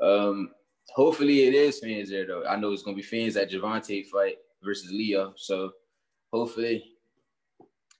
um, 0.00 0.50
hopefully 0.94 1.48
it 1.48 1.54
is 1.54 1.80
fans 1.80 2.10
there 2.10 2.26
though. 2.26 2.44
I 2.46 2.54
know 2.54 2.70
it's 2.70 2.82
going 2.82 2.96
to 2.96 3.02
be 3.02 3.06
fans 3.06 3.36
at 3.36 3.50
Gervonta 3.50 4.06
fight 4.06 4.36
versus 4.62 4.92
Leo. 4.92 5.32
So 5.36 5.72
hopefully 6.32 6.93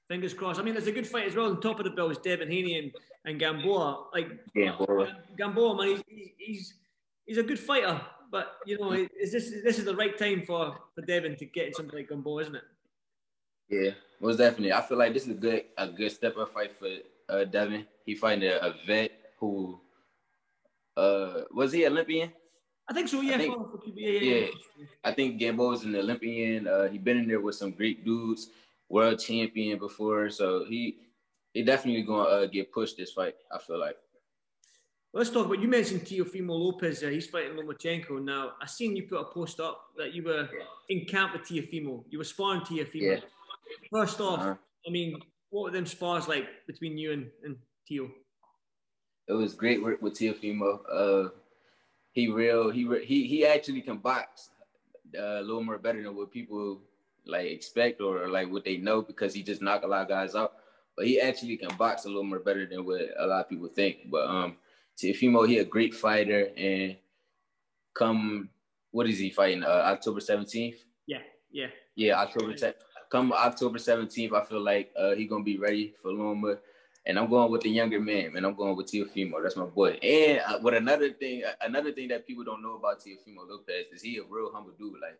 Fingers 0.08 0.34
crossed. 0.34 0.60
I 0.60 0.62
mean, 0.62 0.74
there's 0.74 0.86
a 0.86 0.92
good 0.92 1.06
fight 1.06 1.26
as 1.26 1.34
well. 1.34 1.46
On 1.46 1.60
top 1.60 1.78
of 1.78 1.84
the 1.84 1.90
bill 1.90 2.10
is 2.10 2.18
Devin 2.18 2.50
Haney 2.50 2.78
and, 2.78 2.92
and 3.24 3.38
Gamboa. 3.38 4.08
Like 4.12 4.28
Gamboa, 4.54 5.16
Gamboa 5.36 5.76
man, 5.76 6.02
he's, 6.06 6.30
he's 6.36 6.74
he's 7.24 7.38
a 7.38 7.42
good 7.42 7.58
fighter. 7.58 7.98
But 8.30 8.56
you 8.66 8.78
know, 8.78 8.92
is 8.92 9.32
this 9.32 9.50
this 9.64 9.78
is 9.78 9.86
the 9.86 9.96
right 9.96 10.16
time 10.18 10.42
for 10.42 10.76
for 10.94 11.00
Devin 11.00 11.36
to 11.36 11.46
get 11.46 11.74
something 11.74 11.96
like 11.96 12.10
Gamboa, 12.10 12.42
isn't 12.42 12.56
it? 12.56 12.64
Yeah, 13.70 13.90
most 14.20 14.36
definitely. 14.36 14.74
I 14.74 14.82
feel 14.82 14.98
like 14.98 15.14
this 15.14 15.24
is 15.24 15.30
a 15.30 15.40
good 15.40 15.64
a 15.78 15.88
good 15.88 16.12
step 16.12 16.36
up 16.36 16.52
fight 16.52 16.76
for 16.76 16.88
uh, 17.30 17.44
Devin. 17.44 17.86
He 18.04 18.14
fighting 18.14 18.44
a, 18.44 18.56
a 18.56 18.74
vet 18.86 19.12
who 19.40 19.80
uh 20.98 21.42
was 21.50 21.72
he 21.72 21.86
Olympian? 21.86 22.30
I 22.86 22.92
think 22.92 23.08
so. 23.08 23.22
Yeah, 23.22 23.36
I 23.36 23.38
think, 23.38 23.56
yeah, 23.94 24.10
yeah, 24.10 24.20
yeah. 24.20 24.46
I 25.02 25.12
think 25.12 25.38
Gamboa 25.38 25.72
is 25.72 25.84
an 25.84 25.96
Olympian. 25.96 26.68
Uh, 26.68 26.88
he 26.88 26.98
been 26.98 27.16
in 27.16 27.28
there 27.28 27.40
with 27.40 27.54
some 27.54 27.70
great 27.70 28.04
dudes 28.04 28.50
world 28.88 29.18
champion 29.18 29.78
before, 29.78 30.30
so 30.30 30.64
he 30.68 30.98
he 31.52 31.62
definitely 31.62 32.02
gonna 32.02 32.28
uh, 32.28 32.46
get 32.46 32.72
pushed 32.72 32.96
this 32.96 33.12
fight. 33.12 33.34
I 33.52 33.58
feel 33.58 33.78
like. 33.78 33.96
Let's 35.12 35.30
talk 35.30 35.46
about. 35.46 35.60
You 35.60 35.68
mentioned 35.68 36.02
Teofimo 36.02 36.50
Lopez. 36.50 37.02
Uh, 37.04 37.06
he's 37.06 37.28
fighting 37.28 37.56
Lomachenko 37.56 38.22
now. 38.22 38.52
I 38.60 38.66
seen 38.66 38.96
you 38.96 39.04
put 39.04 39.20
a 39.20 39.24
post 39.24 39.60
up 39.60 39.86
that 39.96 40.12
you 40.12 40.24
were 40.24 40.48
in 40.88 41.04
camp 41.04 41.34
with 41.34 41.42
Teofimo. 41.42 42.02
You 42.10 42.18
were 42.18 42.24
sparring 42.24 42.62
Teofimo. 42.62 43.00
Yeah. 43.00 43.20
First 43.92 44.20
off, 44.20 44.40
uh-huh. 44.40 44.54
I 44.86 44.90
mean, 44.90 45.20
what 45.50 45.62
were 45.62 45.70
them 45.70 45.86
spars 45.86 46.26
like 46.26 46.48
between 46.66 46.98
you 46.98 47.12
and, 47.12 47.30
and 47.44 47.56
Teo? 47.86 48.10
It 49.28 49.32
was 49.32 49.54
great 49.54 49.82
work 49.82 50.02
with 50.02 50.18
Teofimo. 50.18 50.80
Uh, 50.92 51.28
he 52.10 52.28
real. 52.28 52.70
He 52.70 52.82
he 53.04 53.28
he 53.28 53.46
actually 53.46 53.82
can 53.82 53.98
box 53.98 54.50
uh, 55.16 55.38
a 55.38 55.42
little 55.42 55.62
more 55.62 55.78
better 55.78 56.02
than 56.02 56.16
what 56.16 56.32
people 56.32 56.80
like 57.26 57.46
expect 57.46 58.00
or 58.00 58.28
like 58.28 58.50
what 58.50 58.64
they 58.64 58.76
know 58.76 59.02
because 59.02 59.34
he 59.34 59.42
just 59.42 59.62
knocked 59.62 59.84
a 59.84 59.88
lot 59.88 60.02
of 60.02 60.08
guys 60.08 60.34
out. 60.34 60.52
But 60.96 61.06
he 61.06 61.20
actually 61.20 61.56
can 61.56 61.76
box 61.76 62.04
a 62.04 62.08
little 62.08 62.24
more 62.24 62.38
better 62.38 62.66
than 62.66 62.84
what 62.84 63.00
a 63.18 63.26
lot 63.26 63.40
of 63.40 63.48
people 63.48 63.68
think. 63.68 64.10
But 64.10 64.26
um 64.26 64.56
Teofimo, 64.96 65.48
he 65.48 65.58
a 65.58 65.64
great 65.64 65.94
fighter 65.94 66.50
and 66.56 66.96
come 67.94 68.48
what 68.94 69.08
is 69.08 69.18
he 69.18 69.30
fighting? 69.30 69.64
Uh, 69.64 69.82
October 69.90 70.20
17th? 70.20 70.76
Yeah, 71.06 71.18
yeah. 71.50 71.66
Yeah, 71.96 72.14
October 72.20 72.52
10th. 72.52 72.74
Come 73.10 73.32
October 73.32 73.78
17th, 73.78 74.32
I 74.32 74.44
feel 74.44 74.60
like 74.60 74.92
uh, 74.96 75.16
he 75.16 75.26
gonna 75.26 75.42
be 75.42 75.58
ready 75.58 75.94
for 76.00 76.12
Loma. 76.12 76.58
And 77.06 77.18
I'm 77.18 77.28
going 77.28 77.50
with 77.50 77.62
the 77.62 77.70
younger 77.70 78.00
man, 78.00 78.32
man. 78.32 78.44
I'm 78.44 78.54
going 78.54 78.76
with 78.76 78.86
Teofimo. 78.86 79.42
That's 79.42 79.56
my 79.56 79.64
boy. 79.64 79.98
And 80.02 80.40
uh, 80.46 80.58
what 80.60 80.74
another 80.74 81.10
thing, 81.10 81.42
another 81.60 81.92
thing 81.92 82.08
that 82.08 82.26
people 82.26 82.44
don't 82.44 82.62
know 82.62 82.76
about 82.76 83.00
Teofimo 83.00 83.48
Lopez 83.48 83.86
is 83.92 84.00
he 84.00 84.18
a 84.18 84.22
real 84.22 84.50
humble 84.52 84.72
dude. 84.78 84.94
Like 85.02 85.18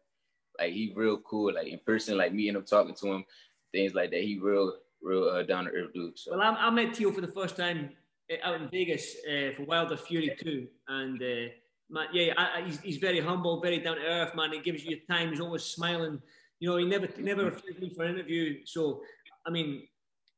like 0.58 0.72
he 0.72 0.92
real 0.94 1.18
cool, 1.18 1.54
like 1.54 1.66
in 1.66 1.80
person, 1.84 2.16
like 2.16 2.32
meeting 2.32 2.54
him, 2.54 2.64
talking 2.64 2.94
to 2.94 3.12
him, 3.12 3.24
things 3.72 3.94
like 3.94 4.10
that. 4.10 4.22
He 4.22 4.38
real, 4.38 4.74
real 5.02 5.24
uh, 5.24 5.42
down 5.42 5.64
to 5.64 5.70
earth 5.70 5.92
dude. 5.92 6.18
So. 6.18 6.36
Well, 6.36 6.42
I, 6.42 6.66
I 6.66 6.70
met 6.70 6.94
Teo 6.94 7.10
for 7.10 7.20
the 7.20 7.28
first 7.28 7.56
time 7.56 7.90
uh, 8.30 8.46
out 8.46 8.60
in 8.60 8.68
Vegas 8.68 9.16
uh, 9.28 9.54
for 9.56 9.64
Wilder 9.64 9.96
Fury 9.96 10.36
2. 10.40 10.66
And 10.88 11.22
uh, 11.22 11.52
man, 11.90 12.06
yeah, 12.12 12.32
I, 12.36 12.60
I, 12.60 12.62
he's, 12.66 12.80
he's 12.80 12.96
very 12.98 13.20
humble, 13.20 13.60
very 13.60 13.78
down 13.78 13.96
to 13.96 14.02
earth, 14.02 14.34
man. 14.34 14.52
He 14.52 14.60
gives 14.60 14.84
you 14.84 14.98
time. 15.08 15.30
He's 15.30 15.40
always 15.40 15.64
smiling. 15.64 16.20
You 16.60 16.70
know, 16.70 16.76
he 16.76 16.84
never 16.84 17.08
never 17.18 17.44
refused 17.46 17.80
me 17.80 17.90
for 17.94 18.04
an 18.04 18.14
interview. 18.14 18.64
So, 18.64 19.02
I 19.46 19.50
mean, 19.50 19.86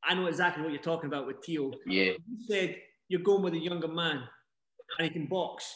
I 0.03 0.15
know 0.15 0.27
exactly 0.27 0.63
what 0.63 0.73
you're 0.73 0.83
talking 0.83 1.09
about 1.09 1.27
with 1.27 1.43
Teo. 1.43 1.73
Yeah. 1.87 2.13
You 2.29 2.47
said 2.49 2.77
you're 3.09 3.21
going 3.21 3.43
with 3.43 3.55
a 3.55 3.59
younger 3.59 3.89
man 3.89 4.23
and 4.99 5.07
he 5.07 5.11
can 5.11 5.27
box. 5.27 5.75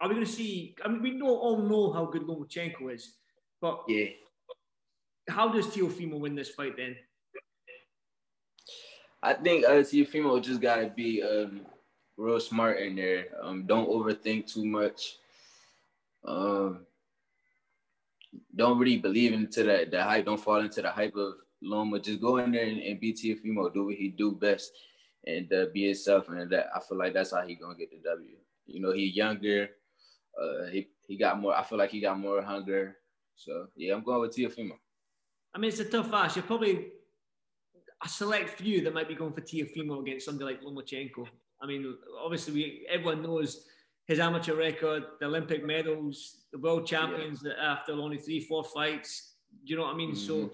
are 0.00 0.08
we 0.08 0.14
going 0.14 0.26
to 0.26 0.32
see? 0.32 0.74
I 0.84 0.88
mean, 0.88 1.02
we 1.02 1.10
know 1.12 1.28
all 1.28 1.58
know 1.58 1.92
how 1.92 2.06
good 2.06 2.22
Lomachenko 2.22 2.92
is, 2.92 3.18
but 3.62 3.84
yeah, 3.88 4.08
how 5.28 5.48
does 5.48 5.68
Teofimo 5.68 6.18
win 6.18 6.34
this 6.34 6.50
fight 6.50 6.76
then? 6.76 6.96
I 9.22 9.34
think 9.34 9.64
uh, 9.64 9.84
Teofimo 9.86 10.42
just 10.42 10.60
gotta 10.60 10.88
be 10.88 11.22
um, 11.22 11.60
real 12.16 12.40
smart 12.40 12.80
in 12.80 12.96
there. 12.96 13.26
Um, 13.40 13.64
don't 13.64 13.88
overthink 13.88 14.52
too 14.52 14.66
much. 14.66 15.16
Um, 16.24 16.86
don't 18.54 18.78
really 18.78 18.98
believe 18.98 19.32
into 19.32 19.62
that 19.62 19.92
the 19.92 20.02
hype. 20.02 20.24
Don't 20.24 20.40
fall 20.40 20.60
into 20.60 20.82
the 20.82 20.90
hype 20.90 21.14
of 21.14 21.34
Loma. 21.62 22.00
Just 22.00 22.20
go 22.20 22.38
in 22.38 22.50
there 22.50 22.66
and, 22.66 22.80
and 22.80 22.98
be 22.98 23.12
Teofimo. 23.12 23.72
Do 23.72 23.86
what 23.86 23.94
he 23.94 24.08
do 24.08 24.32
best 24.32 24.72
and 25.24 25.52
uh, 25.52 25.66
be 25.72 25.86
himself. 25.86 26.28
And 26.28 26.50
that 26.50 26.66
I 26.74 26.80
feel 26.80 26.98
like 26.98 27.14
that's 27.14 27.30
how 27.30 27.46
he 27.46 27.54
gonna 27.54 27.76
get 27.76 27.92
the 27.92 28.08
W. 28.10 28.36
You 28.66 28.80
know, 28.80 28.92
he 28.92 29.06
younger. 29.06 29.70
Uh, 30.36 30.66
he 30.66 30.88
he 31.06 31.16
got 31.16 31.40
more. 31.40 31.54
I 31.54 31.62
feel 31.62 31.78
like 31.78 31.90
he 31.90 32.00
got 32.00 32.18
more 32.18 32.42
hunger. 32.42 32.96
So 33.36 33.66
yeah, 33.76 33.94
I'm 33.94 34.04
going 34.04 34.20
with 34.20 34.36
Teofimo. 34.36 34.72
I 35.54 35.58
mean, 35.58 35.68
it's 35.68 35.80
a 35.80 35.84
tough 35.84 36.12
ask. 36.12 36.36
You're 36.36 36.44
probably 36.44 36.86
a 38.04 38.08
select 38.08 38.50
few 38.50 38.80
that 38.82 38.94
might 38.94 39.08
be 39.08 39.14
going 39.14 39.32
for 39.32 39.40
Teofimo 39.40 40.00
against 40.00 40.26
somebody 40.26 40.54
like 40.54 40.62
Lomachenko. 40.62 41.26
I 41.60 41.66
mean, 41.66 41.94
obviously, 42.22 42.54
we 42.54 42.86
everyone 42.90 43.22
knows 43.22 43.66
his 44.06 44.18
amateur 44.18 44.56
record, 44.56 45.04
the 45.20 45.26
Olympic 45.26 45.64
medals, 45.64 46.44
the 46.52 46.58
world 46.58 46.86
champions 46.86 47.42
yeah. 47.44 47.52
after 47.62 47.92
only 47.92 48.18
three, 48.18 48.40
four 48.40 48.64
fights. 48.64 49.34
Do 49.64 49.70
you 49.70 49.76
know 49.76 49.84
what 49.84 49.94
I 49.94 49.96
mean? 49.96 50.12
Mm-hmm. 50.12 50.26
So 50.26 50.50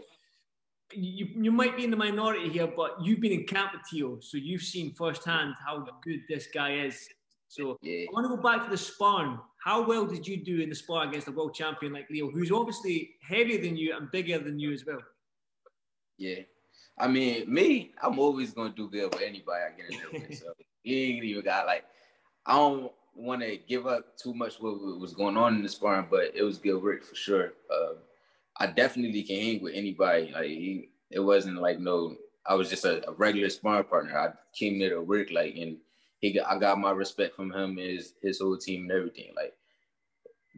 you, 0.92 1.28
you 1.34 1.50
might 1.50 1.76
be 1.76 1.84
in 1.84 1.90
the 1.90 1.96
minority 1.96 2.48
here, 2.48 2.66
but 2.66 2.96
you've 3.02 3.20
been 3.20 3.32
in 3.32 3.44
camp 3.44 3.72
with 3.72 3.82
Teo, 3.90 4.18
so 4.20 4.36
you've 4.36 4.62
seen 4.62 4.94
firsthand 4.94 5.54
how 5.64 5.86
good 6.02 6.20
this 6.28 6.48
guy 6.52 6.80
is. 6.80 7.08
So 7.48 7.78
yeah. 7.82 8.02
I 8.02 8.12
want 8.12 8.24
to 8.24 8.36
go 8.36 8.42
back 8.42 8.64
to 8.64 8.70
the 8.70 8.76
sparring. 8.76 9.38
How 9.68 9.82
well 9.82 10.06
did 10.06 10.26
you 10.26 10.38
do 10.38 10.62
in 10.62 10.70
the 10.70 10.74
spar 10.74 11.06
against 11.06 11.28
a 11.28 11.30
world 11.30 11.54
champion 11.54 11.92
like 11.92 12.08
Leo, 12.08 12.30
who's 12.30 12.50
obviously 12.50 13.16
heavier 13.20 13.60
than 13.60 13.76
you 13.76 13.94
and 13.94 14.10
bigger 14.10 14.38
than 14.38 14.58
you 14.58 14.72
as 14.72 14.86
well? 14.86 15.02
Yeah. 16.16 16.40
I 16.98 17.06
mean, 17.06 17.52
me, 17.52 17.92
I'm 18.02 18.18
always 18.18 18.52
gonna 18.52 18.72
do 18.74 18.88
good 18.88 19.12
with 19.12 19.20
anybody 19.20 19.60
I 19.62 19.76
get 19.76 19.90
in 19.90 19.98
there 19.98 20.26
with. 20.26 20.38
So 20.38 20.54
he 20.82 21.12
ain't 21.12 21.22
even 21.22 21.44
got 21.44 21.66
like 21.66 21.84
I 22.46 22.54
don't 22.54 22.90
want 23.14 23.42
to 23.42 23.58
give 23.58 23.86
up 23.86 24.16
too 24.16 24.32
much 24.32 24.54
what 24.58 24.80
was 24.98 25.12
going 25.12 25.36
on 25.36 25.56
in 25.56 25.62
the 25.62 25.68
sparring, 25.68 26.06
but 26.10 26.32
it 26.34 26.42
was 26.42 26.56
good 26.56 26.82
work 26.82 27.04
for 27.04 27.14
sure. 27.14 27.52
Uh, 27.70 27.96
I 28.56 28.68
definitely 28.68 29.22
can 29.22 29.36
hang 29.36 29.62
with 29.62 29.74
anybody. 29.74 30.32
Like 30.32 30.46
he, 30.46 30.88
it 31.10 31.20
wasn't 31.20 31.60
like 31.60 31.78
no, 31.78 32.16
I 32.46 32.54
was 32.54 32.70
just 32.70 32.86
a, 32.86 33.06
a, 33.06 33.12
regular 33.12 33.50
sparring 33.50 33.84
partner. 33.84 34.18
I 34.18 34.28
came 34.58 34.78
there 34.78 34.94
to 34.94 35.02
work, 35.02 35.30
like, 35.30 35.56
and 35.56 35.76
he 36.20 36.32
got, 36.32 36.50
I 36.50 36.58
got 36.58 36.80
my 36.80 36.92
respect 36.92 37.36
from 37.36 37.52
him, 37.52 37.76
his 37.76 38.14
his 38.22 38.40
whole 38.40 38.56
team, 38.56 38.84
and 38.84 38.92
everything. 38.92 39.34
Like, 39.36 39.52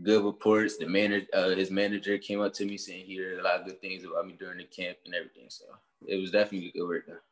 good 0.02 0.24
reports. 0.24 0.76
The 0.76 0.86
manager, 0.86 1.26
uh, 1.32 1.50
his 1.50 1.70
manager 1.70 2.18
came 2.18 2.40
up 2.40 2.52
to 2.54 2.64
me 2.64 2.76
saying 2.76 3.06
he 3.06 3.16
heard 3.16 3.38
a 3.38 3.42
lot 3.42 3.60
of 3.60 3.66
good 3.66 3.80
things 3.80 4.04
about 4.04 4.26
me 4.26 4.34
during 4.38 4.58
the 4.58 4.64
camp 4.64 4.98
and 5.04 5.14
everything. 5.14 5.46
So 5.48 5.64
it 6.06 6.20
was 6.20 6.30
definitely 6.30 6.72
good 6.74 6.86
work. 6.86 7.06
There. 7.06 7.22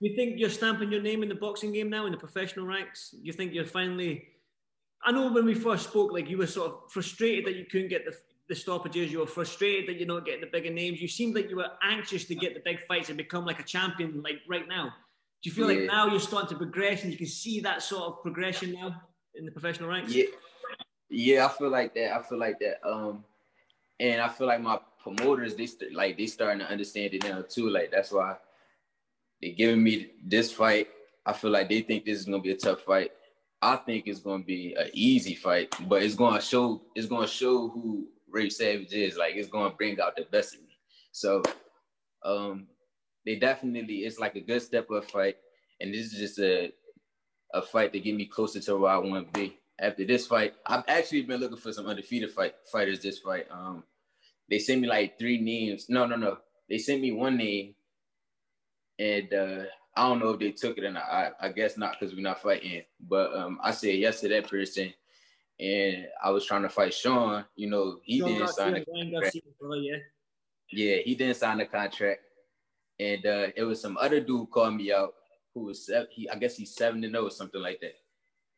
You 0.00 0.14
think 0.14 0.38
you're 0.38 0.50
stamping 0.50 0.92
your 0.92 1.02
name 1.02 1.22
in 1.22 1.28
the 1.28 1.34
boxing 1.34 1.72
game 1.72 1.90
now 1.90 2.06
in 2.06 2.12
the 2.12 2.18
professional 2.18 2.66
ranks? 2.66 3.14
You 3.20 3.32
think 3.32 3.52
you're 3.52 3.64
finally? 3.64 4.28
I 5.02 5.12
know 5.12 5.32
when 5.32 5.44
we 5.44 5.54
first 5.54 5.88
spoke, 5.90 6.12
like 6.12 6.28
you 6.28 6.38
were 6.38 6.46
sort 6.46 6.72
of 6.72 6.92
frustrated 6.92 7.46
that 7.46 7.56
you 7.56 7.64
couldn't 7.64 7.88
get 7.88 8.04
the 8.04 8.16
the 8.48 8.54
stoppages. 8.54 9.12
You 9.12 9.20
were 9.20 9.26
frustrated 9.26 9.88
that 9.88 9.98
you're 9.98 10.08
not 10.08 10.24
getting 10.24 10.40
the 10.40 10.46
bigger 10.46 10.70
names. 10.70 11.00
You 11.00 11.08
seemed 11.08 11.34
like 11.34 11.50
you 11.50 11.56
were 11.56 11.70
anxious 11.82 12.24
to 12.24 12.34
get 12.34 12.54
the 12.54 12.60
big 12.64 12.78
fights 12.86 13.08
and 13.08 13.18
become 13.18 13.44
like 13.44 13.60
a 13.60 13.62
champion, 13.62 14.22
like 14.22 14.36
right 14.48 14.66
now. 14.66 14.94
Do 15.42 15.50
you 15.50 15.54
feel 15.54 15.70
yeah. 15.70 15.80
like 15.80 15.86
now 15.86 16.06
you're 16.08 16.18
starting 16.18 16.48
to 16.50 16.56
progress 16.56 17.02
and 17.02 17.12
you 17.12 17.18
can 17.18 17.26
see 17.26 17.60
that 17.60 17.82
sort 17.82 18.04
of 18.04 18.22
progression 18.22 18.72
now 18.72 19.02
in 19.34 19.44
the 19.44 19.52
professional 19.52 19.88
ranks? 19.88 20.14
Yeah, 20.14 20.24
yeah, 21.10 21.46
I 21.46 21.48
feel 21.48 21.70
like 21.70 21.94
that. 21.94 22.14
I 22.14 22.22
feel 22.22 22.38
like 22.38 22.58
that. 22.60 22.86
Um, 22.86 23.24
and 24.00 24.20
I 24.20 24.28
feel 24.28 24.46
like 24.46 24.60
my 24.60 24.78
promoters, 25.02 25.56
they 25.56 25.66
st- 25.66 25.94
like 25.94 26.16
they 26.16 26.26
starting 26.26 26.60
to 26.60 26.70
understand 26.70 27.14
it 27.14 27.24
now 27.24 27.42
too. 27.42 27.70
Like 27.70 27.90
that's 27.90 28.12
why 28.12 28.36
they 29.40 29.52
giving 29.52 29.82
me 29.82 30.10
this 30.24 30.52
fight. 30.52 30.88
I 31.24 31.32
feel 31.32 31.50
like 31.50 31.68
they 31.68 31.82
think 31.82 32.04
this 32.04 32.18
is 32.18 32.24
gonna 32.24 32.40
be 32.40 32.52
a 32.52 32.56
tough 32.56 32.82
fight. 32.82 33.12
I 33.60 33.76
think 33.76 34.06
it's 34.06 34.20
gonna 34.20 34.44
be 34.44 34.74
an 34.74 34.90
easy 34.92 35.34
fight, 35.34 35.74
but 35.88 36.02
it's 36.02 36.14
gonna 36.14 36.40
show. 36.40 36.82
It's 36.94 37.08
gonna 37.08 37.26
show 37.26 37.68
who 37.68 38.06
Ray 38.30 38.50
Savage 38.50 38.92
is. 38.92 39.16
Like 39.16 39.34
it's 39.34 39.48
gonna 39.48 39.74
bring 39.74 40.00
out 40.00 40.16
the 40.16 40.26
best 40.30 40.54
in 40.54 40.60
me. 40.60 40.78
So, 41.10 41.42
um, 42.24 42.68
they 43.24 43.36
definitely 43.36 43.96
it's 43.98 44.18
like 44.18 44.36
a 44.36 44.40
good 44.40 44.62
step 44.62 44.90
up 44.90 45.10
fight, 45.10 45.36
and 45.80 45.92
this 45.92 46.12
is 46.12 46.18
just 46.18 46.38
a 46.38 46.72
a 47.54 47.62
fight 47.62 47.92
to 47.94 48.00
get 48.00 48.14
me 48.14 48.26
closer 48.26 48.60
to 48.60 48.76
where 48.76 48.92
I 48.92 48.98
want 48.98 49.32
to 49.32 49.40
be 49.40 49.58
after 49.80 50.04
this 50.04 50.26
fight, 50.26 50.54
I've 50.66 50.84
actually 50.88 51.22
been 51.22 51.40
looking 51.40 51.56
for 51.56 51.72
some 51.72 51.86
undefeated 51.86 52.32
fight 52.32 52.54
fighters 52.70 53.00
this 53.00 53.18
fight. 53.18 53.46
Um, 53.50 53.84
they 54.50 54.58
sent 54.58 54.80
me 54.80 54.88
like 54.88 55.18
three 55.18 55.40
names. 55.40 55.86
No, 55.88 56.06
no, 56.06 56.16
no. 56.16 56.38
They 56.68 56.78
sent 56.78 57.00
me 57.00 57.12
one 57.12 57.36
name, 57.36 57.74
and 58.98 59.32
uh, 59.32 59.62
I 59.96 60.08
don't 60.08 60.18
know 60.18 60.30
if 60.30 60.40
they 60.40 60.52
took 60.52 60.78
it 60.78 60.84
or 60.84 60.90
not. 60.90 61.04
I, 61.04 61.30
I 61.40 61.48
guess 61.50 61.76
not 61.76 61.96
because 61.98 62.14
we're 62.14 62.22
not 62.22 62.42
fighting. 62.42 62.82
But 63.00 63.34
um, 63.34 63.58
I 63.62 63.70
said 63.70 63.96
yes 63.96 64.20
to 64.20 64.28
that 64.28 64.48
person, 64.48 64.92
and 65.60 66.06
I 66.22 66.30
was 66.30 66.44
trying 66.44 66.62
to 66.62 66.68
fight 66.68 66.94
Sean. 66.94 67.44
You 67.56 67.70
know, 67.70 67.98
he 68.02 68.18
Sean 68.18 68.28
didn't 68.28 68.48
sign 68.48 68.74
the 68.74 68.84
contract. 68.84 69.36
Yeah. 69.76 69.96
yeah, 70.72 70.96
he 71.04 71.14
didn't 71.14 71.36
sign 71.36 71.58
the 71.58 71.66
contract, 71.66 72.20
and 72.98 73.24
uh, 73.24 73.46
it 73.56 73.64
was 73.64 73.80
some 73.80 73.96
other 73.96 74.20
dude 74.20 74.50
called 74.50 74.74
me 74.74 74.92
out 74.92 75.14
who 75.54 75.64
was 75.64 75.90
he 76.10 76.28
I 76.28 76.36
guess 76.36 76.56
he's 76.56 76.74
seven 76.74 77.02
to 77.02 77.08
know 77.08 77.24
or 77.24 77.30
something 77.30 77.60
like 77.60 77.80
that. 77.80 77.94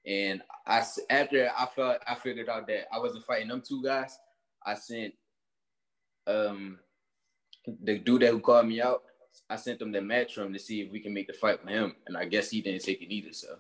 And 0.07 0.43
I 0.67 0.83
after 1.11 1.51
I 1.57 1.67
felt 1.67 1.99
I 2.07 2.15
figured 2.15 2.49
out 2.49 2.67
that 2.69 2.87
I 2.93 2.99
wasn't 2.99 3.25
fighting 3.25 3.49
them 3.49 3.63
two 3.67 3.83
guys, 3.83 4.19
I 4.65 4.75
sent 4.75 5.15
um 6.27 6.79
the 7.83 7.99
dude 7.99 8.23
that 8.23 8.31
who 8.31 8.41
called 8.41 8.67
me 8.67 8.81
out. 8.81 9.03
I 9.49 9.57
sent 9.57 9.79
them 9.79 9.93
the 9.93 9.99
Matchroom 9.99 10.53
to 10.53 10.59
see 10.59 10.81
if 10.81 10.91
we 10.91 11.01
can 11.01 11.13
make 11.13 11.27
the 11.27 11.33
fight 11.33 11.63
with 11.65 11.73
him, 11.73 11.95
and 12.07 12.17
I 12.17 12.25
guess 12.25 12.51
he 12.51 12.61
didn't 12.63 12.83
take 12.83 13.03
it 13.03 13.13
either. 13.13 13.33
So 13.33 13.57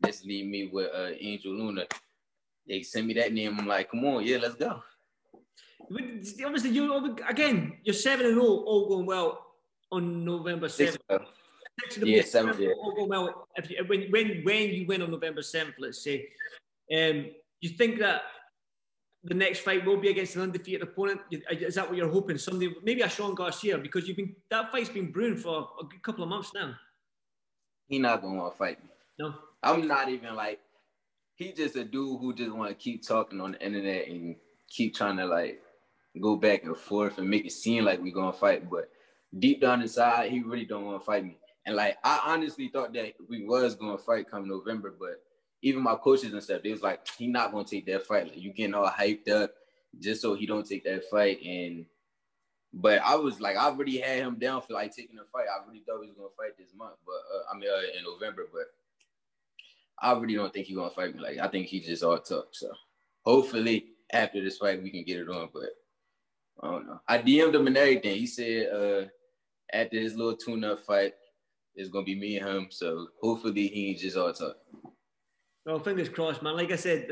this 0.00 0.24
leave 0.24 0.46
me 0.46 0.68
with 0.72 0.90
uh, 0.94 1.10
Angel 1.18 1.52
Luna. 1.52 1.86
They 2.68 2.82
sent 2.82 3.06
me 3.06 3.14
that 3.14 3.32
name. 3.32 3.58
I'm 3.58 3.66
like, 3.66 3.90
come 3.90 4.04
on, 4.04 4.24
yeah, 4.24 4.38
let's 4.38 4.54
go. 4.54 4.82
Obviously, 5.90 6.70
you 6.70 7.16
again, 7.28 7.78
you're 7.82 7.94
seven 7.94 8.26
and 8.26 8.38
all, 8.38 8.64
all 8.66 8.88
going 8.88 9.06
well 9.06 9.46
on 9.90 10.24
November 10.24 10.68
seventh 10.68 11.00
yeah, 12.02 12.22
seventh. 12.22 12.58
Yeah. 12.58 12.72
Well, 13.06 13.46
if 13.56 13.70
you, 13.70 13.84
when 13.86 14.10
when 14.10 14.42
when 14.44 14.70
you 14.70 14.86
win 14.86 15.02
on 15.02 15.10
November 15.10 15.42
seventh, 15.42 15.76
let's 15.78 16.02
say, 16.02 16.28
um, 16.94 17.26
you 17.60 17.70
think 17.70 17.98
that 18.00 18.22
the 19.24 19.34
next 19.34 19.60
fight 19.60 19.84
will 19.84 19.98
be 19.98 20.08
against 20.08 20.36
an 20.36 20.42
undefeated 20.42 20.82
opponent? 20.82 21.20
Is 21.30 21.74
that 21.74 21.88
what 21.88 21.96
you're 21.96 22.08
hoping? 22.08 22.38
Somebody, 22.38 22.74
maybe 22.82 23.02
a 23.02 23.08
Sean 23.08 23.34
Garcia, 23.34 23.78
because 23.78 24.08
you've 24.08 24.16
been 24.16 24.34
that 24.50 24.72
fight's 24.72 24.88
been 24.88 25.12
brewing 25.12 25.36
for 25.36 25.68
a 25.80 25.84
good 25.84 26.02
couple 26.02 26.24
of 26.24 26.30
months 26.30 26.52
now. 26.54 26.74
He 27.86 27.98
not 27.98 28.22
gonna 28.22 28.38
want 28.38 28.54
to 28.54 28.58
fight 28.58 28.82
me. 28.82 28.90
No, 29.18 29.34
I'm 29.62 29.86
not 29.86 30.08
even 30.08 30.34
like. 30.34 30.60
He 31.34 31.52
just 31.52 31.76
a 31.76 31.84
dude 31.84 32.20
who 32.20 32.34
just 32.34 32.52
want 32.52 32.68
to 32.68 32.74
keep 32.74 33.06
talking 33.06 33.40
on 33.40 33.52
the 33.52 33.64
internet 33.64 34.08
and 34.08 34.36
keep 34.68 34.94
trying 34.94 35.16
to 35.16 35.24
like 35.24 35.62
go 36.20 36.36
back 36.36 36.64
and 36.64 36.76
forth 36.76 37.18
and 37.18 37.28
make 37.28 37.46
it 37.46 37.52
seem 37.52 37.84
like 37.84 38.02
we 38.02 38.10
gonna 38.10 38.32
fight, 38.32 38.68
but 38.68 38.90
deep 39.38 39.60
down 39.60 39.82
inside, 39.82 40.30
he 40.30 40.40
really 40.40 40.64
don't 40.64 40.84
want 40.84 41.00
to 41.00 41.04
fight 41.04 41.24
me. 41.24 41.38
And 41.70 41.76
like 41.76 41.98
I 42.02 42.20
honestly 42.26 42.66
thought 42.66 42.92
that 42.94 43.12
we 43.28 43.46
was 43.46 43.76
gonna 43.76 43.96
fight 43.96 44.28
come 44.28 44.48
November, 44.48 44.92
but 44.98 45.22
even 45.62 45.84
my 45.84 45.94
coaches 45.94 46.32
and 46.32 46.42
stuff, 46.42 46.64
they 46.64 46.72
was 46.72 46.82
like, 46.82 47.06
he 47.16 47.28
not 47.28 47.52
gonna 47.52 47.64
take 47.64 47.86
that 47.86 48.04
fight. 48.08 48.24
Like 48.26 48.38
you 48.38 48.52
getting 48.52 48.74
all 48.74 48.90
hyped 48.90 49.30
up 49.30 49.52
just 50.00 50.20
so 50.20 50.34
he 50.34 50.46
don't 50.46 50.68
take 50.68 50.82
that 50.82 51.04
fight. 51.08 51.40
And 51.44 51.86
but 52.72 53.00
I 53.02 53.14
was 53.14 53.40
like, 53.40 53.56
I 53.56 53.66
already 53.66 54.00
had 54.00 54.18
him 54.18 54.36
down 54.40 54.62
for 54.62 54.72
like 54.72 54.92
taking 54.92 55.14
the 55.14 55.22
fight. 55.32 55.46
I 55.46 55.64
really 55.64 55.84
thought 55.86 56.02
he 56.02 56.08
was 56.08 56.16
gonna 56.16 56.30
fight 56.36 56.58
this 56.58 56.74
month, 56.76 56.96
but 57.06 57.12
uh, 57.12 57.54
I 57.54 57.56
mean 57.56 57.70
uh, 57.70 57.96
in 57.96 58.02
November. 58.02 58.48
But 58.52 58.64
I 60.00 60.18
really 60.18 60.34
don't 60.34 60.52
think 60.52 60.66
he's 60.66 60.76
gonna 60.76 60.90
fight 60.90 61.14
me. 61.14 61.22
Like 61.22 61.38
I 61.38 61.46
think 61.46 61.68
he 61.68 61.78
just 61.78 62.02
all 62.02 62.18
talk. 62.18 62.48
So 62.50 62.72
hopefully 63.24 63.90
after 64.12 64.42
this 64.42 64.58
fight 64.58 64.82
we 64.82 64.90
can 64.90 65.04
get 65.04 65.20
it 65.20 65.28
on. 65.28 65.50
But 65.54 65.70
I 66.64 66.72
don't 66.72 66.88
know. 66.88 67.00
I 67.06 67.18
DM'd 67.18 67.54
him 67.54 67.68
and 67.68 67.76
everything. 67.76 68.16
He 68.16 68.26
said 68.26 68.72
uh, 68.72 69.04
after 69.72 70.00
his 70.00 70.16
little 70.16 70.36
tune-up 70.36 70.84
fight, 70.84 71.12
it's 71.80 71.90
gonna 71.90 72.04
be 72.04 72.14
me 72.14 72.38
and 72.38 72.48
him. 72.48 72.66
So 72.70 73.08
hopefully 73.22 73.68
he 73.68 73.94
just 73.94 74.16
all 74.16 74.32
talk. 74.32 74.56
Well, 75.64 75.78
fingers 75.80 76.08
crossed, 76.08 76.42
man. 76.42 76.56
Like 76.56 76.70
I 76.72 76.76
said, 76.76 77.08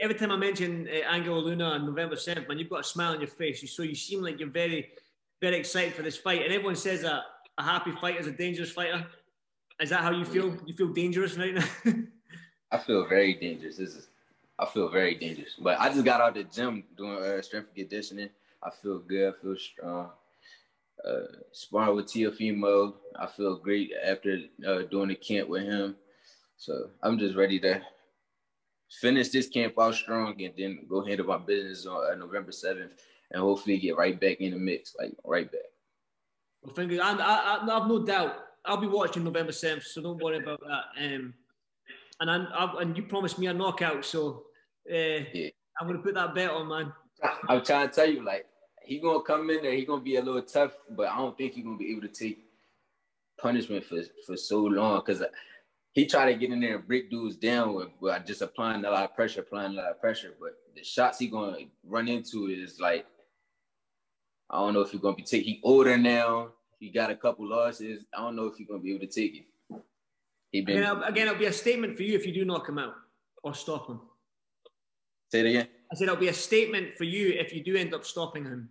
every 0.00 0.14
time 0.14 0.30
I 0.30 0.36
mention 0.36 0.88
uh, 0.88 1.12
Angelo 1.12 1.40
Luna 1.40 1.64
on 1.64 1.86
November 1.86 2.16
7th, 2.16 2.48
man, 2.48 2.58
you've 2.58 2.70
got 2.70 2.80
a 2.80 2.84
smile 2.84 3.12
on 3.12 3.20
your 3.20 3.28
face. 3.28 3.62
You 3.62 3.68
so 3.68 3.82
you 3.82 3.94
seem 3.94 4.22
like 4.22 4.38
you're 4.38 4.50
very, 4.50 4.88
very 5.40 5.56
excited 5.56 5.94
for 5.94 6.02
this 6.02 6.16
fight. 6.16 6.42
And 6.42 6.52
everyone 6.52 6.76
says 6.76 7.02
that 7.02 7.22
a 7.58 7.62
happy 7.62 7.92
fighter 7.92 8.20
is 8.20 8.26
a 8.26 8.32
dangerous 8.32 8.70
fighter. 8.70 9.06
Is 9.80 9.90
that 9.90 10.00
how 10.00 10.12
you 10.12 10.24
feel? 10.24 10.56
You 10.66 10.74
feel 10.74 10.92
dangerous 10.92 11.36
right 11.36 11.54
now? 11.54 11.66
I 12.72 12.78
feel 12.78 13.06
very 13.08 13.34
dangerous. 13.34 13.76
This 13.78 13.96
is, 13.96 14.08
I 14.58 14.66
feel 14.66 14.88
very 14.90 15.14
dangerous. 15.16 15.56
But 15.58 15.80
I 15.80 15.88
just 15.88 16.04
got 16.04 16.20
out 16.20 16.34
the 16.34 16.44
gym 16.44 16.84
doing 16.96 17.16
uh, 17.16 17.42
strength 17.42 17.68
and 17.68 17.76
conditioning. 17.76 18.30
I 18.62 18.70
feel 18.70 18.98
good. 18.98 19.34
I 19.34 19.42
feel 19.42 19.56
strong 19.56 20.10
uh, 21.06 21.26
sparring 21.52 21.96
with 21.96 22.06
Teofimo. 22.06 22.94
I 23.16 23.26
feel 23.26 23.56
great 23.56 23.92
after 24.04 24.38
uh, 24.66 24.82
doing 24.90 25.08
the 25.08 25.14
camp 25.14 25.48
with 25.48 25.62
him. 25.62 25.96
So 26.56 26.90
I'm 27.02 27.18
just 27.18 27.36
ready 27.36 27.58
to 27.60 27.80
finish 29.00 29.28
this 29.28 29.48
camp 29.48 29.74
out 29.78 29.94
strong 29.94 30.40
and 30.42 30.52
then 30.56 30.86
go 30.88 31.04
handle 31.04 31.26
my 31.26 31.38
business 31.38 31.86
on 31.86 32.12
uh, 32.12 32.14
November 32.16 32.52
seventh, 32.52 32.92
and 33.30 33.40
hopefully 33.40 33.78
get 33.78 33.96
right 33.96 34.20
back 34.20 34.40
in 34.40 34.52
the 34.52 34.58
mix, 34.58 34.94
like 34.98 35.12
right 35.24 35.50
back. 35.50 35.60
Well, 36.62 36.74
fingers, 36.74 37.00
and 37.02 37.20
I, 37.20 37.56
I, 37.56 37.76
I've 37.80 37.88
no 37.88 38.04
doubt 38.04 38.36
I'll 38.64 38.76
be 38.76 38.86
watching 38.86 39.24
November 39.24 39.52
seventh, 39.52 39.84
so 39.86 40.02
don't 40.02 40.22
worry 40.22 40.38
about 40.38 40.60
that. 40.60 40.84
Um, 41.04 41.32
and 42.20 42.30
I, 42.30 42.44
I, 42.44 42.82
and 42.82 42.96
you 42.96 43.04
promised 43.04 43.38
me 43.38 43.46
a 43.46 43.54
knockout, 43.54 44.04
so 44.04 44.44
uh, 44.90 45.24
Yeah. 45.32 45.48
I'm 45.80 45.86
gonna 45.86 46.00
put 46.00 46.14
that 46.14 46.34
bet 46.34 46.50
on, 46.50 46.68
man. 46.68 46.92
I'm 47.48 47.64
trying 47.64 47.88
to 47.88 47.94
tell 47.94 48.08
you, 48.08 48.24
like 48.24 48.46
he 48.82 48.98
gonna 48.98 49.22
come 49.22 49.50
in 49.50 49.62
there, 49.62 49.72
he 49.72 49.84
gonna 49.84 50.02
be 50.02 50.16
a 50.16 50.22
little 50.22 50.42
tough, 50.42 50.72
but 50.90 51.08
I 51.08 51.16
don't 51.16 51.36
think 51.36 51.52
he 51.54 51.62
gonna 51.62 51.76
be 51.76 51.90
able 51.92 52.02
to 52.02 52.08
take 52.08 52.44
punishment 53.38 53.84
for 53.84 54.02
for 54.26 54.36
so 54.36 54.60
long 54.62 55.02
because 55.04 55.22
he 55.92 56.06
tried 56.06 56.32
to 56.32 56.38
get 56.38 56.50
in 56.52 56.60
there 56.60 56.76
and 56.76 56.86
break 56.86 57.10
dudes 57.10 57.36
down 57.36 57.74
with, 57.74 57.88
with 58.00 58.12
uh, 58.12 58.18
just 58.20 58.42
applying 58.42 58.84
a 58.84 58.90
lot 58.90 59.04
of 59.04 59.14
pressure, 59.14 59.40
applying 59.40 59.72
a 59.72 59.76
lot 59.76 59.90
of 59.90 60.00
pressure. 60.00 60.34
But 60.40 60.56
the 60.74 60.84
shots 60.84 61.18
he 61.18 61.28
gonna 61.28 61.56
run 61.84 62.08
into 62.08 62.46
is 62.46 62.80
like 62.80 63.06
I 64.50 64.58
don't 64.58 64.74
know 64.74 64.80
if 64.80 64.90
he's 64.90 65.00
gonna 65.00 65.16
be 65.16 65.22
take. 65.22 65.44
He 65.44 65.60
older 65.62 65.96
now. 65.96 66.52
He 66.78 66.88
got 66.90 67.10
a 67.10 67.16
couple 67.16 67.46
losses. 67.46 68.04
I 68.16 68.22
don't 68.22 68.36
know 68.36 68.46
if 68.46 68.56
he's 68.56 68.66
gonna 68.66 68.80
be 68.80 68.94
able 68.94 69.06
to 69.06 69.12
take 69.12 69.36
it. 69.36 69.44
He 70.50 70.62
been 70.62 70.78
Again, 70.78 70.90
it'll- 70.90 71.04
again, 71.04 71.26
it'll 71.28 71.38
be 71.38 71.44
a 71.46 71.52
statement 71.52 71.96
for 71.96 72.02
you 72.02 72.14
if 72.16 72.26
you 72.26 72.32
do 72.32 72.44
knock 72.44 72.68
him 72.68 72.78
out 72.78 72.94
or 73.42 73.54
stop 73.54 73.88
him. 73.88 74.00
say 75.30 75.40
it 75.40 75.46
again. 75.46 75.68
I 75.92 75.96
said 75.96 76.04
it'll 76.04 76.16
be 76.16 76.28
a 76.28 76.34
statement 76.34 76.96
for 76.96 77.04
you 77.04 77.30
if 77.30 77.52
you 77.52 77.62
do 77.62 77.76
end 77.76 77.94
up 77.94 78.04
stopping 78.04 78.44
him. 78.44 78.68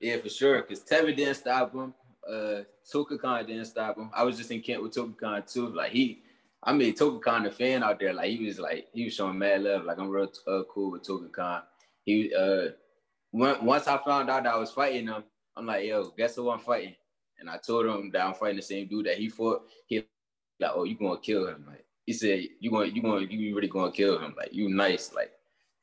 Yeah, 0.00 0.18
for 0.18 0.28
sure. 0.28 0.62
Because 0.62 0.84
Tevin 0.84 1.16
didn't 1.16 1.34
stop 1.34 1.74
him. 1.74 1.94
Uh, 2.28 2.60
Toka 2.90 3.18
Kahn 3.18 3.46
didn't 3.46 3.64
stop 3.66 3.96
him. 3.98 4.10
I 4.14 4.22
was 4.22 4.36
just 4.36 4.50
in 4.50 4.60
camp 4.60 4.82
with 4.82 4.94
Toka 4.94 5.14
Kahn 5.20 5.42
too. 5.46 5.68
Like 5.68 5.92
he, 5.92 6.22
I 6.62 6.72
made 6.72 6.96
Toka 6.96 7.18
Kahn 7.18 7.46
a 7.46 7.50
fan 7.50 7.82
out 7.82 7.98
there. 7.98 8.12
Like 8.12 8.30
he 8.30 8.46
was 8.46 8.58
like 8.58 8.86
he 8.92 9.04
was 9.04 9.14
showing 9.14 9.38
mad 9.38 9.62
love. 9.62 9.84
Like 9.84 9.98
I'm 9.98 10.08
real 10.08 10.30
uh, 10.46 10.62
cool 10.70 10.92
with 10.92 11.02
Toka 11.02 11.28
Kahn. 11.28 11.62
He 12.04 12.32
uh, 12.34 12.68
once 13.32 13.88
I 13.88 13.98
found 14.04 14.30
out 14.30 14.44
that 14.44 14.54
I 14.54 14.58
was 14.58 14.70
fighting 14.70 15.08
him, 15.08 15.24
I'm 15.56 15.66
like, 15.66 15.84
yo, 15.86 16.04
guess 16.16 16.36
who 16.36 16.50
I'm 16.50 16.60
fighting? 16.60 16.94
And 17.38 17.50
I 17.50 17.58
told 17.58 17.86
him 17.86 18.10
that 18.12 18.24
I'm 18.24 18.34
fighting 18.34 18.56
the 18.56 18.62
same 18.62 18.86
dude 18.86 19.06
that 19.06 19.18
he 19.18 19.28
fought. 19.28 19.62
He 19.86 20.04
like, 20.60 20.70
oh, 20.72 20.84
you 20.84 20.96
gonna 20.96 21.18
kill 21.18 21.48
him? 21.48 21.64
Like 21.66 21.84
he 22.06 22.12
said, 22.12 22.44
you 22.60 22.70
gonna 22.70 22.86
you 22.86 23.02
gonna 23.02 23.26
you 23.26 23.56
really 23.56 23.68
gonna 23.68 23.90
kill 23.90 24.18
him? 24.18 24.34
Like 24.36 24.52
you 24.52 24.68
nice, 24.68 25.12
like. 25.12 25.32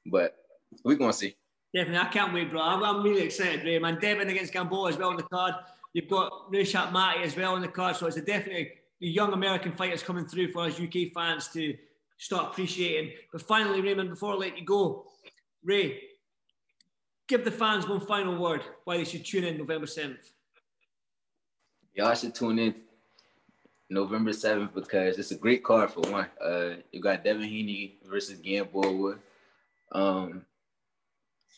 But 0.05 0.40
we 0.83 0.95
gonna 0.95 1.13
see. 1.13 1.35
Definitely, 1.73 1.99
I 1.99 2.11
can't 2.11 2.33
wait, 2.33 2.49
bro. 2.51 2.61
I'm, 2.61 2.83
I'm 2.83 3.03
really 3.03 3.21
excited, 3.21 3.63
Ray. 3.63 3.79
Man, 3.79 3.97
Devin 3.99 4.29
against 4.29 4.51
Gamboa 4.51 4.89
as 4.89 4.97
well 4.97 5.09
on 5.09 5.17
the 5.17 5.23
card. 5.23 5.53
You've 5.93 6.09
got 6.09 6.51
Rishat 6.51 6.91
Mati 6.91 7.21
as 7.21 7.35
well 7.35 7.55
on 7.55 7.61
the 7.61 7.67
card. 7.67 7.95
So 7.95 8.07
it's 8.07 8.17
a 8.17 8.21
definitely 8.21 8.71
the 8.99 9.07
young 9.07 9.33
American 9.33 9.71
fighters 9.71 10.03
coming 10.03 10.25
through 10.25 10.51
for 10.51 10.65
us 10.65 10.79
UK 10.79 11.13
fans 11.13 11.47
to 11.49 11.75
start 12.17 12.51
appreciating. 12.51 13.13
But 13.31 13.41
finally, 13.41 13.81
Raymond, 13.81 14.09
before 14.09 14.33
I 14.33 14.35
let 14.35 14.57
you 14.57 14.65
go, 14.65 15.05
Ray, 15.63 15.99
give 17.27 17.43
the 17.43 17.51
fans 17.51 17.87
one 17.87 18.01
final 18.01 18.37
word 18.37 18.61
why 18.83 18.97
they 18.97 19.05
should 19.05 19.25
tune 19.25 19.43
in 19.43 19.57
November 19.57 19.87
7th. 19.87 20.31
Y'all 21.93 22.13
should 22.13 22.35
tune 22.35 22.59
in 22.59 22.75
November 23.89 24.31
7th 24.31 24.73
because 24.73 25.17
it's 25.17 25.31
a 25.31 25.35
great 25.35 25.63
card 25.63 25.91
for 25.91 26.01
one. 26.01 26.27
Uh, 26.39 26.75
you 26.91 27.01
got 27.01 27.23
Devin 27.23 27.43
Haney 27.43 27.97
versus 28.05 28.39
Gamboa. 28.39 29.15
Um, 29.91 30.45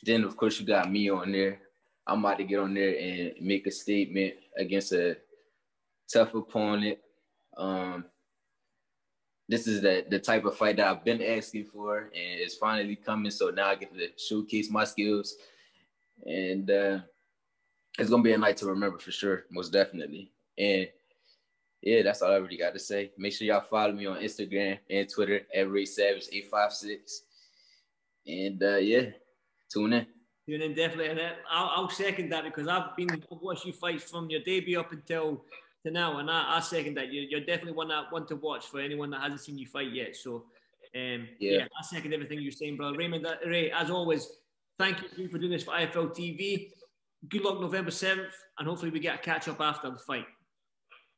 then 0.05 0.23
of 0.23 0.35
course 0.37 0.59
you 0.59 0.65
got 0.65 0.91
me 0.91 1.09
on 1.09 1.31
there. 1.31 1.59
I'm 2.05 2.19
about 2.19 2.37
to 2.37 2.43
get 2.43 2.59
on 2.59 2.73
there 2.73 2.97
and 2.97 3.33
make 3.39 3.65
a 3.65 3.71
statement 3.71 4.33
against 4.57 4.91
a 4.91 5.17
tough 6.11 6.33
opponent. 6.33 6.97
Um, 7.57 8.05
this 9.47 9.67
is 9.67 9.81
the 9.81 10.05
the 10.09 10.19
type 10.19 10.45
of 10.45 10.57
fight 10.57 10.77
that 10.77 10.87
I've 10.87 11.03
been 11.03 11.21
asking 11.21 11.65
for, 11.65 11.97
and 11.97 12.11
it's 12.13 12.55
finally 12.55 12.95
coming. 12.95 13.31
So 13.31 13.49
now 13.49 13.67
I 13.67 13.75
get 13.75 13.93
to 13.93 14.09
showcase 14.17 14.69
my 14.69 14.83
skills, 14.83 15.35
and 16.25 16.69
uh, 16.69 16.99
it's 17.99 18.09
gonna 18.09 18.23
be 18.23 18.33
a 18.33 18.37
night 18.37 18.57
to 18.57 18.65
remember 18.65 18.97
for 18.99 19.11
sure, 19.11 19.45
most 19.51 19.71
definitely. 19.71 20.31
And 20.57 20.87
yeah, 21.81 22.01
that's 22.01 22.21
all 22.21 22.31
I 22.31 22.37
really 22.37 22.57
got 22.57 22.73
to 22.73 22.79
say. 22.79 23.11
Make 23.17 23.33
sure 23.33 23.45
y'all 23.45 23.61
follow 23.61 23.91
me 23.91 24.05
on 24.05 24.17
Instagram 24.17 24.79
and 24.89 25.09
Twitter 25.09 25.41
at 25.53 25.69
Ray 25.69 25.85
Savage 25.85 26.27
eight 26.31 26.49
five 26.49 26.71
six. 26.71 27.23
And 28.25 28.63
uh, 28.63 28.77
yeah, 28.77 29.07
tune 29.73 29.93
in. 29.93 30.05
Tune 30.47 30.61
in 30.61 30.73
definitely, 30.73 31.07
and 31.07 31.19
uh, 31.19 31.29
I'll, 31.49 31.83
I'll 31.83 31.89
second 31.89 32.29
that 32.29 32.43
because 32.43 32.67
I've 32.67 32.95
been 32.97 33.09
I've 33.11 33.23
watched 33.41 33.65
you 33.65 33.73
fight 33.73 34.01
from 34.01 34.29
your 34.29 34.41
debut 34.41 34.79
up 34.79 34.91
until 34.91 35.43
to 35.85 35.91
now, 35.91 36.17
and 36.17 36.29
I, 36.29 36.57
I 36.57 36.59
second 36.59 36.95
that. 36.95 37.13
You're, 37.13 37.23
you're 37.23 37.39
definitely 37.41 37.73
one 37.73 37.89
that 37.89 38.11
one 38.11 38.25
to 38.27 38.35
watch 38.35 38.67
for 38.67 38.79
anyone 38.79 39.09
that 39.11 39.21
hasn't 39.21 39.41
seen 39.41 39.57
you 39.57 39.67
fight 39.67 39.91
yet. 39.91 40.15
So, 40.15 40.45
um, 40.95 41.27
yeah. 41.39 41.57
Yeah. 41.57 41.63
I 41.63 41.83
second 41.83 42.13
everything 42.13 42.39
you're 42.41 42.51
saying, 42.51 42.77
brother 42.77 42.97
Raymond. 42.97 43.25
uh, 43.25 43.35
Ray, 43.45 43.71
as 43.71 43.89
always, 43.89 44.27
thank 44.77 44.97
you 45.17 45.27
for 45.29 45.37
doing 45.37 45.51
this 45.51 45.63
for 45.63 45.71
IFL 45.71 46.15
TV. 46.15 46.71
Good 47.29 47.43
luck 47.43 47.59
November 47.59 47.91
seventh, 47.91 48.33
and 48.59 48.67
hopefully 48.67 48.91
we 48.91 48.99
get 48.99 49.15
a 49.15 49.17
catch 49.17 49.47
up 49.47 49.61
after 49.61 49.89
the 49.89 49.99
fight. 49.99 50.25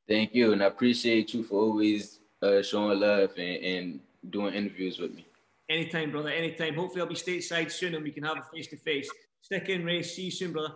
Thank 0.08 0.36
you, 0.36 0.54
and 0.54 0.62
I 0.62 0.68
appreciate 0.68 1.34
you 1.34 1.44
for 1.44 1.60
always 1.62 2.20
uh, 2.42 2.62
showing 2.62 3.00
love 3.00 3.32
and, 3.38 3.64
and 3.66 4.00
doing 4.30 4.54
interviews 4.54 5.00
with 5.00 5.16
me. 5.16 5.26
Anytime, 5.70 6.12
brother. 6.12 6.30
Anytime. 6.30 6.76
Hopefully, 6.76 7.02
I'll 7.02 7.08
be 7.08 7.16
stateside 7.16 7.72
soon, 7.72 7.96
and 7.96 8.04
we 8.04 8.12
can 8.12 8.24
have 8.24 8.38
a 8.38 8.44
face 8.54 8.68
to 8.68 8.78
face. 8.78 9.10
Stick 9.42 9.70
in, 9.70 9.84
Ray. 9.84 10.04
See 10.04 10.26
you 10.26 10.32
soon, 10.32 10.52
brother. 10.54 10.74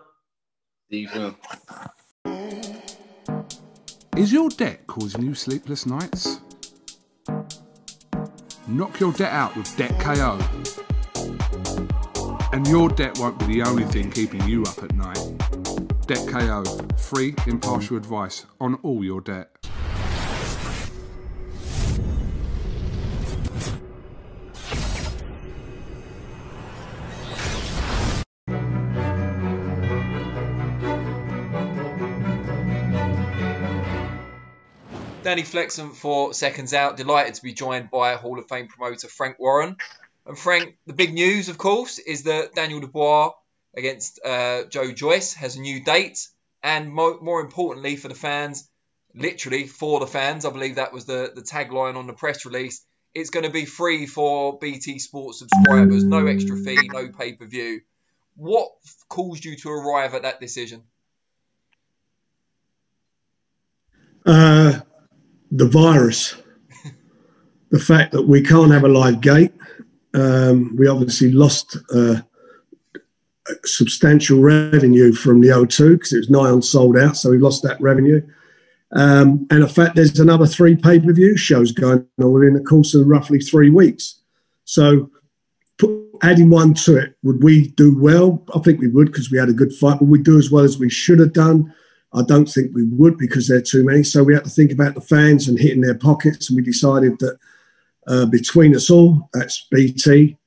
See 0.90 1.00
you 1.00 1.08
soon. 1.10 1.36
Is 4.18 4.34
your 4.34 4.50
debt 4.50 4.88
causing 4.88 5.22
you 5.22 5.36
sleepless 5.36 5.86
nights? 5.86 6.42
Knock 8.68 9.00
your 9.00 9.14
debt 9.14 9.32
out 9.32 9.56
with 9.56 9.76
Debt 9.78 9.98
KO. 10.00 10.40
And 12.52 12.68
your 12.68 12.90
debt 12.90 13.18
won't 13.20 13.40
be 13.40 13.46
the 13.46 13.62
only 13.62 13.84
thing 13.84 14.12
keeping 14.12 14.42
you 14.48 14.64
up 14.64 14.82
at 14.84 14.94
night. 14.96 15.20
Debt 16.08 16.28
KO, 16.28 16.64
free, 16.98 17.36
impartial 17.46 17.96
advice 17.96 18.46
on 18.60 18.76
all 18.84 19.04
your 19.04 19.22
debt. 19.22 19.59
Danny 35.30 35.44
Flexen 35.44 35.92
for 35.92 36.34
Seconds 36.34 36.74
Out. 36.74 36.98
Delighted 36.98 37.36
to 37.36 37.44
be 37.44 37.54
joined 37.54 37.92
by 37.92 38.16
Hall 38.16 38.40
of 38.40 38.48
Fame 38.50 38.68
promoter 38.68 39.08
Frank 39.08 39.38
Warren. 39.38 39.78
And 40.26 40.36
Frank, 40.36 40.76
the 40.88 40.94
big 40.94 41.14
news, 41.14 41.50
of 41.50 41.58
course, 41.60 42.00
is 42.00 42.24
that 42.24 42.56
Daniel 42.56 42.80
Dubois 42.80 43.34
against 43.78 44.20
uh, 44.26 44.64
Joe 44.64 44.92
Joyce 44.92 45.36
has 45.36 45.56
a 45.56 45.62
new 45.62 45.84
date. 45.84 46.28
And 46.64 46.92
mo- 46.92 47.20
more 47.22 47.42
importantly, 47.42 47.96
for 47.96 48.08
the 48.08 48.16
fans, 48.16 48.68
literally 49.14 49.68
for 49.68 50.00
the 50.00 50.08
fans, 50.08 50.46
I 50.46 50.50
believe 50.50 50.78
that 50.78 50.94
was 50.94 51.06
the, 51.06 51.32
the 51.36 51.44
tagline 51.44 51.96
on 51.96 52.08
the 52.08 52.14
press 52.14 52.44
release. 52.44 52.84
It's 53.14 53.30
going 53.30 53.46
to 53.46 53.52
be 53.52 53.66
free 53.66 54.08
for 54.08 54.58
BT 54.58 54.98
Sports 54.98 55.38
subscribers, 55.38 56.06
no 56.06 56.26
extra 56.26 56.58
fee, 56.58 56.90
no 56.92 57.10
pay 57.10 57.34
per 57.34 57.46
view. 57.46 57.82
What 58.36 58.72
caused 59.10 59.46
you 59.46 59.58
to 59.58 59.70
arrive 59.70 60.16
at 60.16 60.24
that 60.24 60.40
decision? 60.40 60.82
Uh, 64.26 64.80
the 65.52 65.68
virus, 65.68 66.36
the 67.70 67.80
fact 67.80 68.12
that 68.12 68.24
we 68.24 68.42
can't 68.42 68.72
have 68.72 68.84
a 68.84 68.90
live 68.90 69.22
gate. 69.22 69.54
Um, 70.14 70.76
we 70.76 70.88
obviously 70.88 71.32
lost 71.32 71.78
uh, 71.94 72.22
substantial 73.64 74.40
revenue 74.40 75.14
from 75.14 75.42
the 75.42 75.50
O2 75.50 75.94
because 75.94 76.14
it 76.14 76.18
was 76.18 76.30
nigh 76.30 76.50
on 76.50 76.62
sold 76.62 76.98
out, 76.98 77.18
so 77.18 77.30
we 77.30 77.38
lost 77.38 77.64
that 77.64 77.80
revenue. 77.82 78.22
Um, 78.92 79.46
and 79.52 79.62
the 79.64 79.70
fact 79.70 79.96
there's 79.96 80.20
another 80.20 80.48
three 80.48 80.76
pay 80.76 81.00
per 81.00 81.14
view 81.14 81.38
shows 81.38 81.72
going 81.72 82.08
on 82.20 82.32
within 82.32 82.56
the 82.56 82.64
course 82.64 82.96
of 82.96 83.08
roughly 83.08 83.40
three 83.40 83.70
weeks. 83.70 84.20
So, 84.66 85.12
adding 86.22 86.50
one 86.50 86.74
to 86.74 86.98
it, 86.98 87.16
would 87.24 87.44
we 87.44 87.70
do 87.70 87.98
well? 87.98 88.44
I 88.54 88.60
think 88.60 88.80
we 88.80 88.88
would 88.88 89.08
because 89.08 89.32
we 89.32 89.38
had 89.38 89.50
a 89.50 89.54
good 89.54 89.74
fight. 89.74 90.02
Would 90.02 90.10
we 90.10 90.22
do 90.22 90.38
as 90.38 90.50
well 90.50 90.64
as 90.64 90.80
we 90.80 90.90
should 90.90 91.20
have 91.20 91.34
done? 91.34 91.74
I 92.14 92.24
don't 92.24 92.48
think 92.48 92.74
we 92.74 92.84
would 92.86 93.18
because 93.18 93.48
there 93.48 93.60
are 93.60 93.62
too 93.62 93.86
many. 93.86 94.04
So 94.04 94.24
we 94.24 94.34
had 94.34 94.44
to 94.44 94.50
think 94.50 94.72
about 94.72 94.96
the 94.96 95.02
fans 95.02 95.48
and 95.48 95.60
hitting 95.60 95.82
their 95.82 95.98
pockets. 95.98 96.50
And 96.50 96.56
we 96.56 96.64
decided 96.64 97.20
that 97.20 97.38
uh, 98.08 98.26
between 98.26 98.76
us 98.76 98.90
all, 98.90 99.30
that's 99.34 99.68
BT, 99.70 100.38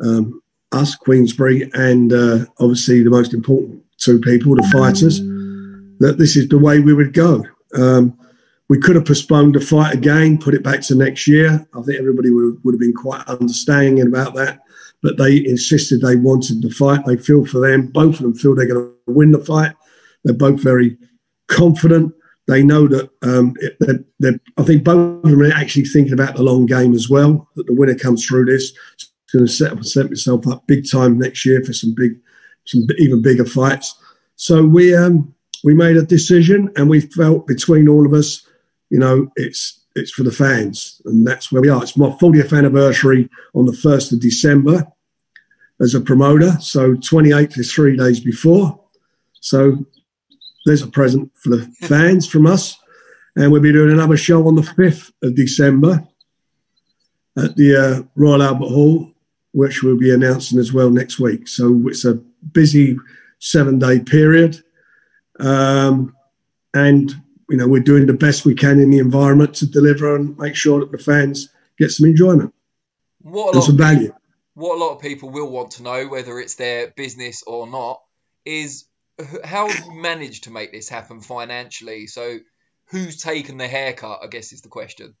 um, 0.00 0.42
us, 0.72 0.96
Queensberry, 0.96 1.70
and 1.74 2.12
uh, 2.12 2.46
obviously 2.58 3.02
the 3.02 3.10
most 3.10 3.34
important 3.34 3.84
two 3.98 4.20
people, 4.20 4.56
the 4.56 4.68
fighters, 4.72 5.20
that 6.00 6.16
this 6.18 6.36
is 6.36 6.48
the 6.48 6.58
way 6.58 6.80
we 6.80 6.94
would 6.94 7.12
go. 7.12 7.44
Um, 7.74 8.18
we 8.68 8.80
could 8.80 8.96
have 8.96 9.04
postponed 9.04 9.54
the 9.54 9.60
fight 9.60 9.94
again, 9.94 10.38
put 10.38 10.54
it 10.54 10.62
back 10.62 10.80
to 10.82 10.94
next 10.94 11.28
year. 11.28 11.66
I 11.74 11.82
think 11.82 11.98
everybody 11.98 12.30
would, 12.30 12.64
would 12.64 12.72
have 12.72 12.80
been 12.80 12.94
quite 12.94 13.26
understanding 13.28 14.00
about 14.06 14.34
that. 14.34 14.60
But 15.02 15.18
they 15.18 15.44
insisted 15.44 16.00
they 16.00 16.16
wanted 16.16 16.62
the 16.62 16.70
fight. 16.70 17.04
They 17.04 17.16
feel 17.16 17.44
for 17.44 17.58
them. 17.58 17.88
Both 17.88 18.14
of 18.14 18.22
them 18.22 18.34
feel 18.34 18.54
they're 18.54 18.66
going 18.66 18.94
to 19.06 19.12
win 19.12 19.32
the 19.32 19.44
fight. 19.44 19.74
They're 20.24 20.34
both 20.34 20.60
very 20.60 20.96
confident. 21.48 22.14
They 22.48 22.62
know 22.62 22.88
that 22.88 23.10
um, 23.22 23.54
they're, 24.18 24.40
I 24.56 24.62
think 24.64 24.84
both 24.84 25.24
of 25.24 25.30
them 25.30 25.42
are 25.42 25.52
actually 25.52 25.84
thinking 25.84 26.12
about 26.12 26.36
the 26.36 26.42
long 26.42 26.66
game 26.66 26.92
as 26.94 27.08
well, 27.08 27.48
that 27.56 27.66
the 27.66 27.74
winner 27.74 27.94
comes 27.94 28.26
through 28.26 28.46
this. 28.46 28.72
it's 28.94 29.12
going 29.32 29.46
to 29.46 29.52
set, 29.52 29.84
set 29.84 30.10
myself 30.10 30.46
up 30.48 30.66
big 30.66 30.90
time 30.90 31.18
next 31.18 31.46
year 31.46 31.62
for 31.64 31.72
some 31.72 31.94
big, 31.94 32.12
some 32.64 32.86
even 32.98 33.22
bigger 33.22 33.44
fights. 33.44 33.94
So 34.36 34.64
we 34.66 34.94
um, 34.94 35.34
we 35.62 35.74
made 35.74 35.96
a 35.96 36.02
decision, 36.02 36.72
and 36.76 36.90
we 36.90 37.00
felt 37.00 37.46
between 37.46 37.88
all 37.88 38.06
of 38.06 38.12
us, 38.12 38.44
you 38.90 38.98
know, 38.98 39.30
it's 39.36 39.80
it's 39.94 40.10
for 40.10 40.22
the 40.24 40.32
fans, 40.32 41.00
and 41.04 41.26
that's 41.26 41.52
where 41.52 41.62
we 41.62 41.68
are. 41.68 41.82
It's 41.82 41.96
my 41.96 42.08
40th 42.08 42.56
anniversary 42.56 43.28
on 43.54 43.66
the 43.66 43.72
1st 43.72 44.12
of 44.12 44.20
December 44.20 44.86
as 45.80 45.94
a 45.94 46.00
promoter. 46.00 46.52
So 46.60 46.94
28th 46.94 47.58
is 47.58 47.72
three 47.72 47.96
days 47.96 48.20
before. 48.20 48.80
So 49.40 49.86
there's 50.64 50.82
a 50.82 50.86
present 50.88 51.30
for 51.36 51.50
the 51.50 51.62
fans 51.86 52.26
from 52.28 52.46
us. 52.46 52.78
And 53.34 53.50
we'll 53.50 53.62
be 53.62 53.72
doing 53.72 53.92
another 53.92 54.16
show 54.16 54.46
on 54.46 54.56
the 54.56 54.62
5th 54.62 55.10
of 55.22 55.34
December 55.34 56.06
at 57.36 57.56
the 57.56 57.76
uh, 57.76 58.02
Royal 58.14 58.42
Albert 58.42 58.68
Hall, 58.68 59.10
which 59.52 59.82
we'll 59.82 59.98
be 59.98 60.12
announcing 60.12 60.58
as 60.58 60.72
well 60.72 60.90
next 60.90 61.18
week. 61.18 61.48
So 61.48 61.82
it's 61.86 62.04
a 62.04 62.14
busy 62.14 62.96
seven 63.38 63.78
day 63.78 64.00
period. 64.00 64.62
Um, 65.40 66.14
and, 66.74 67.10
you 67.48 67.56
know, 67.56 67.66
we're 67.66 67.82
doing 67.82 68.06
the 68.06 68.12
best 68.12 68.44
we 68.44 68.54
can 68.54 68.78
in 68.80 68.90
the 68.90 68.98
environment 68.98 69.54
to 69.56 69.66
deliver 69.66 70.14
and 70.14 70.36
make 70.38 70.54
sure 70.54 70.80
that 70.80 70.92
the 70.92 70.98
fans 70.98 71.48
get 71.78 71.90
some 71.90 72.06
enjoyment 72.08 72.54
What 73.22 73.44
a 73.44 73.46
and 73.48 73.56
lot 73.56 73.64
some 73.64 73.74
of 73.74 73.78
value. 73.78 74.00
people, 74.08 74.20
what 74.54 74.76
a 74.76 74.80
lot 74.80 74.94
of 74.96 75.00
people 75.00 75.30
will 75.30 75.50
want 75.50 75.72
to 75.72 75.82
know, 75.82 76.06
whether 76.06 76.38
it's 76.38 76.56
their 76.56 76.90
business 76.90 77.42
or 77.46 77.66
not, 77.66 78.02
is 78.44 78.84
how 79.44 79.68
have 79.68 79.86
you 79.86 80.00
managed 80.00 80.44
to 80.44 80.50
make 80.50 80.72
this 80.72 80.88
happen 80.88 81.20
financially? 81.20 82.06
So, 82.06 82.38
who's 82.86 83.22
taken 83.22 83.58
the 83.58 83.68
haircut? 83.68 84.20
I 84.22 84.26
guess 84.26 84.52
is 84.52 84.62
the 84.62 84.68
question. 84.68 85.14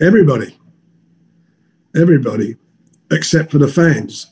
Everybody. 0.00 0.58
Everybody, 1.94 2.56
except 3.10 3.52
for 3.52 3.58
the 3.58 3.68
fans. 3.68 4.30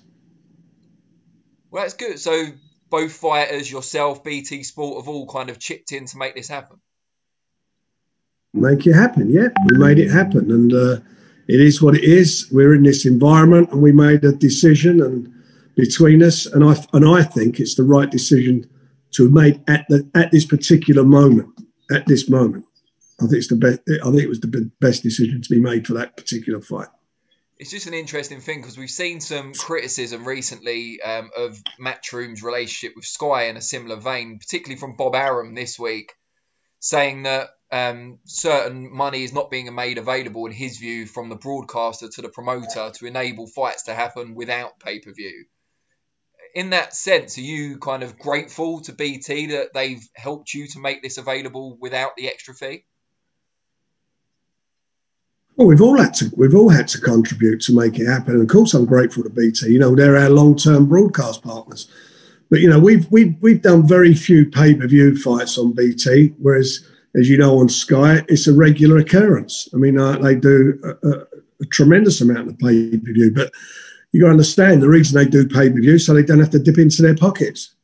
Well, 1.70 1.84
that's 1.84 1.95
good. 1.95 2.18
So, 2.18 2.47
both 2.88 3.12
fighters, 3.12 3.70
yourself, 3.70 4.24
BT 4.24 4.64
Sport, 4.64 5.03
have 5.03 5.09
all 5.09 5.26
kind 5.26 5.51
of 5.51 5.59
chipped 5.59 5.93
in 5.93 6.07
to 6.07 6.18
make 6.18 6.34
this 6.34 6.49
happen. 6.49 6.80
make 8.53 8.86
it 8.86 8.95
happen. 8.95 9.30
Yeah, 9.30 9.49
we 9.70 9.78
made 9.78 9.99
it 9.99 10.11
happen, 10.11 10.51
and 10.51 10.72
uh, 10.72 10.97
it 11.47 11.61
is 11.61 11.80
what 11.80 11.95
it 11.95 12.05
is. 12.05 12.49
We're 12.51 12.74
in 12.74 12.82
this 12.82 13.07
environment, 13.07 13.70
and 13.70 13.82
we 13.82 13.93
made 13.93 14.24
a 14.24 14.32
decision, 14.32 15.01
and 15.01 15.32
between 15.80 16.22
us, 16.22 16.46
and 16.46 16.64
I 16.64 16.76
and 16.92 17.06
I 17.06 17.22
think 17.22 17.58
it's 17.58 17.74
the 17.74 17.82
right 17.82 18.10
decision 18.10 18.68
to 19.12 19.24
have 19.24 19.32
made 19.32 19.62
at 19.68 19.86
the 19.88 20.08
at 20.14 20.30
this 20.30 20.44
particular 20.44 21.04
moment. 21.04 21.48
At 21.90 22.06
this 22.06 22.30
moment, 22.30 22.66
I 23.20 23.24
think 23.24 23.34
it's 23.34 23.48
the 23.48 23.56
best. 23.56 23.80
I 23.88 24.10
think 24.10 24.22
it 24.22 24.28
was 24.28 24.40
the 24.40 24.70
best 24.80 25.02
decision 25.02 25.42
to 25.42 25.50
be 25.50 25.60
made 25.60 25.86
for 25.86 25.94
that 25.94 26.16
particular 26.16 26.60
fight. 26.60 26.88
It's 27.58 27.70
just 27.70 27.86
an 27.86 27.94
interesting 27.94 28.40
thing 28.40 28.62
because 28.62 28.78
we've 28.78 28.88
seen 28.88 29.20
some 29.20 29.52
criticism 29.52 30.26
recently 30.26 31.02
um, 31.02 31.30
of 31.36 31.60
Matchroom's 31.78 32.42
relationship 32.42 32.96
with 32.96 33.04
Sky 33.04 33.44
in 33.44 33.58
a 33.58 33.60
similar 33.60 33.96
vein, 33.96 34.38
particularly 34.38 34.80
from 34.80 34.96
Bob 34.96 35.14
Arum 35.14 35.54
this 35.54 35.78
week, 35.78 36.14
saying 36.78 37.24
that 37.24 37.48
um, 37.70 38.18
certain 38.24 38.90
money 38.90 39.24
is 39.24 39.34
not 39.34 39.50
being 39.50 39.72
made 39.74 39.98
available, 39.98 40.46
in 40.46 40.52
his 40.52 40.78
view, 40.78 41.06
from 41.06 41.28
the 41.28 41.36
broadcaster 41.36 42.08
to 42.08 42.22
the 42.22 42.30
promoter 42.30 42.92
to 42.94 43.06
enable 43.06 43.46
fights 43.46 43.84
to 43.84 43.94
happen 43.94 44.34
without 44.34 44.80
pay 44.80 44.98
per 45.00 45.12
view. 45.12 45.44
In 46.55 46.70
that 46.70 46.94
sense, 46.94 47.38
are 47.38 47.42
you 47.42 47.78
kind 47.78 48.03
of 48.03 48.18
grateful 48.18 48.80
to 48.82 48.92
BT 48.92 49.46
that 49.46 49.72
they've 49.72 50.03
helped 50.14 50.53
you 50.53 50.66
to 50.68 50.80
make 50.80 51.03
this 51.03 51.18
available 51.18 51.76
without 51.80 52.16
the 52.16 52.28
extra 52.28 52.55
fee? 52.55 52.84
Well, 55.57 55.68
we've 55.68 55.82
all 55.82 55.98
had 55.98 56.14
to 56.14 56.30
we've 56.36 56.55
all 56.55 56.70
had 56.70 56.88
to 56.88 57.01
contribute 57.01 57.61
to 57.62 57.76
make 57.76 57.98
it 57.98 58.07
happen. 58.07 58.34
And 58.34 58.42
of 58.42 58.48
course, 58.48 58.72
I'm 58.72 58.86
grateful 58.86 59.22
to 59.24 59.30
BT. 59.30 59.70
You 59.70 59.78
know, 59.78 59.94
they're 59.94 60.16
our 60.16 60.30
long-term 60.30 60.86
broadcast 60.86 61.42
partners. 61.42 61.86
But 62.48 62.61
you 62.61 62.68
know, 62.68 62.78
we've 62.78 63.07
we've 63.11 63.36
we've 63.40 63.62
done 63.62 63.86
very 63.86 64.14
few 64.14 64.51
pay-per-view 64.51 65.16
fights 65.18 65.59
on 65.59 65.72
BT, 65.72 66.34
whereas, 66.38 66.88
as 67.14 67.28
you 67.28 67.36
know, 67.36 67.59
on 67.59 67.68
Sky, 67.68 68.24
it's 68.28 68.46
a 68.46 68.55
regular 68.55 68.96
occurrence. 68.96 69.68
I 69.74 69.76
mean, 69.76 69.98
uh, 69.98 70.16
they 70.18 70.34
do 70.34 70.80
a, 70.82 71.09
a, 71.09 71.26
a 71.61 71.66
tremendous 71.66 72.20
amount 72.20 72.48
of 72.48 72.59
pay-per-view. 72.59 73.32
But 73.34 73.53
you 74.12 74.20
got 74.20 74.28
to 74.28 74.32
understand 74.32 74.82
the 74.82 74.88
reason 74.88 75.16
they 75.16 75.28
do 75.28 75.46
pay-per-view, 75.46 75.98
so 75.98 76.14
they 76.14 76.22
don't 76.22 76.40
have 76.40 76.50
to 76.50 76.58
dip 76.58 76.78
into 76.78 77.02
their 77.02 77.16
pockets. 77.16 77.74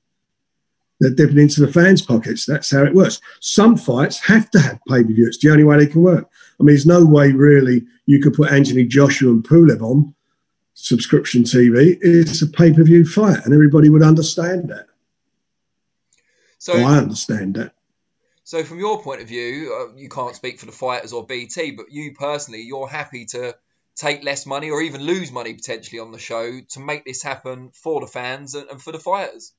They're 0.99 1.15
dipping 1.15 1.39
into 1.39 1.61
the 1.61 1.73
fans' 1.73 2.03
pockets. 2.03 2.47
That's 2.47 2.71
how 2.71 2.85
it 2.85 2.95
works. 2.95 3.21
Some 3.41 3.77
fights 3.77 4.19
have 4.21 4.51
to 4.53 4.61
have 4.61 4.81
pay-per-view. 4.89 5.27
It's 5.27 5.39
the 5.39 5.51
only 5.51 5.65
way 5.65 5.79
they 5.79 5.87
can 5.87 6.03
work. 6.03 6.29
I 6.59 6.63
mean, 6.63 6.75
there's 6.75 6.87
no 6.87 7.05
way 7.05 7.33
really 7.33 7.85
you 8.07 8.21
could 8.21 8.35
put 8.35 8.51
Anthony 8.51 8.85
Joshua 8.85 9.31
and 9.31 9.45
Pulev 9.45 9.83
on 9.83 10.15
subscription 10.75 11.43
TV. 11.43 11.99
It's 12.01 12.43
a 12.43 12.47
pay-per-view 12.47 13.05
fight, 13.07 13.45
and 13.45 13.53
everybody 13.53 13.89
would 13.89 14.03
understand 14.03 14.71
that. 14.71 14.87
So 16.59 16.75
Well, 16.75 16.87
I 16.87 16.99
understand 16.99 17.55
that. 17.57 17.73
So, 18.45 18.63
from 18.63 18.79
your 18.79 19.03
point 19.03 19.21
of 19.21 19.29
view, 19.29 19.75
uh, 19.75 19.97
you 19.97 20.09
can't 20.09 20.35
speak 20.35 20.61
for 20.61 20.67
the 20.67 20.73
fighters 20.73 21.13
or 21.13 21.27
BT, 21.27 21.73
but 21.73 21.91
you 21.91 22.15
personally, 22.15 22.63
you're 22.63 22.89
happy 22.89 23.25
to 23.27 23.55
take 23.97 24.23
less 24.23 24.47
money 24.47 24.71
or 24.71 24.83
even 24.83 25.03
lose 25.03 25.33
money 25.33 25.55
potentially 25.55 25.99
on 25.99 26.13
the 26.13 26.19
show 26.19 26.61
to 26.71 26.81
make 26.81 27.05
this 27.05 27.23
happen 27.23 27.71
for 27.73 28.01
the 28.01 28.07
fans 28.07 28.55
and, 28.55 28.81
for 28.81 28.93
the 28.93 28.99
fighters. 28.99 29.53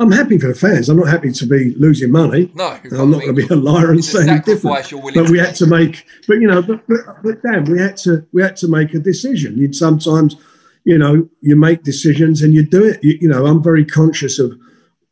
I'm 0.00 0.12
happy 0.12 0.38
for 0.38 0.48
the 0.48 0.54
fans. 0.54 0.88
I'm 0.88 0.96
not 0.96 1.08
happy 1.08 1.32
to 1.32 1.46
be 1.46 1.74
losing 1.74 2.12
money. 2.12 2.52
No, 2.54 2.78
And 2.84 2.92
I'm 2.92 3.10
not 3.10 3.22
going 3.22 3.34
to 3.34 3.46
be 3.46 3.52
a 3.52 3.56
liar 3.56 3.90
and 3.90 4.04
say 4.04 4.26
different. 4.40 4.90
But 5.14 5.28
we 5.28 5.38
had 5.38 5.56
to 5.56 5.66
make. 5.66 6.04
But 6.28 6.34
you 6.34 6.46
know, 6.46 6.62
but, 6.62 6.86
but, 6.86 7.00
but 7.22 7.42
Dan, 7.42 7.64
we 7.64 7.80
had 7.80 7.96
to 7.98 8.24
we 8.32 8.42
had 8.42 8.56
to 8.58 8.68
make 8.68 8.94
a 8.94 9.00
decision. 9.00 9.58
You'd 9.58 9.74
sometimes, 9.74 10.36
you 10.84 10.98
know, 10.98 11.28
you 11.40 11.56
make 11.56 11.82
decisions 11.82 12.42
and 12.42 12.54
you 12.54 12.64
do 12.64 12.84
it. 12.84 13.02
You, 13.02 13.18
you 13.22 13.28
know, 13.28 13.46
I'm 13.46 13.60
very 13.60 13.84
conscious 13.84 14.38
of 14.38 14.56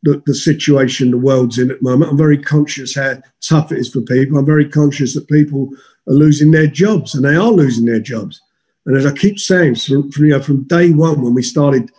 the, 0.03 0.23
the 0.25 0.35
situation 0.35 1.11
the 1.11 1.17
world's 1.17 1.59
in 1.59 1.69
at 1.69 1.79
the 1.79 1.83
moment. 1.89 2.11
I'm 2.11 2.17
very 2.17 2.41
conscious 2.41 2.95
how 2.95 3.21
tough 3.41 3.73
it 3.73 3.79
is 3.79 3.91
for 3.91 3.99
people. 3.99 4.37
I'm 4.37 4.45
very 4.45 4.69
conscious 4.69 5.15
that 5.15 5.27
people 5.27 5.71
are 6.07 6.13
losing 6.13 6.51
their 6.51 6.67
jobs, 6.67 7.13
and 7.13 7.25
they 7.25 7.35
are 7.35 7.51
losing 7.51 7.85
their 7.85 7.99
jobs. 7.99 8.41
And 8.85 8.95
as 8.95 9.05
I 9.05 9.13
keep 9.13 9.37
saying, 9.37 9.75
from, 9.75 10.11
from 10.11 10.25
you 10.25 10.31
know, 10.31 10.41
from 10.41 10.63
day 10.63 10.91
one 10.91 11.21
when 11.21 11.33
we 11.33 11.43
started 11.43 11.91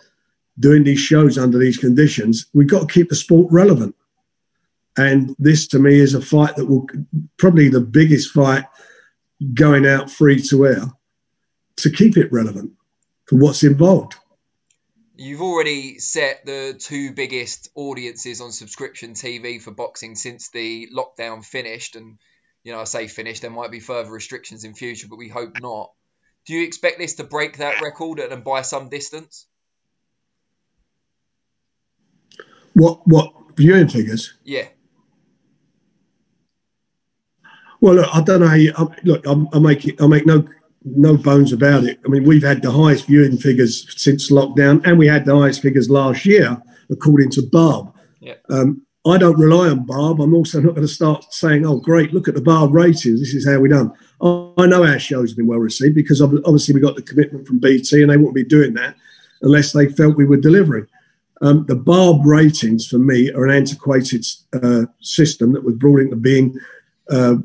doing 0.58 0.84
these 0.84 0.98
shows 0.98 1.36
under 1.36 1.58
these 1.58 1.76
conditions, 1.76 2.46
we've 2.54 2.68
got 2.68 2.88
to 2.88 2.92
keep 2.92 3.10
the 3.10 3.16
sport 3.16 3.52
relevant. 3.52 3.94
And 4.96 5.36
this, 5.38 5.68
to 5.68 5.78
me, 5.78 5.98
is 6.00 6.14
a 6.14 6.20
fight 6.20 6.56
that 6.56 6.66
will 6.66 6.88
probably 7.36 7.68
the 7.68 7.80
biggest 7.80 8.32
fight 8.32 8.64
going 9.54 9.86
out 9.86 10.10
free 10.10 10.42
to 10.48 10.66
air 10.66 10.92
to 11.76 11.90
keep 11.90 12.16
it 12.16 12.32
relevant 12.32 12.72
for 13.26 13.36
what's 13.36 13.62
involved. 13.62 14.16
You've 15.14 15.42
already 15.42 15.98
set 15.98 16.46
the 16.46 16.74
two 16.78 17.12
biggest 17.12 17.68
audiences 17.74 18.40
on 18.40 18.50
subscription 18.50 19.14
TV 19.14 19.60
for 19.60 19.72
boxing 19.72 20.14
since 20.14 20.50
the 20.50 20.88
lockdown 20.92 21.44
finished. 21.44 21.94
And, 21.94 22.18
you 22.68 22.74
know, 22.74 22.82
I 22.82 22.84
say 22.84 23.06
finish. 23.06 23.40
there 23.40 23.50
might 23.50 23.70
be 23.70 23.80
further 23.80 24.10
restrictions 24.10 24.62
in 24.62 24.74
future, 24.74 25.06
but 25.08 25.16
we 25.16 25.30
hope 25.30 25.58
not. 25.58 25.90
Do 26.44 26.52
you 26.52 26.66
expect 26.66 26.98
this 26.98 27.14
to 27.14 27.24
break 27.24 27.56
that 27.56 27.80
record 27.80 28.18
and 28.18 28.44
by 28.44 28.60
some 28.60 28.90
distance? 28.90 29.46
What 32.74 33.08
what 33.08 33.32
viewing 33.56 33.88
figures? 33.88 34.34
Yeah. 34.44 34.68
Well, 37.80 37.94
look, 37.94 38.14
I 38.14 38.20
don't 38.20 38.40
know. 38.40 38.48
How 38.48 38.54
you, 38.54 38.74
I, 38.76 38.86
look, 39.02 39.26
I, 39.26 39.46
I 39.54 39.58
make 39.60 39.86
it. 39.86 40.02
I 40.02 40.06
make 40.06 40.26
no 40.26 40.46
no 40.84 41.16
bones 41.16 41.54
about 41.54 41.84
it. 41.84 41.98
I 42.04 42.08
mean, 42.10 42.24
we've 42.24 42.44
had 42.44 42.60
the 42.60 42.72
highest 42.72 43.06
viewing 43.06 43.38
figures 43.38 43.86
since 43.96 44.30
lockdown, 44.30 44.86
and 44.86 44.98
we 44.98 45.06
had 45.06 45.24
the 45.24 45.34
highest 45.34 45.62
figures 45.62 45.88
last 45.88 46.26
year, 46.26 46.60
according 46.90 47.30
to 47.30 47.42
Barb. 47.50 47.94
Yeah. 48.20 48.34
Um, 48.50 48.82
I 49.08 49.18
don't 49.18 49.38
rely 49.38 49.68
on 49.68 49.84
Barb. 49.84 50.20
I'm 50.20 50.34
also 50.34 50.60
not 50.60 50.74
going 50.74 50.86
to 50.86 50.92
start 50.92 51.32
saying, 51.32 51.66
"Oh, 51.66 51.78
great, 51.78 52.12
look 52.12 52.28
at 52.28 52.34
the 52.34 52.40
Barb 52.40 52.72
ratings. 52.72 53.20
This 53.20 53.34
is 53.34 53.46
how 53.46 53.58
we 53.58 53.68
done." 53.68 53.92
I, 54.20 54.66
know 54.66 54.84
our 54.84 54.98
show's 54.98 55.34
been 55.34 55.46
well 55.46 55.60
received 55.60 55.94
because 55.94 56.20
obviously 56.20 56.74
we 56.74 56.80
got 56.80 56.96
the 56.96 57.02
commitment 57.02 57.46
from 57.46 57.60
BT, 57.60 58.02
and 58.02 58.10
they 58.10 58.16
wouldn't 58.16 58.34
be 58.34 58.44
doing 58.44 58.74
that 58.74 58.96
unless 59.42 59.72
they 59.72 59.88
felt 59.88 60.16
we 60.16 60.24
were 60.24 60.36
delivering. 60.36 60.86
Um, 61.40 61.64
the 61.66 61.76
Barb 61.76 62.26
ratings 62.26 62.88
for 62.88 62.98
me 62.98 63.30
are 63.32 63.44
an 63.44 63.54
antiquated 63.54 64.26
uh, 64.52 64.86
system 65.00 65.52
that 65.52 65.64
was 65.64 65.76
brought 65.76 66.00
into 66.00 66.16
being 66.16 66.58
uh, 67.10 67.36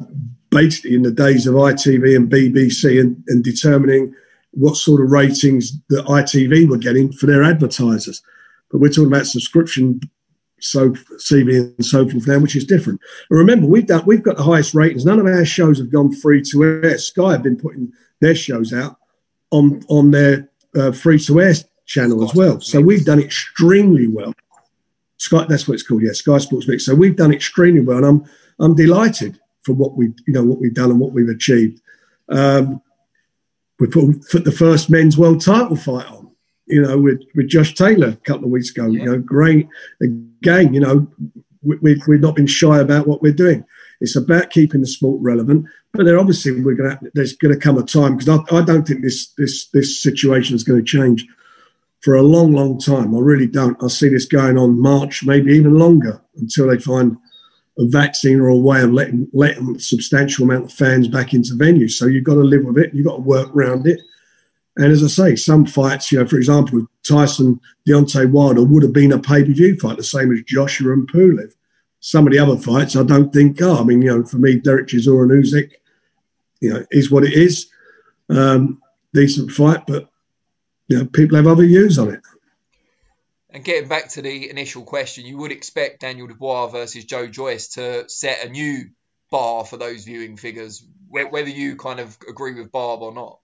basically 0.49 0.95
in 0.95 1.03
the 1.03 1.11
days 1.11 1.45
of 1.45 1.55
ITV 1.55 2.15
and 2.15 2.31
BBC 2.31 2.99
and, 2.99 3.23
and 3.27 3.43
determining 3.43 4.15
what 4.51 4.75
sort 4.75 5.01
of 5.01 5.11
ratings 5.11 5.73
that 5.89 6.05
ITV 6.05 6.69
were 6.69 6.77
getting 6.77 7.11
for 7.11 7.25
their 7.25 7.43
advertisers. 7.43 8.21
But 8.71 8.79
we're 8.79 8.89
talking 8.89 9.07
about 9.07 9.27
subscription 9.27 9.99
so 10.63 10.91
CV 11.17 11.75
and 11.75 11.85
so 11.85 12.07
forth 12.07 12.27
now, 12.27 12.39
which 12.39 12.55
is 12.55 12.65
different. 12.65 13.01
And 13.29 13.39
remember, 13.39 13.67
we've 13.67 13.85
done 13.85 14.03
we've 14.05 14.23
got 14.23 14.37
the 14.37 14.43
highest 14.43 14.73
ratings. 14.73 15.05
None 15.05 15.19
of 15.19 15.25
our 15.25 15.45
shows 15.45 15.77
have 15.79 15.91
gone 15.91 16.11
free 16.13 16.41
to 16.51 16.63
air. 16.63 16.97
Sky 16.97 17.33
have 17.33 17.43
been 17.43 17.57
putting 17.57 17.91
their 18.21 18.35
shows 18.35 18.73
out 18.73 18.97
on 19.51 19.83
on 19.89 20.11
their 20.11 20.49
uh, 20.75 20.91
free 20.91 21.19
to 21.19 21.41
air 21.41 21.53
channel 21.85 22.23
as 22.23 22.33
well. 22.33 22.61
So 22.61 22.81
we've 22.81 23.05
done 23.05 23.19
extremely 23.19 24.07
well. 24.07 24.33
Sky, 25.17 25.45
that's 25.47 25.67
what 25.67 25.75
it's 25.75 25.83
called, 25.83 26.01
yeah, 26.01 26.11
Sky 26.13 26.37
Sports 26.37 26.67
Mix. 26.67 26.85
So 26.85 26.95
we've 26.95 27.15
done 27.15 27.33
extremely 27.33 27.81
well, 27.81 27.97
and 27.97 28.05
I'm 28.05 28.25
I'm 28.59 28.75
delighted 28.75 29.39
for 29.63 29.73
what 29.73 29.95
we 29.95 30.13
you 30.27 30.33
know 30.33 30.43
what 30.43 30.59
we've 30.59 30.73
done 30.73 30.91
and 30.91 30.99
what 30.99 31.11
we've 31.11 31.29
achieved. 31.29 31.81
Um, 32.29 32.81
we 33.79 33.87
put, 33.87 34.29
put 34.29 34.45
the 34.45 34.51
first 34.51 34.89
men's 34.89 35.17
world 35.17 35.41
title 35.41 35.75
fight 35.75 36.05
on. 36.05 36.22
You 36.65 36.81
know, 36.81 36.99
with 36.99 37.21
with 37.35 37.49
Josh 37.49 37.73
Taylor 37.75 38.09
a 38.09 38.15
couple 38.15 38.45
of 38.45 38.51
weeks 38.51 38.71
ago. 38.71 38.87
You 38.87 39.05
know, 39.05 39.19
great 39.19 39.67
again. 40.01 40.73
You 40.73 40.79
know, 40.79 41.07
we, 41.61 42.01
we've 42.07 42.21
not 42.21 42.35
been 42.35 42.47
shy 42.47 42.79
about 42.79 43.07
what 43.07 43.21
we're 43.21 43.33
doing. 43.33 43.65
It's 44.01 44.15
about 44.15 44.49
keeping 44.49 44.81
the 44.81 44.87
sport 44.87 45.21
relevant, 45.21 45.65
but 45.93 46.05
there 46.05 46.19
obviously 46.19 46.51
we're 46.51 46.75
going 46.75 46.97
to 46.97 47.11
there's 47.13 47.35
going 47.35 47.53
to 47.53 47.59
come 47.59 47.77
a 47.77 47.83
time 47.83 48.17
because 48.17 48.29
I, 48.29 48.55
I 48.55 48.61
don't 48.61 48.87
think 48.87 49.01
this 49.01 49.27
this 49.37 49.67
this 49.69 50.01
situation 50.01 50.55
is 50.55 50.63
going 50.63 50.79
to 50.79 50.85
change 50.85 51.25
for 52.01 52.15
a 52.15 52.21
long, 52.21 52.51
long 52.51 52.77
time. 52.77 53.15
I 53.15 53.19
really 53.19 53.47
don't. 53.47 53.81
I 53.81 53.87
see 53.87 54.09
this 54.09 54.25
going 54.25 54.57
on 54.57 54.81
March, 54.81 55.23
maybe 55.23 55.53
even 55.53 55.79
longer, 55.79 56.21
until 56.35 56.67
they 56.67 56.77
find 56.77 57.15
a 57.79 57.87
vaccine 57.87 58.41
or 58.41 58.49
a 58.49 58.57
way 58.57 58.83
of 58.83 58.91
letting 58.91 59.29
letting 59.33 59.77
a 59.77 59.79
substantial 59.79 60.43
amount 60.43 60.65
of 60.65 60.73
fans 60.73 61.07
back 61.07 61.33
into 61.33 61.53
venues. 61.53 61.91
So 61.91 62.05
you've 62.05 62.25
got 62.25 62.35
to 62.35 62.41
live 62.41 62.65
with 62.65 62.77
it. 62.77 62.93
You've 62.93 63.07
got 63.07 63.15
to 63.15 63.21
work 63.21 63.55
around 63.55 63.87
it. 63.87 64.01
And 64.75 64.91
as 64.91 65.03
I 65.03 65.07
say, 65.07 65.35
some 65.35 65.65
fights, 65.65 66.11
you 66.11 66.19
know, 66.19 66.25
for 66.25 66.37
example, 66.37 66.79
with 66.79 66.87
Tyson 67.07 67.61
Deontay 67.87 68.31
Wilder 68.31 68.63
would 68.63 68.83
have 68.83 68.93
been 68.93 69.11
a 69.11 69.19
pay 69.19 69.43
per 69.43 69.51
view 69.51 69.77
fight, 69.77 69.97
the 69.97 70.03
same 70.03 70.33
as 70.33 70.41
Joshua 70.43 70.93
and 70.93 71.09
Pulev 71.09 71.53
some 72.05 72.27
of 72.27 72.33
the 72.33 72.39
other 72.39 72.57
fights, 72.57 72.97
I 72.97 73.03
don't 73.03 73.31
think 73.31 73.61
are. 73.61 73.79
I 73.79 73.83
mean, 73.85 74.01
you 74.01 74.09
know, 74.09 74.25
for 74.25 74.35
me, 74.35 74.59
Derek 74.59 74.89
Chisora 74.89 75.23
and 75.23 75.31
Usyk, 75.41 75.71
you 76.59 76.73
know, 76.73 76.85
is 76.91 77.09
what 77.09 77.23
it 77.23 77.31
is. 77.31 77.67
Um, 78.29 78.81
decent 79.13 79.51
fight, 79.51 79.87
but 79.87 80.09
you 80.89 80.97
know, 80.97 81.05
people 81.05 81.37
have 81.37 81.47
other 81.47 81.65
views 81.65 81.97
on 81.97 82.09
it. 82.09 82.19
And 83.51 83.63
getting 83.63 83.87
back 83.87 84.09
to 84.09 84.21
the 84.21 84.49
initial 84.49 84.83
question, 84.83 85.25
you 85.25 85.37
would 85.37 85.53
expect 85.53 86.01
Daniel 86.01 86.27
Dubois 86.27 86.67
versus 86.67 87.05
Joe 87.05 87.27
Joyce 87.27 87.69
to 87.75 88.09
set 88.09 88.45
a 88.45 88.49
new 88.49 88.89
bar 89.31 89.63
for 89.63 89.77
those 89.77 90.03
viewing 90.03 90.35
figures, 90.35 90.85
whether 91.07 91.49
you 91.49 91.77
kind 91.77 92.01
of 92.01 92.17
agree 92.27 92.53
with 92.55 92.69
Barb 92.69 93.01
or 93.01 93.13
not. 93.13 93.39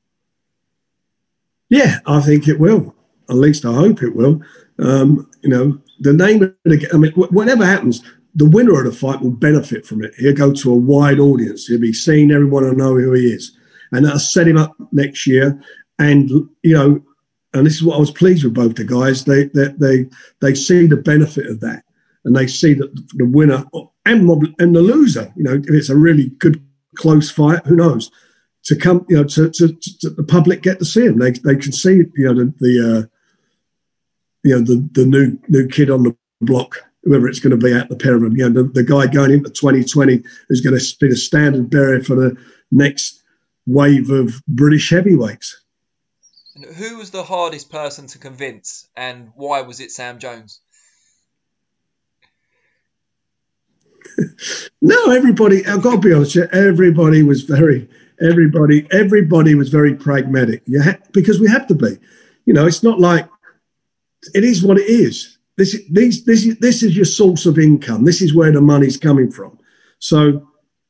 Yeah, 1.69 1.99
I 2.05 2.21
think 2.21 2.47
it 2.47 2.59
will. 2.59 2.95
At 3.29 3.35
least 3.35 3.65
I 3.65 3.73
hope 3.73 4.01
it 4.01 4.15
will. 4.15 4.41
Um, 4.79 5.29
you 5.41 5.49
know, 5.49 5.79
the 5.99 6.13
name 6.13 6.41
of 6.41 6.55
the 6.65 6.89
I 6.93 6.97
mean, 6.97 7.11
whatever 7.13 7.65
happens, 7.65 8.01
the 8.33 8.49
winner 8.49 8.79
of 8.79 8.85
the 8.85 8.97
fight 8.97 9.21
will 9.21 9.31
benefit 9.31 9.85
from 9.85 10.03
it. 10.03 10.13
He'll 10.17 10.33
go 10.33 10.53
to 10.53 10.71
a 10.71 10.75
wide 10.77 11.19
audience. 11.19 11.67
He'll 11.67 11.79
be 11.79 11.93
seen. 11.93 12.31
Everyone 12.31 12.63
will 12.63 12.75
know 12.75 12.95
who 12.95 13.13
he 13.13 13.27
is, 13.27 13.55
and 13.91 14.05
that'll 14.05 14.19
set 14.19 14.47
him 14.47 14.57
up 14.57 14.75
next 14.91 15.27
year. 15.27 15.61
And 15.99 16.29
you 16.29 16.73
know, 16.73 17.03
and 17.53 17.65
this 17.65 17.75
is 17.75 17.83
what 17.83 17.97
I 17.97 17.99
was 17.99 18.11
pleased 18.11 18.43
with 18.43 18.53
both 18.53 18.75
the 18.75 18.83
guys. 18.83 19.25
They 19.25 19.45
they 19.45 19.67
they, 19.77 20.05
they 20.41 20.55
see 20.55 20.87
the 20.87 20.97
benefit 20.97 21.47
of 21.47 21.59
that, 21.59 21.83
and 22.25 22.35
they 22.35 22.47
see 22.47 22.73
that 22.75 22.95
the 23.13 23.25
winner 23.25 23.65
and 24.05 24.29
and 24.59 24.75
the 24.75 24.81
loser. 24.81 25.31
You 25.35 25.43
know, 25.43 25.53
if 25.53 25.69
it's 25.69 25.89
a 25.89 25.97
really 25.97 26.29
good 26.39 26.63
close 26.95 27.29
fight, 27.29 27.65
who 27.65 27.75
knows? 27.75 28.09
To 28.65 28.75
come, 28.75 29.05
you 29.09 29.15
know, 29.15 29.23
to, 29.23 29.49
to, 29.49 29.73
to 29.73 30.09
the 30.09 30.23
public 30.23 30.61
get 30.61 30.79
to 30.79 30.85
see 30.85 31.05
him. 31.05 31.17
They 31.17 31.31
they 31.31 31.55
can 31.55 31.71
see, 31.71 32.03
you 32.15 32.25
know, 32.25 32.33
the, 32.33 32.53
the 32.59 32.99
uh, 32.99 33.07
you 34.43 34.55
know 34.55 34.61
the 34.61 34.87
the 34.91 35.05
new 35.05 35.39
new 35.47 35.67
kid 35.67 35.89
on 35.89 36.03
the 36.03 36.15
block 36.41 36.89
whoever 37.03 37.27
it's 37.27 37.39
going 37.39 37.57
to 37.57 37.65
be 37.65 37.73
at 37.73 37.89
the 37.89 37.95
pair 37.95 38.15
of 38.15 38.21
them. 38.21 38.35
You 38.35 38.49
know, 38.49 38.63
the, 38.63 38.69
the 38.69 38.83
guy 38.83 39.07
going 39.07 39.31
into 39.31 39.49
2020 39.49 40.21
is 40.49 40.61
going 40.61 40.77
to 40.77 40.97
be 40.99 41.07
the 41.07 41.15
standard 41.15 41.69
bearer 41.69 42.03
for 42.03 42.15
the 42.15 42.35
next 42.71 43.23
wave 43.65 44.09
of 44.09 44.43
British 44.47 44.89
heavyweights. 44.89 45.63
And 46.55 46.65
who 46.65 46.97
was 46.97 47.11
the 47.11 47.23
hardest 47.23 47.71
person 47.71 48.07
to 48.07 48.19
convince, 48.19 48.87
and 48.95 49.31
why 49.35 49.61
was 49.61 49.79
it 49.79 49.91
Sam 49.91 50.19
Jones? 50.19 50.59
no, 54.81 55.11
everybody. 55.11 55.65
I've 55.65 55.81
got 55.81 56.01
to 56.01 56.09
be 56.09 56.13
honest. 56.13 56.35
Everybody 56.35 57.23
was 57.23 57.43
very, 57.43 57.87
everybody, 58.21 58.87
everybody 58.91 59.55
was 59.55 59.69
very 59.69 59.95
pragmatic. 59.95 60.63
You 60.65 60.81
ha- 60.81 60.99
because 61.11 61.39
we 61.39 61.47
have 61.47 61.67
to 61.67 61.75
be. 61.75 61.97
You 62.45 62.53
know, 62.53 62.65
it's 62.65 62.83
not 62.83 62.99
like 62.99 63.29
it 64.33 64.43
is 64.43 64.63
what 64.63 64.77
it 64.77 64.89
is. 64.89 65.37
This, 65.57 65.77
these, 65.91 66.23
this, 66.25 66.57
this 66.59 66.83
is 66.83 66.95
your 66.95 67.05
source 67.05 67.45
of 67.45 67.59
income. 67.59 68.05
This 68.05 68.21
is 68.21 68.33
where 68.33 68.51
the 68.51 68.61
money's 68.61 68.97
coming 68.97 69.29
from. 69.29 69.59
So 69.99 70.47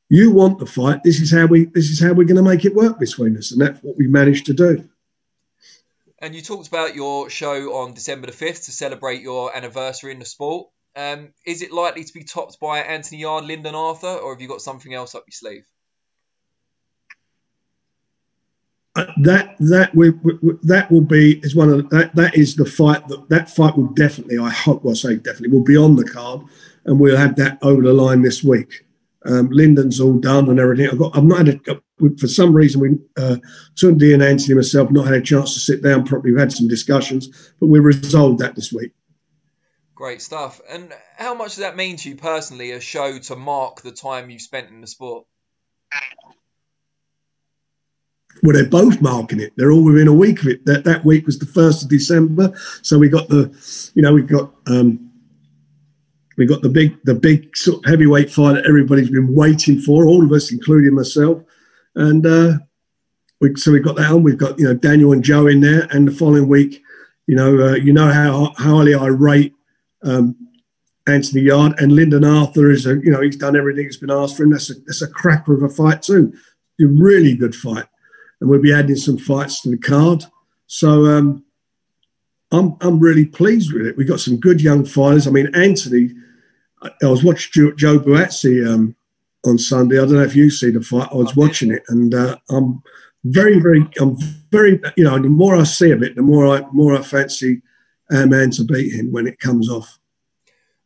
you 0.08 0.30
want 0.32 0.58
the 0.58 0.66
fight. 0.66 1.02
This 1.02 1.20
is 1.20 1.32
how 1.32 1.46
we. 1.46 1.66
This 1.66 1.88
is 1.88 2.00
how 2.00 2.12
we're 2.12 2.26
going 2.26 2.36
to 2.36 2.42
make 2.42 2.64
it 2.64 2.74
work 2.74 2.98
between 2.98 3.36
us, 3.36 3.52
and 3.52 3.60
that's 3.60 3.80
what 3.80 3.96
we 3.96 4.08
managed 4.08 4.46
to 4.46 4.52
do. 4.52 4.88
And 6.18 6.34
you 6.34 6.42
talked 6.42 6.68
about 6.68 6.94
your 6.94 7.30
show 7.30 7.76
on 7.76 7.94
December 7.94 8.26
the 8.26 8.32
fifth 8.32 8.64
to 8.64 8.72
celebrate 8.72 9.22
your 9.22 9.56
anniversary 9.56 10.12
in 10.12 10.18
the 10.18 10.24
sport. 10.24 10.68
Um, 10.96 11.32
is 11.46 11.62
it 11.62 11.72
likely 11.72 12.04
to 12.04 12.12
be 12.12 12.24
topped 12.24 12.58
by 12.60 12.80
Anthony 12.80 13.20
Yarde, 13.20 13.44
Lyndon 13.44 13.76
Arthur, 13.76 14.08
or 14.08 14.34
have 14.34 14.40
you 14.40 14.48
got 14.48 14.60
something 14.60 14.92
else 14.92 15.14
up 15.14 15.24
your 15.26 15.32
sleeve? 15.32 15.64
Uh, 18.89 18.89
that 19.22 19.56
that 19.58 19.94
we, 19.94 20.10
we, 20.10 20.34
that 20.62 20.90
will 20.90 21.00
be 21.00 21.38
is 21.42 21.54
one 21.54 21.70
of 21.70 21.88
that 21.90 22.14
that 22.14 22.34
is 22.34 22.56
the 22.56 22.64
fight 22.64 23.06
that 23.08 23.28
that 23.28 23.50
fight 23.50 23.76
will 23.76 23.88
definitely 23.88 24.38
I 24.38 24.50
hope 24.50 24.84
well 24.84 24.92
I 24.92 24.96
say 24.96 25.16
definitely 25.16 25.50
will 25.50 25.64
be 25.64 25.76
on 25.76 25.96
the 25.96 26.04
card 26.04 26.42
and 26.84 26.98
we'll 26.98 27.16
have 27.16 27.36
that 27.36 27.58
over 27.62 27.82
the 27.82 27.92
line 27.92 28.22
this 28.22 28.42
week. 28.42 28.86
Um, 29.26 29.50
Lyndon's 29.50 30.00
all 30.00 30.18
done 30.18 30.48
and 30.48 30.58
everything. 30.58 30.88
I've 30.88 30.98
got 30.98 31.16
I've 31.16 31.24
not 31.24 31.46
had 31.46 31.60
a, 31.68 31.80
for 32.18 32.26
some 32.26 32.54
reason 32.54 32.80
we 32.80 33.22
uh, 33.22 33.36
Tunde 33.74 34.14
and 34.14 34.22
Anthony 34.22 34.52
and 34.52 34.56
myself 34.56 34.90
not 34.90 35.06
had 35.06 35.14
a 35.14 35.20
chance 35.20 35.54
to 35.54 35.60
sit 35.60 35.82
down 35.82 36.04
properly. 36.04 36.32
We've 36.32 36.40
had 36.40 36.52
some 36.52 36.68
discussions, 36.68 37.28
but 37.60 37.66
we 37.66 37.78
resolved 37.80 38.38
that 38.38 38.54
this 38.54 38.72
week. 38.72 38.92
Great 39.94 40.22
stuff. 40.22 40.62
And 40.70 40.90
how 41.16 41.34
much 41.34 41.48
does 41.48 41.58
that 41.58 41.76
mean 41.76 41.96
to 41.98 42.08
you 42.08 42.16
personally? 42.16 42.70
A 42.70 42.80
show 42.80 43.18
to 43.18 43.36
mark 43.36 43.82
the 43.82 43.92
time 43.92 44.30
you've 44.30 44.40
spent 44.40 44.70
in 44.70 44.80
the 44.80 44.86
sport. 44.86 45.26
Well, 48.42 48.54
they're 48.54 48.68
both 48.68 49.00
marking 49.00 49.40
it. 49.40 49.52
They're 49.56 49.70
all 49.70 49.84
within 49.84 50.08
a 50.08 50.14
week 50.14 50.40
of 50.42 50.48
it. 50.48 50.64
That 50.64 50.84
that 50.84 51.04
week 51.04 51.26
was 51.26 51.38
the 51.38 51.46
first 51.46 51.82
of 51.82 51.88
December, 51.88 52.52
so 52.82 52.98
we 52.98 53.08
got 53.08 53.28
the, 53.28 53.54
you 53.94 54.02
know, 54.02 54.14
we 54.14 54.22
got 54.22 54.52
um, 54.66 55.10
we 56.36 56.46
got 56.46 56.62
the 56.62 56.68
big 56.68 56.98
the 57.04 57.14
big 57.14 57.56
sort 57.56 57.84
of 57.84 57.90
heavyweight 57.90 58.30
fight 58.30 58.54
that 58.54 58.66
everybody's 58.66 59.10
been 59.10 59.34
waiting 59.34 59.78
for, 59.78 60.06
all 60.06 60.24
of 60.24 60.32
us, 60.32 60.50
including 60.50 60.94
myself, 60.94 61.42
and 61.94 62.26
uh, 62.26 62.58
we 63.40 63.54
so 63.56 63.72
we 63.72 63.80
got 63.80 63.96
that 63.96 64.10
on. 64.10 64.22
We've 64.22 64.38
got 64.38 64.58
you 64.58 64.64
know 64.64 64.74
Daniel 64.74 65.12
and 65.12 65.22
Joe 65.22 65.46
in 65.46 65.60
there, 65.60 65.86
and 65.90 66.08
the 66.08 66.12
following 66.12 66.48
week, 66.48 66.82
you 67.26 67.36
know, 67.36 67.68
uh, 67.68 67.74
you 67.74 67.92
know 67.92 68.10
how 68.10 68.52
highly 68.56 68.94
I 68.94 69.06
rate. 69.06 69.54
Um, 70.02 70.36
Anthony 71.06 71.42
Yarde 71.42 71.74
and 71.78 71.92
Lyndon 71.92 72.24
Arthur 72.24 72.70
is 72.70 72.86
a, 72.86 72.94
you 72.94 73.10
know, 73.10 73.20
he's 73.20 73.36
done 73.36 73.56
everything 73.56 73.84
that's 73.84 73.96
been 73.96 74.10
asked 74.10 74.36
for 74.36 74.44
him. 74.44 74.50
That's 74.50 74.70
a, 74.70 74.74
that's 74.86 75.02
a 75.02 75.08
cracker 75.08 75.54
of 75.54 75.62
a 75.62 75.68
fight 75.68 76.02
too. 76.02 76.32
A 76.80 76.86
really 76.86 77.34
good 77.34 77.54
fight 77.54 77.86
and 78.40 78.48
we'll 78.48 78.62
be 78.62 78.72
adding 78.72 78.96
some 78.96 79.18
fights 79.18 79.60
to 79.62 79.70
the 79.70 79.78
card. 79.78 80.24
So 80.66 81.06
um, 81.06 81.44
I'm 82.52 82.76
I'm 82.80 82.98
really 82.98 83.26
pleased 83.26 83.72
with 83.72 83.86
it. 83.86 83.96
We've 83.96 84.08
got 84.08 84.20
some 84.20 84.38
good 84.38 84.60
young 84.60 84.84
fighters. 84.84 85.26
I 85.26 85.30
mean, 85.30 85.54
Anthony, 85.54 86.14
I, 86.82 86.90
I 87.02 87.06
was 87.06 87.24
watching 87.24 87.76
Joe 87.76 87.98
Buatsi 87.98 88.66
um, 88.66 88.96
on 89.44 89.58
Sunday. 89.58 89.96
I 89.98 90.02
don't 90.02 90.14
know 90.14 90.22
if 90.22 90.36
you 90.36 90.50
see 90.50 90.70
the 90.70 90.80
fight. 90.80 91.08
I 91.12 91.16
was 91.16 91.36
watching 91.36 91.72
it, 91.72 91.82
and 91.88 92.14
uh, 92.14 92.36
I'm 92.50 92.82
very, 93.24 93.60
very, 93.60 93.86
I'm 94.00 94.16
very, 94.50 94.80
you 94.96 95.04
know, 95.04 95.18
the 95.18 95.28
more 95.28 95.56
I 95.56 95.64
see 95.64 95.90
of 95.90 96.02
it, 96.02 96.16
the 96.16 96.22
more 96.22 96.46
I 96.46 96.66
more 96.72 96.94
I 96.94 97.02
fancy 97.02 97.62
our 98.12 98.26
man 98.26 98.50
to 98.52 98.64
beat 98.64 98.92
him 98.92 99.12
when 99.12 99.26
it 99.26 99.38
comes 99.38 99.70
off. 99.70 99.98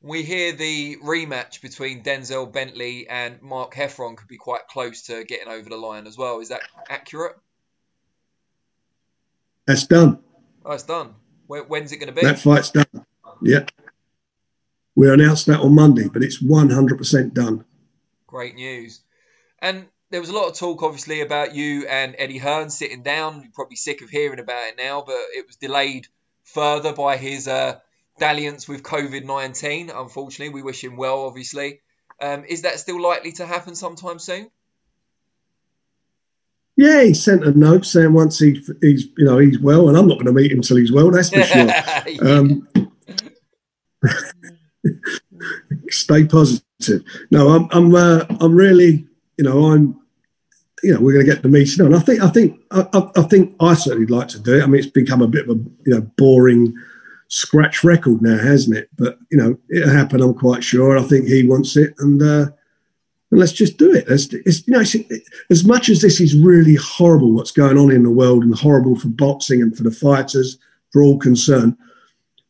We 0.02 0.22
hear 0.22 0.52
the 0.52 0.96
rematch 0.96 1.62
between 1.62 2.02
Denzel 2.02 2.52
Bentley 2.52 3.08
and 3.08 3.40
Mark 3.40 3.74
Heffron 3.74 4.18
could 4.18 4.28
be 4.28 4.36
quite 4.36 4.68
close 4.68 5.00
to 5.02 5.24
getting 5.24 5.48
over 5.48 5.70
the 5.70 5.78
line 5.78 6.06
as 6.06 6.18
well. 6.18 6.40
Is 6.40 6.50
that 6.50 6.60
accurate? 6.90 7.36
That's 9.66 9.86
done. 9.86 10.18
Oh, 10.64 10.72
it's 10.72 10.82
done. 10.84 11.14
When's 11.46 11.92
it 11.92 11.98
going 11.98 12.08
to 12.08 12.14
be? 12.14 12.26
That 12.26 12.38
fight's 12.38 12.70
done. 12.70 13.06
Yeah. 13.42 13.66
We 14.96 15.10
announced 15.10 15.46
that 15.46 15.60
on 15.60 15.74
Monday, 15.74 16.08
but 16.08 16.22
it's 16.22 16.42
100% 16.42 17.34
done. 17.34 17.64
Great 18.26 18.54
news. 18.54 19.00
And 19.60 19.86
there 20.10 20.20
was 20.20 20.30
a 20.30 20.34
lot 20.34 20.48
of 20.48 20.56
talk, 20.56 20.82
obviously, 20.82 21.20
about 21.20 21.54
you 21.54 21.86
and 21.88 22.14
Eddie 22.18 22.38
Hearn 22.38 22.70
sitting 22.70 23.02
down. 23.02 23.42
You're 23.42 23.52
probably 23.52 23.76
sick 23.76 24.02
of 24.02 24.10
hearing 24.10 24.38
about 24.38 24.68
it 24.68 24.76
now, 24.78 25.02
but 25.04 25.16
it 25.34 25.46
was 25.46 25.56
delayed 25.56 26.06
further 26.44 26.92
by 26.92 27.16
his 27.16 27.48
uh, 27.48 27.78
dalliance 28.18 28.68
with 28.68 28.82
COVID 28.82 29.24
19. 29.24 29.90
Unfortunately, 29.90 30.54
we 30.54 30.62
wish 30.62 30.84
him 30.84 30.96
well, 30.96 31.24
obviously. 31.24 31.80
Um, 32.20 32.44
is 32.44 32.62
that 32.62 32.78
still 32.78 33.02
likely 33.02 33.32
to 33.32 33.46
happen 33.46 33.74
sometime 33.74 34.18
soon? 34.18 34.50
Yeah, 36.76 37.04
he 37.04 37.14
sent 37.14 37.44
a 37.44 37.56
note 37.56 37.86
saying 37.86 38.12
once 38.12 38.38
he, 38.40 38.60
he's 38.80 39.06
you 39.16 39.24
know 39.24 39.38
he's 39.38 39.60
well, 39.60 39.88
and 39.88 39.96
I'm 39.96 40.08
not 40.08 40.14
going 40.14 40.26
to 40.26 40.32
meet 40.32 40.50
him 40.50 40.58
until 40.58 40.76
he's 40.76 40.92
well. 40.92 41.10
That's 41.10 41.30
for 41.30 41.42
sure. 41.42 41.70
um, 42.22 42.68
stay 45.88 46.24
positive. 46.24 47.04
No, 47.30 47.50
I'm 47.50 47.68
I'm 47.70 47.94
uh, 47.94 48.24
I'm 48.40 48.56
really 48.56 49.06
you 49.36 49.44
know 49.44 49.66
I'm 49.66 50.00
you 50.82 50.92
know 50.92 51.00
we're 51.00 51.12
going 51.12 51.24
to 51.24 51.32
get 51.32 51.42
the 51.42 51.48
meeting 51.48 51.84
on. 51.84 51.94
I 51.94 52.00
think 52.00 52.20
I 52.20 52.28
think 52.28 52.60
I, 52.72 53.10
I, 53.16 53.22
think 53.22 53.54
I 53.60 53.74
certainly 53.74 54.06
like 54.06 54.28
to 54.28 54.40
do 54.40 54.58
it. 54.58 54.62
I 54.62 54.66
mean, 54.66 54.80
it's 54.80 54.90
become 54.90 55.22
a 55.22 55.28
bit 55.28 55.48
of 55.48 55.56
a 55.56 55.60
you 55.86 55.94
know 55.94 56.00
boring 56.16 56.74
scratch 57.28 57.84
record 57.84 58.20
now, 58.20 58.36
hasn't 58.36 58.76
it? 58.76 58.90
But 58.96 59.18
you 59.30 59.38
know 59.38 59.56
it'll 59.70 59.90
happen. 59.90 60.20
I'm 60.20 60.34
quite 60.34 60.64
sure. 60.64 60.98
I 60.98 61.02
think 61.02 61.26
he 61.26 61.46
wants 61.46 61.76
it, 61.76 61.94
and 61.98 62.20
uh, 62.20 62.46
and 63.34 63.40
let's 63.40 63.52
just 63.52 63.78
do 63.78 63.92
it. 63.92 64.06
You 64.64 64.72
know, 64.72 64.84
as 65.50 65.64
much 65.64 65.88
as 65.88 66.00
this 66.00 66.20
is 66.20 66.38
really 66.38 66.76
horrible, 66.76 67.32
what's 67.32 67.50
going 67.50 67.76
on 67.76 67.90
in 67.90 68.04
the 68.04 68.10
world, 68.10 68.44
and 68.44 68.54
horrible 68.54 68.94
for 68.94 69.08
boxing 69.08 69.60
and 69.60 69.76
for 69.76 69.82
the 69.82 69.90
fighters, 69.90 70.56
for 70.92 71.02
all 71.02 71.18
concerned, 71.18 71.76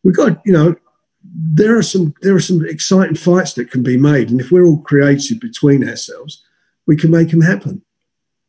we've 0.03 0.15
got, 0.15 0.43
you 0.45 0.53
know, 0.53 0.77
there 1.25 1.75
are 1.79 1.83
some 1.83 2.13
there 2.21 2.35
are 2.35 2.41
some 2.41 2.67
exciting 2.67 3.17
fights 3.17 3.55
that 3.55 3.71
can 3.71 3.83
be 3.83 3.97
made, 3.97 4.29
and 4.29 4.43
if 4.43 4.51
we're 4.51 4.67
all 4.67 4.83
creative 4.83 5.41
between 5.41 5.89
ourselves, 5.89 6.45
we 6.85 6.97
can 6.97 7.11
make 7.11 7.31
them 7.31 7.41
happen 7.41 7.81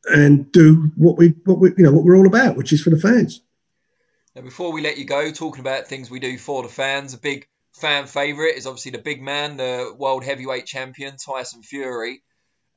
and 0.08 0.52
do 0.52 0.92
what 0.98 1.18
we 1.18 1.30
what 1.46 1.60
we 1.60 1.70
you 1.78 1.86
know 1.86 1.94
what 1.94 2.04
we're 2.04 2.18
all 2.18 2.28
about, 2.28 2.58
which 2.58 2.74
is 2.74 2.82
for 2.82 2.90
the 2.90 3.00
fans. 3.00 3.40
Now, 4.36 4.42
before 4.42 4.74
we 4.74 4.82
let 4.82 4.98
you 4.98 5.06
go, 5.06 5.32
talking 5.32 5.62
about 5.62 5.88
things 5.88 6.12
we 6.12 6.20
do 6.20 6.38
for 6.38 6.64
the 6.64 6.68
fans, 6.68 7.14
a 7.14 7.18
big 7.18 7.48
fan 7.76 8.08
favourite 8.08 8.58
is 8.58 8.68
obviously 8.68 8.92
the 8.92 8.98
big 8.98 9.22
man, 9.22 9.56
the 9.56 9.96
world 9.98 10.26
heavyweight 10.26 10.66
champion, 10.66 11.16
Tyson 11.16 11.64
Fury. 11.64 12.22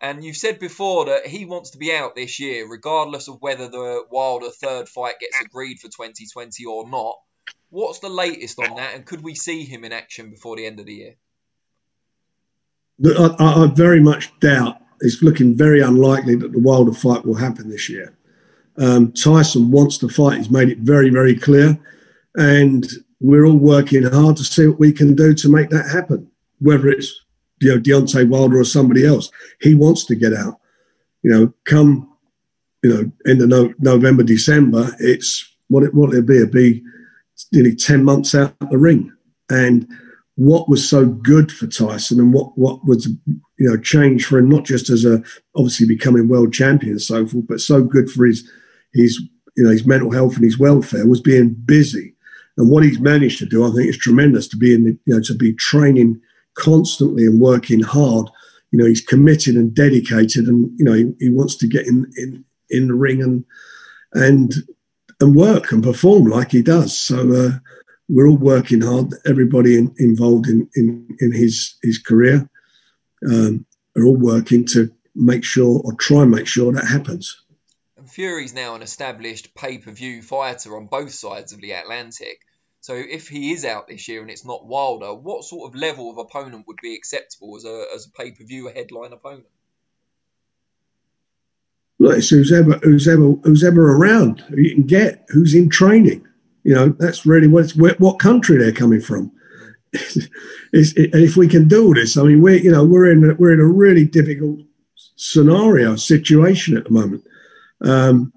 And 0.00 0.24
you've 0.24 0.36
said 0.36 0.60
before 0.60 1.06
that 1.06 1.26
he 1.26 1.44
wants 1.44 1.70
to 1.70 1.78
be 1.78 1.92
out 1.92 2.14
this 2.14 2.38
year, 2.38 2.68
regardless 2.68 3.28
of 3.28 3.40
whether 3.40 3.68
the 3.68 4.04
Wilder 4.10 4.50
third 4.50 4.88
fight 4.88 5.18
gets 5.20 5.40
agreed 5.40 5.80
for 5.80 5.88
2020 5.88 6.64
or 6.66 6.88
not. 6.88 7.16
What's 7.70 7.98
the 7.98 8.08
latest 8.08 8.58
on 8.58 8.76
that, 8.76 8.94
and 8.94 9.04
could 9.04 9.22
we 9.22 9.34
see 9.34 9.64
him 9.64 9.84
in 9.84 9.92
action 9.92 10.30
before 10.30 10.56
the 10.56 10.66
end 10.66 10.80
of 10.80 10.86
the 10.86 10.94
year? 10.94 11.14
I, 13.04 13.34
I, 13.38 13.66
very 13.74 14.00
much 14.00 14.38
doubt. 14.40 14.80
It's 15.00 15.22
looking 15.22 15.54
very 15.54 15.80
unlikely 15.80 16.34
that 16.36 16.52
the 16.52 16.58
Wilder 16.58 16.92
fight 16.92 17.26
will 17.26 17.36
happen 17.36 17.68
this 17.68 17.88
year. 17.88 18.16
Um, 18.78 19.12
Tyson 19.12 19.70
wants 19.70 19.98
to 19.98 20.08
fight. 20.08 20.38
He's 20.38 20.50
made 20.50 20.68
it 20.68 20.78
very, 20.78 21.10
very 21.10 21.36
clear. 21.36 21.78
And 22.34 22.86
we're 23.20 23.44
all 23.44 23.56
working 23.56 24.04
hard 24.04 24.36
to 24.36 24.44
see 24.44 24.66
what 24.66 24.78
we 24.78 24.92
can 24.92 25.14
do 25.14 25.34
to 25.34 25.48
make 25.48 25.70
that 25.70 25.90
happen. 25.90 26.30
Whether 26.60 26.88
it's 26.88 27.20
you 27.60 27.74
know 27.74 27.80
Deontay 27.80 28.28
Wilder 28.28 28.58
or 28.58 28.64
somebody 28.64 29.06
else, 29.06 29.30
he 29.60 29.74
wants 29.74 30.04
to 30.06 30.14
get 30.14 30.32
out. 30.32 30.60
You 31.22 31.30
know, 31.30 31.54
come 31.64 32.12
you 32.82 32.90
know 32.90 33.12
in 33.24 33.38
the 33.38 33.46
no, 33.46 33.74
November, 33.78 34.22
December, 34.22 34.94
it's 34.98 35.52
what 35.68 35.82
it 35.82 35.94
what 35.94 36.10
it'll 36.10 36.22
be. 36.22 36.38
It'll 36.38 36.52
be 36.52 36.82
nearly 37.52 37.74
ten 37.74 38.04
months 38.04 38.34
out 38.34 38.54
of 38.60 38.70
the 38.70 38.78
ring, 38.78 39.12
and 39.50 39.88
what 40.38 40.68
was 40.68 40.88
so 40.88 41.04
good 41.04 41.50
for 41.50 41.66
Tyson 41.66 42.20
and 42.20 42.32
what 42.32 42.56
what 42.56 42.86
was 42.86 43.06
you 43.06 43.40
know 43.58 43.76
change 43.76 44.24
for 44.24 44.38
him 44.38 44.48
not 44.48 44.64
just 44.64 44.88
as 44.88 45.04
a 45.04 45.20
obviously 45.56 45.84
becoming 45.84 46.28
world 46.28 46.52
champion 46.52 46.92
and 46.92 47.02
so 47.02 47.26
forth, 47.26 47.46
but 47.48 47.60
so 47.60 47.82
good 47.82 48.08
for 48.08 48.24
his 48.24 48.48
his 48.94 49.20
you 49.56 49.64
know 49.64 49.70
his 49.70 49.84
mental 49.84 50.12
health 50.12 50.36
and 50.36 50.44
his 50.44 50.56
welfare 50.56 51.08
was 51.08 51.20
being 51.20 51.54
busy. 51.54 52.14
And 52.56 52.70
what 52.70 52.84
he's 52.84 53.00
managed 53.00 53.40
to 53.40 53.46
do, 53.46 53.64
I 53.64 53.70
think, 53.74 53.88
is 53.88 53.98
tremendous 53.98 54.46
to 54.48 54.56
be 54.56 54.72
in 54.72 54.84
the, 54.84 54.98
you 55.06 55.14
know 55.14 55.20
to 55.22 55.34
be 55.34 55.54
training 55.54 56.20
constantly 56.58 57.24
and 57.24 57.40
working 57.40 57.80
hard. 57.80 58.28
You 58.70 58.78
know, 58.78 58.86
he's 58.86 59.00
committed 59.00 59.54
and 59.54 59.74
dedicated, 59.74 60.46
and 60.46 60.70
you 60.78 60.84
know 60.84 60.92
he, 60.92 61.12
he 61.18 61.30
wants 61.30 61.56
to 61.56 61.68
get 61.68 61.86
in 61.86 62.10
in 62.16 62.44
in 62.70 62.88
the 62.88 62.94
ring 62.94 63.22
and 63.22 63.44
and 64.12 64.52
and 65.20 65.34
work 65.34 65.72
and 65.72 65.82
perform 65.82 66.24
like 66.24 66.52
he 66.52 66.62
does. 66.62 66.98
So 66.98 67.32
uh, 67.32 67.50
we're 68.08 68.28
all 68.28 68.36
working 68.36 68.82
hard. 68.82 69.14
Everybody 69.26 69.78
in, 69.78 69.94
involved 69.98 70.46
in, 70.48 70.68
in 70.74 71.16
in 71.20 71.32
his 71.32 71.76
his 71.82 71.98
career 71.98 72.48
um, 73.30 73.64
are 73.96 74.04
all 74.04 74.16
working 74.16 74.66
to 74.66 74.92
make 75.14 75.44
sure 75.44 75.80
or 75.84 75.94
try 75.94 76.22
and 76.22 76.30
make 76.30 76.46
sure 76.46 76.72
that 76.72 76.86
happens. 76.86 77.42
Fury's 78.06 78.54
now 78.54 78.74
an 78.74 78.82
established 78.82 79.54
pay 79.54 79.78
per 79.78 79.92
view 79.92 80.22
fighter 80.22 80.76
on 80.76 80.86
both 80.86 81.12
sides 81.12 81.52
of 81.52 81.60
the 81.60 81.72
Atlantic. 81.72 82.40
So 82.80 82.94
if 82.94 83.28
he 83.28 83.52
is 83.52 83.64
out 83.64 83.88
this 83.88 84.08
year 84.08 84.22
and 84.22 84.30
it's 84.30 84.44
not 84.44 84.66
Wilder, 84.66 85.12
what 85.12 85.44
sort 85.44 85.68
of 85.68 85.78
level 85.78 86.10
of 86.10 86.18
opponent 86.18 86.66
would 86.66 86.78
be 86.80 86.94
acceptable 86.94 87.56
as 87.56 87.64
a 87.64 87.84
as 87.94 88.06
a 88.06 88.10
pay 88.10 88.30
per 88.30 88.44
view 88.44 88.68
headline 88.68 89.12
opponent? 89.12 89.46
Look, 91.98 92.18
it's 92.18 92.28
who's 92.28 92.52
ever 92.52 92.78
who's 92.82 93.08
ever 93.08 93.32
who's 93.42 93.64
ever 93.64 93.96
around, 93.96 94.40
who 94.42 94.60
you 94.60 94.74
can 94.74 94.86
get, 94.86 95.24
who's 95.28 95.54
in 95.54 95.68
training. 95.68 96.26
You 96.62 96.74
know, 96.74 96.88
that's 96.90 97.26
really 97.26 97.48
what 97.48 97.70
what 97.72 98.20
country 98.20 98.58
they're 98.58 98.72
coming 98.72 99.00
from. 99.00 99.32
it, 99.92 101.12
and 101.12 101.22
if 101.22 101.36
we 101.36 101.48
can 101.48 101.66
do 101.66 101.94
this, 101.94 102.16
I 102.16 102.22
mean, 102.22 102.40
we're 102.40 102.58
you 102.58 102.70
know 102.70 102.84
we're 102.84 103.10
in 103.10 103.30
a, 103.30 103.34
we're 103.34 103.54
in 103.54 103.60
a 103.60 103.66
really 103.66 104.04
difficult 104.04 104.60
scenario 105.16 105.96
situation 105.96 106.76
at 106.76 106.84
the 106.84 106.90
moment. 106.90 107.24
Um, 107.80 108.32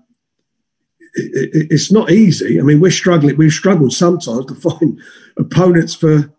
it, 1.14 1.55
it, 1.55 1.68
it's 1.72 1.91
not 1.91 2.12
easy. 2.12 2.59
I 2.59 2.64
mean, 2.64 2.80
we're 2.80 2.91
struggling. 2.91 3.38
We've 3.38 3.51
struggled 3.51 3.93
sometimes 3.93 4.45
to 4.45 4.55
find 4.55 4.99
opponents 5.38 5.93
for 5.93 6.32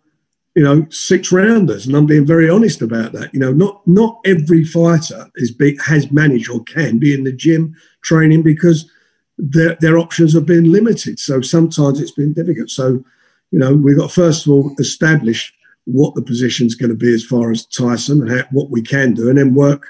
you 0.55 0.63
know 0.63 0.85
six 0.89 1.31
rounders, 1.31 1.85
and 1.85 1.95
I'm 1.95 2.05
being 2.05 2.25
very 2.25 2.49
honest 2.49 2.81
about 2.81 3.11
that. 3.13 3.33
You 3.33 3.39
know, 3.39 3.51
not 3.51 3.81
not 3.87 4.19
every 4.25 4.63
fighter 4.63 5.29
is 5.35 5.51
be, 5.51 5.77
has 5.85 6.11
managed 6.11 6.49
or 6.49 6.63
can 6.63 6.99
be 6.99 7.13
in 7.13 7.23
the 7.23 7.33
gym 7.33 7.75
training 8.03 8.43
because 8.43 8.89
their 9.37 9.75
their 9.75 9.97
options 9.97 10.33
have 10.33 10.45
been 10.45 10.71
limited. 10.71 11.19
So 11.19 11.41
sometimes 11.41 11.99
it's 11.99 12.11
been 12.11 12.33
difficult. 12.33 12.69
So 12.69 13.03
you 13.51 13.59
know, 13.59 13.75
we've 13.75 13.97
got 13.97 14.11
first 14.11 14.45
of 14.45 14.51
all 14.51 14.75
establish 14.79 15.53
what 15.85 16.15
the 16.15 16.21
position's 16.21 16.75
going 16.75 16.89
to 16.89 16.95
be 16.95 17.13
as 17.13 17.25
far 17.25 17.51
as 17.51 17.65
Tyson 17.65 18.21
and 18.21 18.31
how, 18.31 18.47
what 18.51 18.69
we 18.69 18.81
can 18.81 19.13
do, 19.13 19.29
and 19.29 19.37
then 19.37 19.53
work 19.53 19.89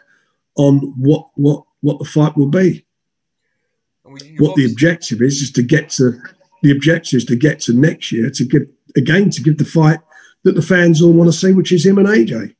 on 0.55 0.93
what 0.97 1.27
what 1.35 1.63
what 1.81 1.99
the 1.99 2.05
fight 2.05 2.35
will 2.35 2.49
be. 2.49 2.85
What 4.39 4.55
the 4.55 4.65
objective 4.65 5.21
is 5.21 5.41
is 5.41 5.51
to 5.53 5.63
get 5.63 5.89
to 5.91 6.19
the 6.61 6.71
objective 6.71 7.17
is 7.17 7.25
to 7.25 7.35
get 7.35 7.59
to 7.61 7.73
next 7.73 8.11
year 8.11 8.29
to 8.29 8.45
give 8.45 8.63
again 8.95 9.29
to 9.31 9.41
give 9.41 9.57
the 9.57 9.65
fight 9.65 9.99
that 10.43 10.55
the 10.55 10.61
fans 10.61 11.01
all 11.01 11.13
want 11.13 11.31
to 11.31 11.37
see, 11.37 11.53
which 11.53 11.71
is 11.71 11.85
him 11.85 11.97
and 11.97 12.07
AJ. 12.07 12.55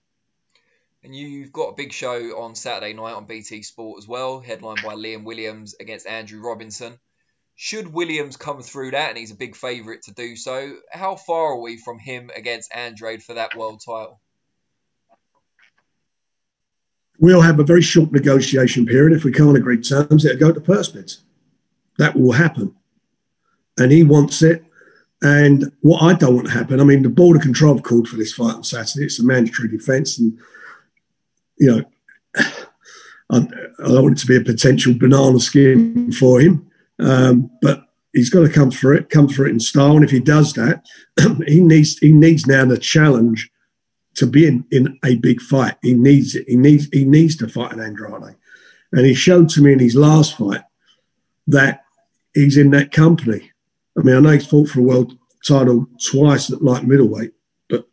And 1.03 1.13
you've 1.13 1.51
got 1.51 1.69
a 1.69 1.75
big 1.75 1.91
show 1.91 2.41
on 2.41 2.55
Saturday 2.55 2.93
night 2.93 3.13
on 3.13 3.25
BT 3.25 3.61
Sport 3.61 3.97
as 3.97 4.07
well, 4.07 4.39
headlined 4.39 4.79
by 4.83 4.95
Liam 4.95 5.25
Williams 5.25 5.75
against 5.79 6.07
Andrew 6.07 6.41
Robinson. 6.41 6.97
Should 7.55 7.93
Williams 7.93 8.37
come 8.37 8.61
through 8.61 8.91
that, 8.91 9.09
and 9.09 9.17
he's 9.17 9.31
a 9.31 9.35
big 9.35 9.55
favourite 9.55 10.03
to 10.03 10.13
do 10.13 10.35
so, 10.35 10.77
how 10.91 11.15
far 11.15 11.53
are 11.53 11.61
we 11.61 11.77
from 11.77 11.99
him 11.99 12.31
against 12.35 12.73
Andrade 12.73 13.21
for 13.21 13.35
that 13.35 13.55
world 13.55 13.81
title? 13.85 14.19
We'll 17.19 17.41
have 17.41 17.59
a 17.59 17.63
very 17.63 17.81
short 17.81 18.11
negotiation 18.11 18.85
period. 18.85 19.15
If 19.15 19.23
we 19.23 19.31
can't 19.31 19.55
agree 19.55 19.81
terms, 19.81 20.25
it'll 20.25 20.39
go 20.39 20.51
to 20.51 20.61
purse 20.61 20.87
bids. 20.87 21.21
That 22.03 22.17
will 22.17 22.33
happen. 22.33 22.75
And 23.79 23.89
he 23.89 24.03
wants 24.03 24.41
it. 24.41 24.65
And 25.21 25.71
what 25.79 26.03
I 26.03 26.11
don't 26.11 26.35
want 26.35 26.47
to 26.47 26.53
happen, 26.53 26.81
I 26.81 26.83
mean, 26.83 27.01
the 27.01 27.09
Board 27.09 27.37
of 27.37 27.43
Control 27.43 27.79
called 27.79 28.09
for 28.09 28.17
this 28.17 28.33
fight 28.33 28.55
on 28.55 28.63
Saturday. 28.65 29.05
It's 29.05 29.21
a 29.21 29.23
mandatory 29.23 29.69
defence. 29.69 30.19
And, 30.19 30.37
you 31.57 31.71
know, 31.71 31.83
I, 32.35 33.37
I 33.37 33.87
don't 33.87 34.03
want 34.03 34.17
it 34.17 34.21
to 34.21 34.27
be 34.27 34.35
a 34.35 34.41
potential 34.41 34.93
banana 34.93 35.39
skin 35.39 36.11
for 36.11 36.41
him. 36.41 36.69
Um, 36.99 37.49
but 37.61 37.85
he's 38.11 38.29
got 38.29 38.41
to 38.41 38.49
come 38.49 38.69
for 38.69 38.93
it, 38.93 39.09
come 39.09 39.29
for 39.29 39.47
it 39.47 39.51
in 39.51 39.61
style. 39.61 39.95
And 39.95 40.03
if 40.03 40.11
he 40.11 40.19
does 40.19 40.51
that, 40.55 40.85
he 41.47 41.61
needs 41.61 41.99
he 41.99 42.11
needs 42.11 42.45
now 42.45 42.65
the 42.65 42.77
challenge 42.77 43.49
to 44.15 44.27
be 44.27 44.45
in, 44.45 44.65
in 44.71 44.99
a 45.05 45.15
big 45.15 45.39
fight. 45.39 45.75
He 45.81 45.93
needs 45.93 46.35
it. 46.35 46.49
He 46.49 46.57
needs 46.57 46.89
he 46.91 47.05
needs 47.05 47.37
to 47.37 47.47
fight 47.47 47.71
an 47.71 47.79
Andrade. 47.79 48.35
And 48.91 49.05
he 49.05 49.13
showed 49.13 49.47
to 49.51 49.61
me 49.61 49.71
in 49.71 49.79
his 49.79 49.95
last 49.95 50.35
fight 50.35 50.63
that 51.47 51.82
he's 52.33 52.57
in 52.57 52.71
that 52.71 52.91
company. 52.91 53.51
I 53.97 54.01
mean, 54.01 54.15
I 54.15 54.19
know 54.19 54.31
he's 54.31 54.47
fought 54.47 54.69
for 54.69 54.79
a 54.79 54.83
world 54.83 55.17
title 55.45 55.87
twice 56.03 56.51
at 56.51 56.63
light 56.63 56.85
middleweight, 56.85 57.31
but 57.69 57.87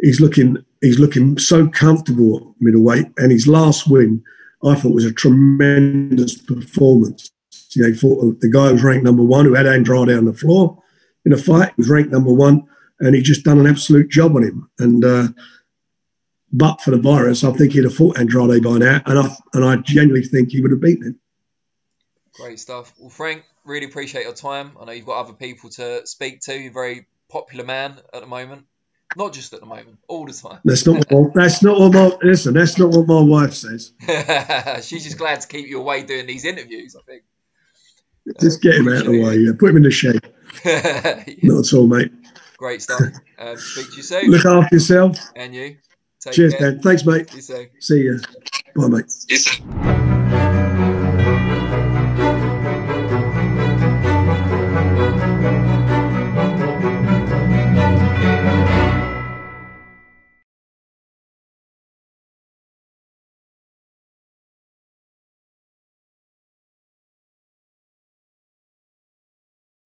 he's 0.00 0.20
looking 0.20 0.64
he's 0.80 0.98
looking 0.98 1.38
so 1.38 1.68
comfortable 1.68 2.38
at 2.38 2.62
middleweight. 2.62 3.06
And 3.16 3.32
his 3.32 3.46
last 3.46 3.90
win, 3.90 4.22
I 4.64 4.74
thought, 4.74 4.94
was 4.94 5.04
a 5.04 5.12
tremendous 5.12 6.36
performance. 6.36 7.30
You 7.74 7.82
know, 7.82 7.88
he 7.88 7.94
fought 7.94 8.40
the 8.40 8.50
guy 8.50 8.68
who 8.68 8.74
was 8.74 8.82
ranked 8.82 9.04
number 9.04 9.22
one, 9.22 9.44
who 9.44 9.54
had 9.54 9.66
Andrade 9.66 10.10
on 10.10 10.24
the 10.24 10.32
floor 10.32 10.82
in 11.24 11.32
a 11.32 11.36
fight. 11.36 11.72
He 11.76 11.82
was 11.82 11.90
ranked 11.90 12.12
number 12.12 12.32
one, 12.32 12.66
and 13.00 13.14
he 13.14 13.22
just 13.22 13.44
done 13.44 13.58
an 13.58 13.66
absolute 13.66 14.08
job 14.08 14.36
on 14.36 14.44
him. 14.44 14.70
And 14.78 15.04
uh, 15.04 15.28
but 16.50 16.80
for 16.80 16.92
the 16.92 16.98
virus, 16.98 17.44
I 17.44 17.52
think 17.52 17.72
he'd 17.72 17.84
have 17.84 17.94
fought 17.94 18.18
Andrade 18.18 18.62
by 18.62 18.78
now, 18.78 19.02
and 19.04 19.18
I 19.18 19.36
and 19.52 19.64
I 19.64 19.76
genuinely 19.76 20.26
think 20.26 20.50
he 20.50 20.60
would 20.60 20.70
have 20.70 20.80
beaten 20.80 21.04
him. 21.04 21.20
Great 22.32 22.60
stuff. 22.60 22.94
Well, 22.98 23.10
Frank, 23.10 23.44
really 23.68 23.86
appreciate 23.86 24.24
your 24.24 24.34
time. 24.34 24.72
I 24.80 24.84
know 24.84 24.92
you've 24.92 25.06
got 25.06 25.20
other 25.20 25.34
people 25.34 25.70
to 25.70 26.06
speak 26.06 26.40
to. 26.42 26.58
You're 26.58 26.70
a 26.70 26.74
very 26.74 27.06
popular 27.28 27.64
man 27.64 27.98
at 28.12 28.20
the 28.20 28.26
moment. 28.26 28.64
Not 29.16 29.32
just 29.32 29.54
at 29.54 29.60
the 29.60 29.66
moment, 29.66 29.98
all 30.06 30.26
the 30.26 30.34
time. 30.34 30.60
That's 30.64 30.86
not 30.86 31.10
what 31.10 31.34
my, 31.34 31.42
that's 31.42 31.62
not 31.62 31.80
what 31.80 31.94
my 31.94 32.12
listen. 32.22 32.52
That's 32.52 32.78
not 32.78 32.90
what 32.90 33.06
my 33.06 33.22
wife 33.22 33.54
says. 33.54 33.92
She's 34.86 35.04
just 35.04 35.16
glad 35.16 35.40
to 35.40 35.48
keep 35.48 35.66
you 35.66 35.80
away 35.80 36.02
doing 36.02 36.26
these 36.26 36.44
interviews. 36.44 36.94
I 36.94 37.00
think. 37.10 37.22
Just 38.38 38.60
get 38.60 38.74
him 38.74 38.88
out 38.88 39.06
of 39.06 39.06
the 39.06 39.22
way. 39.22 39.36
Yeah, 39.36 39.52
put 39.58 39.70
him 39.70 39.78
in 39.78 39.84
the 39.84 39.90
shade. 39.90 40.20
Not 41.42 41.66
at 41.66 41.72
all, 41.72 41.86
mate. 41.86 42.12
Great 42.56 42.82
stuff. 42.82 43.00
Um, 43.40 43.56
speak 43.56 43.90
to 43.90 43.96
you 43.98 44.02
soon. 44.02 44.30
Look 44.32 44.44
after 44.44 44.74
yourself. 44.74 45.16
And 45.36 45.54
you. 45.54 45.76
Take 46.20 46.32
Cheers, 46.32 46.54
care. 46.54 46.72
Dan. 46.72 46.80
Thanks, 46.80 47.06
mate. 47.06 47.30
See 47.30 47.36
you 47.36 47.42
soon. 47.42 47.68
See 47.78 48.00
you. 48.00 48.20
Bye, 48.74 48.88
mate. 48.88 50.17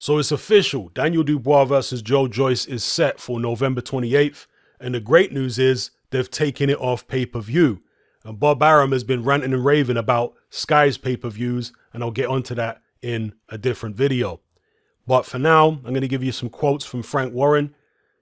So 0.03 0.17
it's 0.17 0.33
official. 0.33 0.89
Daniel 0.89 1.23
Dubois 1.23 1.63
versus 1.63 2.01
Joe 2.01 2.27
Joyce 2.27 2.65
is 2.65 2.83
set 2.83 3.21
for 3.21 3.39
November 3.39 3.79
28th. 3.79 4.47
And 4.77 4.93
the 4.93 4.99
great 4.99 5.31
news 5.31 5.57
is 5.57 5.91
they've 6.09 6.29
taken 6.29 6.69
it 6.69 6.77
off 6.81 7.07
pay 7.07 7.25
per 7.25 7.39
view. 7.39 7.81
And 8.25 8.37
Bob 8.37 8.61
Arum 8.61 8.91
has 8.91 9.05
been 9.05 9.23
ranting 9.23 9.53
and 9.53 9.63
raving 9.63 9.95
about 9.95 10.33
Sky's 10.49 10.97
pay 10.97 11.15
per 11.15 11.29
views, 11.29 11.71
and 11.93 12.03
I'll 12.03 12.11
get 12.11 12.27
onto 12.27 12.53
that 12.53 12.81
in 13.01 13.35
a 13.47 13.57
different 13.57 13.95
video. 13.95 14.41
But 15.07 15.25
for 15.25 15.39
now, 15.39 15.69
I'm 15.69 15.93
going 15.93 16.01
to 16.01 16.09
give 16.09 16.21
you 16.21 16.33
some 16.33 16.49
quotes 16.49 16.83
from 16.83 17.01
Frank 17.01 17.33
Warren. 17.33 17.73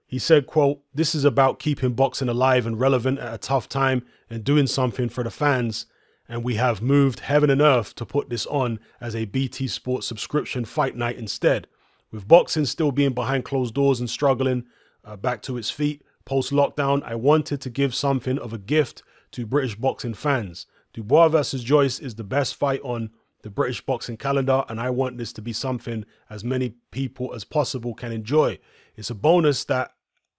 He 0.06 0.20
said, 0.20 0.46
quote, 0.46 0.82
This 0.94 1.16
is 1.16 1.24
about 1.24 1.58
keeping 1.58 1.94
boxing 1.94 2.28
alive 2.28 2.64
and 2.64 2.78
relevant 2.78 3.18
at 3.18 3.34
a 3.34 3.38
tough 3.38 3.68
time 3.68 4.04
and 4.30 4.44
doing 4.44 4.68
something 4.68 5.08
for 5.08 5.24
the 5.24 5.32
fans. 5.32 5.86
And 6.32 6.42
we 6.42 6.54
have 6.54 6.80
moved 6.80 7.20
heaven 7.20 7.50
and 7.50 7.60
earth 7.60 7.94
to 7.96 8.06
put 8.06 8.30
this 8.30 8.46
on 8.46 8.80
as 9.02 9.14
a 9.14 9.26
BT 9.26 9.68
Sports 9.68 10.06
subscription 10.06 10.64
fight 10.64 10.96
night 10.96 11.18
instead. 11.18 11.66
With 12.10 12.26
boxing 12.26 12.64
still 12.64 12.90
being 12.90 13.12
behind 13.12 13.44
closed 13.44 13.74
doors 13.74 14.00
and 14.00 14.08
struggling 14.08 14.64
uh, 15.04 15.16
back 15.16 15.42
to 15.42 15.58
its 15.58 15.68
feet 15.68 16.02
post 16.24 16.50
lockdown, 16.50 17.02
I 17.02 17.16
wanted 17.16 17.60
to 17.60 17.68
give 17.68 17.94
something 17.94 18.38
of 18.38 18.54
a 18.54 18.58
gift 18.58 19.02
to 19.32 19.44
British 19.44 19.74
boxing 19.74 20.14
fans. 20.14 20.64
Dubois 20.94 21.28
versus 21.28 21.62
Joyce 21.62 22.00
is 22.00 22.14
the 22.14 22.24
best 22.24 22.54
fight 22.54 22.80
on 22.82 23.10
the 23.42 23.50
British 23.50 23.84
boxing 23.84 24.16
calendar, 24.16 24.64
and 24.70 24.80
I 24.80 24.88
want 24.88 25.18
this 25.18 25.34
to 25.34 25.42
be 25.42 25.52
something 25.52 26.06
as 26.30 26.42
many 26.42 26.76
people 26.90 27.34
as 27.34 27.44
possible 27.44 27.92
can 27.92 28.10
enjoy. 28.10 28.58
It's 28.96 29.10
a 29.10 29.14
bonus 29.14 29.64
that 29.64 29.92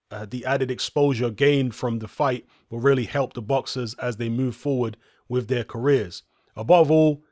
uh, 0.09 0.25
the 0.27 0.43
added 0.43 0.71
exposure 0.71 1.29
gained 1.29 1.75
from 1.75 1.99
the 1.99 2.07
fight 2.07 2.47
will 2.71 2.79
really 2.79 3.05
help 3.05 3.33
the 3.33 3.43
boxers 3.43 3.93
as 3.99 4.17
they 4.17 4.29
move 4.29 4.55
forward 4.55 4.97
with 5.27 5.47
their 5.47 5.63
careers. 5.63 6.23
Above 6.55 6.91
all, 6.91 7.23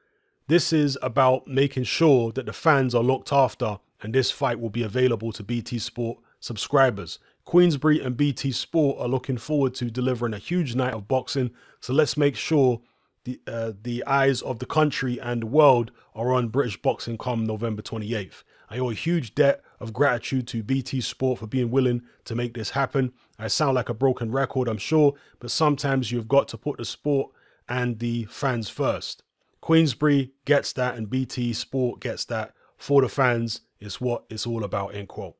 this 0.47 0.73
is 0.73 0.97
about 1.01 1.47
making 1.47 1.83
sure 1.83 2.31
that 2.31 2.45
the 2.45 2.53
fans 2.53 2.93
are 2.93 3.03
looked 3.03 3.31
after, 3.31 3.79
and 4.01 4.13
this 4.13 4.31
fight 4.31 4.59
will 4.59 4.69
be 4.69 4.83
available 4.83 5.31
to 5.31 5.43
BT 5.43 5.79
Sport 5.79 6.19
subscribers. 6.39 7.19
Queensberry 7.45 8.01
and 8.01 8.17
BT 8.17 8.51
Sport 8.51 8.97
are 8.99 9.07
looking 9.07 9.37
forward 9.37 9.73
to 9.75 9.89
delivering 9.89 10.33
a 10.33 10.39
huge 10.39 10.75
night 10.75 10.93
of 10.93 11.07
boxing, 11.07 11.51
so 11.79 11.93
let's 11.93 12.17
make 12.17 12.35
sure 12.35 12.81
the 13.23 13.39
uh, 13.47 13.71
the 13.81 14.03
eyes 14.05 14.41
of 14.41 14.59
the 14.59 14.65
country 14.65 15.19
and 15.19 15.43
the 15.43 15.47
world 15.47 15.91
are 16.15 16.33
on 16.33 16.49
British 16.49 16.81
boxing 16.81 17.17
come 17.17 17.45
November 17.45 17.81
28th. 17.81 18.43
I 18.69 18.79
owe 18.79 18.89
a 18.89 18.95
huge 18.95 19.35
debt 19.35 19.61
of 19.79 19.93
gratitude 19.93 20.47
to 20.47 20.63
BT 20.63 21.01
Sport 21.01 21.39
for 21.39 21.47
being 21.47 21.71
willing 21.71 22.01
to 22.25 22.35
make 22.35 22.53
this 22.53 22.71
happen. 22.71 23.11
I 23.37 23.47
sound 23.47 23.75
like 23.75 23.89
a 23.89 23.93
broken 23.93 24.31
record, 24.31 24.67
I'm 24.67 24.77
sure, 24.77 25.13
but 25.39 25.51
sometimes 25.51 26.11
you've 26.11 26.27
got 26.27 26.47
to 26.49 26.57
put 26.57 26.77
the 26.77 26.85
sport 26.85 27.31
and 27.71 27.99
the 27.99 28.25
fans 28.25 28.67
first. 28.67 29.23
Queensberry 29.61 30.33
gets 30.43 30.73
that, 30.73 30.95
and 30.95 31.09
BT 31.09 31.53
Sport 31.53 32.01
gets 32.01 32.25
that. 32.25 32.53
For 32.75 33.01
the 33.01 33.07
fans, 33.07 33.61
it's 33.79 34.01
what 34.01 34.25
it's 34.29 34.45
all 34.45 34.65
about, 34.65 34.93
end 34.93 35.07
quote. 35.07 35.37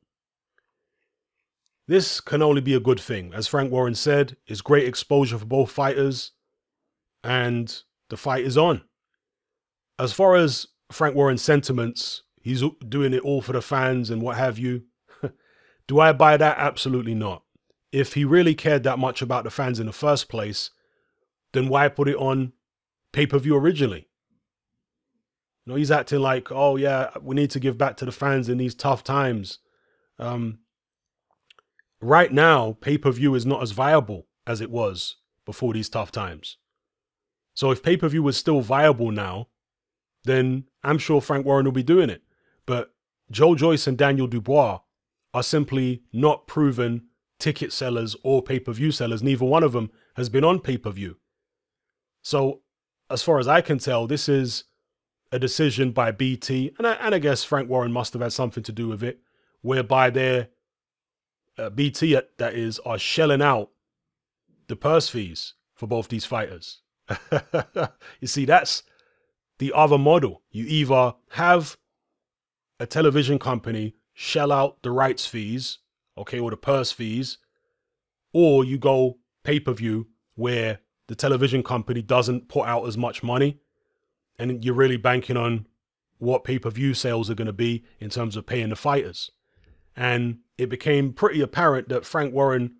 This 1.86 2.22
can 2.22 2.40
only 2.40 2.62
be 2.62 2.72
a 2.72 2.80
good 2.80 2.98
thing. 2.98 3.34
As 3.34 3.48
Frank 3.48 3.70
Warren 3.70 3.94
said, 3.94 4.38
it's 4.46 4.62
great 4.62 4.88
exposure 4.88 5.36
for 5.36 5.44
both 5.44 5.70
fighters, 5.70 6.32
and 7.22 7.82
the 8.08 8.16
fight 8.16 8.44
is 8.44 8.56
on. 8.56 8.80
As 9.98 10.14
far 10.14 10.34
as 10.34 10.68
Frank 10.90 11.14
Warren's 11.14 11.42
sentiments, 11.42 12.22
he's 12.40 12.62
doing 12.88 13.12
it 13.12 13.22
all 13.22 13.42
for 13.42 13.52
the 13.52 13.60
fans 13.60 14.08
and 14.08 14.22
what 14.22 14.38
have 14.38 14.58
you. 14.58 14.84
Do 15.86 16.00
I 16.00 16.12
buy 16.14 16.38
that? 16.38 16.56
Absolutely 16.56 17.14
not. 17.14 17.42
If 17.90 18.14
he 18.14 18.24
really 18.24 18.54
cared 18.54 18.84
that 18.84 18.98
much 18.98 19.20
about 19.20 19.44
the 19.44 19.50
fans 19.50 19.78
in 19.78 19.84
the 19.84 19.92
first 19.92 20.30
place, 20.30 20.70
then 21.52 21.68
why 21.68 21.88
put 21.88 22.08
it 22.08 22.16
on 22.16 22.52
pay 23.12 23.26
per 23.26 23.38
view 23.38 23.56
originally? 23.56 24.08
You 25.64 25.72
know, 25.72 25.76
he's 25.76 25.90
acting 25.90 26.20
like, 26.20 26.50
oh 26.50 26.76
yeah, 26.76 27.10
we 27.20 27.36
need 27.36 27.50
to 27.50 27.60
give 27.60 27.78
back 27.78 27.96
to 27.98 28.04
the 28.04 28.12
fans 28.12 28.48
in 28.48 28.58
these 28.58 28.74
tough 28.74 29.04
times. 29.04 29.58
Um, 30.18 30.58
right 32.00 32.32
now, 32.32 32.76
pay 32.80 32.98
per 32.98 33.12
view 33.12 33.34
is 33.34 33.46
not 33.46 33.62
as 33.62 33.70
viable 33.70 34.26
as 34.46 34.60
it 34.60 34.70
was 34.70 35.16
before 35.44 35.72
these 35.72 35.88
tough 35.88 36.10
times. 36.10 36.56
So 37.54 37.70
if 37.70 37.82
pay 37.82 37.96
per 37.96 38.08
view 38.08 38.22
was 38.22 38.36
still 38.36 38.60
viable 38.60 39.10
now, 39.10 39.48
then 40.24 40.64
I'm 40.82 40.98
sure 40.98 41.20
Frank 41.20 41.46
Warren 41.46 41.64
will 41.64 41.72
be 41.72 41.82
doing 41.82 42.10
it. 42.10 42.22
But 42.66 42.94
Joe 43.30 43.54
Joyce 43.54 43.86
and 43.86 43.98
Daniel 43.98 44.26
Dubois 44.26 44.80
are 45.34 45.42
simply 45.42 46.02
not 46.12 46.46
proven 46.46 47.06
ticket 47.38 47.72
sellers 47.72 48.14
or 48.22 48.42
pay 48.42 48.60
per 48.60 48.72
view 48.72 48.90
sellers. 48.90 49.22
Neither 49.22 49.44
one 49.44 49.62
of 49.62 49.72
them 49.72 49.90
has 50.16 50.28
been 50.28 50.44
on 50.44 50.60
pay 50.60 50.76
per 50.76 50.90
view. 50.90 51.18
So, 52.22 52.60
as 53.10 53.22
far 53.22 53.38
as 53.38 53.48
I 53.48 53.60
can 53.60 53.78
tell, 53.78 54.06
this 54.06 54.28
is 54.28 54.64
a 55.30 55.38
decision 55.38 55.92
by 55.92 56.12
BT, 56.12 56.74
and 56.78 56.86
I, 56.86 56.92
and 56.94 57.14
I 57.14 57.18
guess 57.18 57.44
Frank 57.44 57.68
Warren 57.68 57.92
must 57.92 58.12
have 58.12 58.22
had 58.22 58.32
something 58.32 58.62
to 58.62 58.72
do 58.72 58.88
with 58.88 59.02
it, 59.02 59.20
whereby 59.60 60.10
their 60.10 60.48
uh, 61.58 61.70
BT, 61.70 62.18
that 62.38 62.54
is, 62.54 62.78
are 62.80 62.98
shelling 62.98 63.42
out 63.42 63.70
the 64.68 64.76
purse 64.76 65.08
fees 65.08 65.54
for 65.74 65.86
both 65.86 66.08
these 66.08 66.24
fighters. 66.24 66.80
you 68.20 68.26
see, 68.26 68.44
that's 68.44 68.82
the 69.58 69.72
other 69.74 69.98
model. 69.98 70.42
You 70.50 70.64
either 70.66 71.14
have 71.30 71.76
a 72.78 72.86
television 72.86 73.38
company 73.38 73.94
shell 74.14 74.52
out 74.52 74.82
the 74.82 74.90
rights 74.90 75.26
fees, 75.26 75.78
okay, 76.16 76.38
or 76.38 76.50
the 76.50 76.56
purse 76.56 76.92
fees, 76.92 77.38
or 78.32 78.64
you 78.64 78.78
go 78.78 79.18
pay 79.44 79.60
per 79.60 79.72
view 79.72 80.08
where 80.34 80.80
the 81.12 81.16
television 81.16 81.62
company 81.62 82.00
doesn't 82.00 82.48
put 82.48 82.66
out 82.66 82.88
as 82.88 82.96
much 82.96 83.22
money 83.22 83.58
and 84.38 84.64
you're 84.64 84.72
really 84.72 84.96
banking 84.96 85.36
on 85.36 85.66
what 86.16 86.42
pay 86.42 86.58
per 86.58 86.70
view 86.70 86.94
sales 86.94 87.28
are 87.28 87.34
going 87.34 87.44
to 87.44 87.52
be 87.52 87.84
in 88.00 88.08
terms 88.08 88.34
of 88.34 88.46
paying 88.46 88.70
the 88.70 88.76
fighters. 88.76 89.30
And 89.94 90.38
it 90.56 90.70
became 90.70 91.12
pretty 91.12 91.42
apparent 91.42 91.90
that 91.90 92.06
Frank 92.06 92.32
Warren 92.32 92.76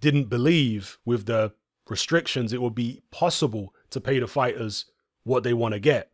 didn't 0.00 0.24
believe 0.24 0.98
with 1.04 1.26
the 1.26 1.52
restrictions 1.88 2.52
it 2.52 2.60
would 2.60 2.74
be 2.74 3.00
possible 3.12 3.72
to 3.90 4.00
pay 4.00 4.18
the 4.18 4.26
fighters 4.26 4.86
what 5.22 5.44
they 5.44 5.54
want 5.54 5.74
to 5.74 5.78
get. 5.78 6.10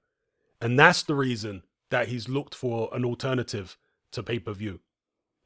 And 0.60 0.78
that's 0.78 1.02
the 1.02 1.14
reason 1.14 1.62
that 1.88 2.08
he's 2.08 2.28
looked 2.28 2.54
for 2.54 2.90
an 2.92 3.06
alternative 3.06 3.78
to 4.12 4.22
pay 4.22 4.38
per 4.38 4.52
view. 4.52 4.80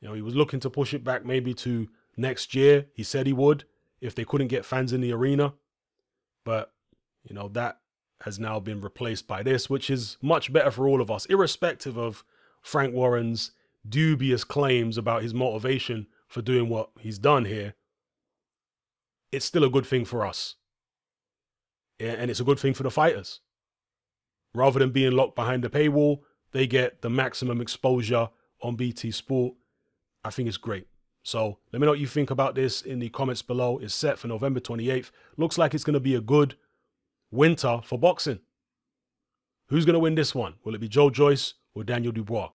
You 0.00 0.08
know, 0.08 0.14
he 0.14 0.22
was 0.22 0.34
looking 0.34 0.58
to 0.58 0.68
push 0.68 0.94
it 0.94 1.04
back 1.04 1.24
maybe 1.24 1.54
to 1.54 1.90
next 2.16 2.56
year. 2.56 2.86
He 2.92 3.04
said 3.04 3.28
he 3.28 3.32
would 3.32 3.66
if 4.00 4.16
they 4.16 4.24
couldn't 4.24 4.48
get 4.48 4.64
fans 4.64 4.92
in 4.92 5.00
the 5.00 5.12
arena. 5.12 5.54
But, 6.44 6.72
you 7.22 7.34
know, 7.34 7.48
that 7.48 7.78
has 8.22 8.38
now 8.38 8.60
been 8.60 8.80
replaced 8.80 9.26
by 9.26 9.42
this, 9.42 9.68
which 9.68 9.90
is 9.90 10.16
much 10.22 10.52
better 10.52 10.70
for 10.70 10.88
all 10.88 11.00
of 11.00 11.10
us, 11.10 11.26
irrespective 11.26 11.96
of 11.96 12.24
Frank 12.60 12.94
Warren's 12.94 13.52
dubious 13.88 14.44
claims 14.44 14.96
about 14.96 15.22
his 15.22 15.34
motivation 15.34 16.06
for 16.28 16.40
doing 16.42 16.68
what 16.68 16.90
he's 17.00 17.18
done 17.18 17.44
here. 17.44 17.74
It's 19.32 19.44
still 19.44 19.64
a 19.64 19.70
good 19.70 19.86
thing 19.86 20.04
for 20.04 20.24
us. 20.24 20.56
And 21.98 22.30
it's 22.30 22.40
a 22.40 22.44
good 22.44 22.58
thing 22.58 22.74
for 22.74 22.82
the 22.82 22.90
fighters. 22.90 23.40
Rather 24.54 24.78
than 24.78 24.90
being 24.90 25.12
locked 25.12 25.36
behind 25.36 25.64
the 25.64 25.70
paywall, 25.70 26.20
they 26.52 26.66
get 26.66 27.02
the 27.02 27.10
maximum 27.10 27.60
exposure 27.60 28.28
on 28.60 28.76
BT 28.76 29.10
Sport. 29.10 29.54
I 30.24 30.30
think 30.30 30.48
it's 30.48 30.56
great. 30.56 30.86
So 31.22 31.58
let 31.72 31.80
me 31.80 31.86
know 31.86 31.92
what 31.92 32.00
you 32.00 32.06
think 32.06 32.30
about 32.30 32.54
this 32.54 32.82
in 32.82 32.98
the 32.98 33.08
comments 33.08 33.42
below. 33.42 33.78
It's 33.78 33.94
set 33.94 34.18
for 34.18 34.28
November 34.28 34.60
28th. 34.60 35.10
Looks 35.36 35.56
like 35.56 35.74
it's 35.74 35.84
going 35.84 35.94
to 35.94 36.00
be 36.00 36.14
a 36.14 36.20
good 36.20 36.56
winter 37.30 37.80
for 37.84 37.98
boxing. 37.98 38.40
Who's 39.68 39.84
going 39.84 39.94
to 39.94 40.00
win 40.00 40.16
this 40.16 40.34
one? 40.34 40.54
Will 40.64 40.74
it 40.74 40.80
be 40.80 40.88
Joe 40.88 41.10
Joyce 41.10 41.54
or 41.74 41.84
Daniel 41.84 42.12
Dubois? 42.12 42.50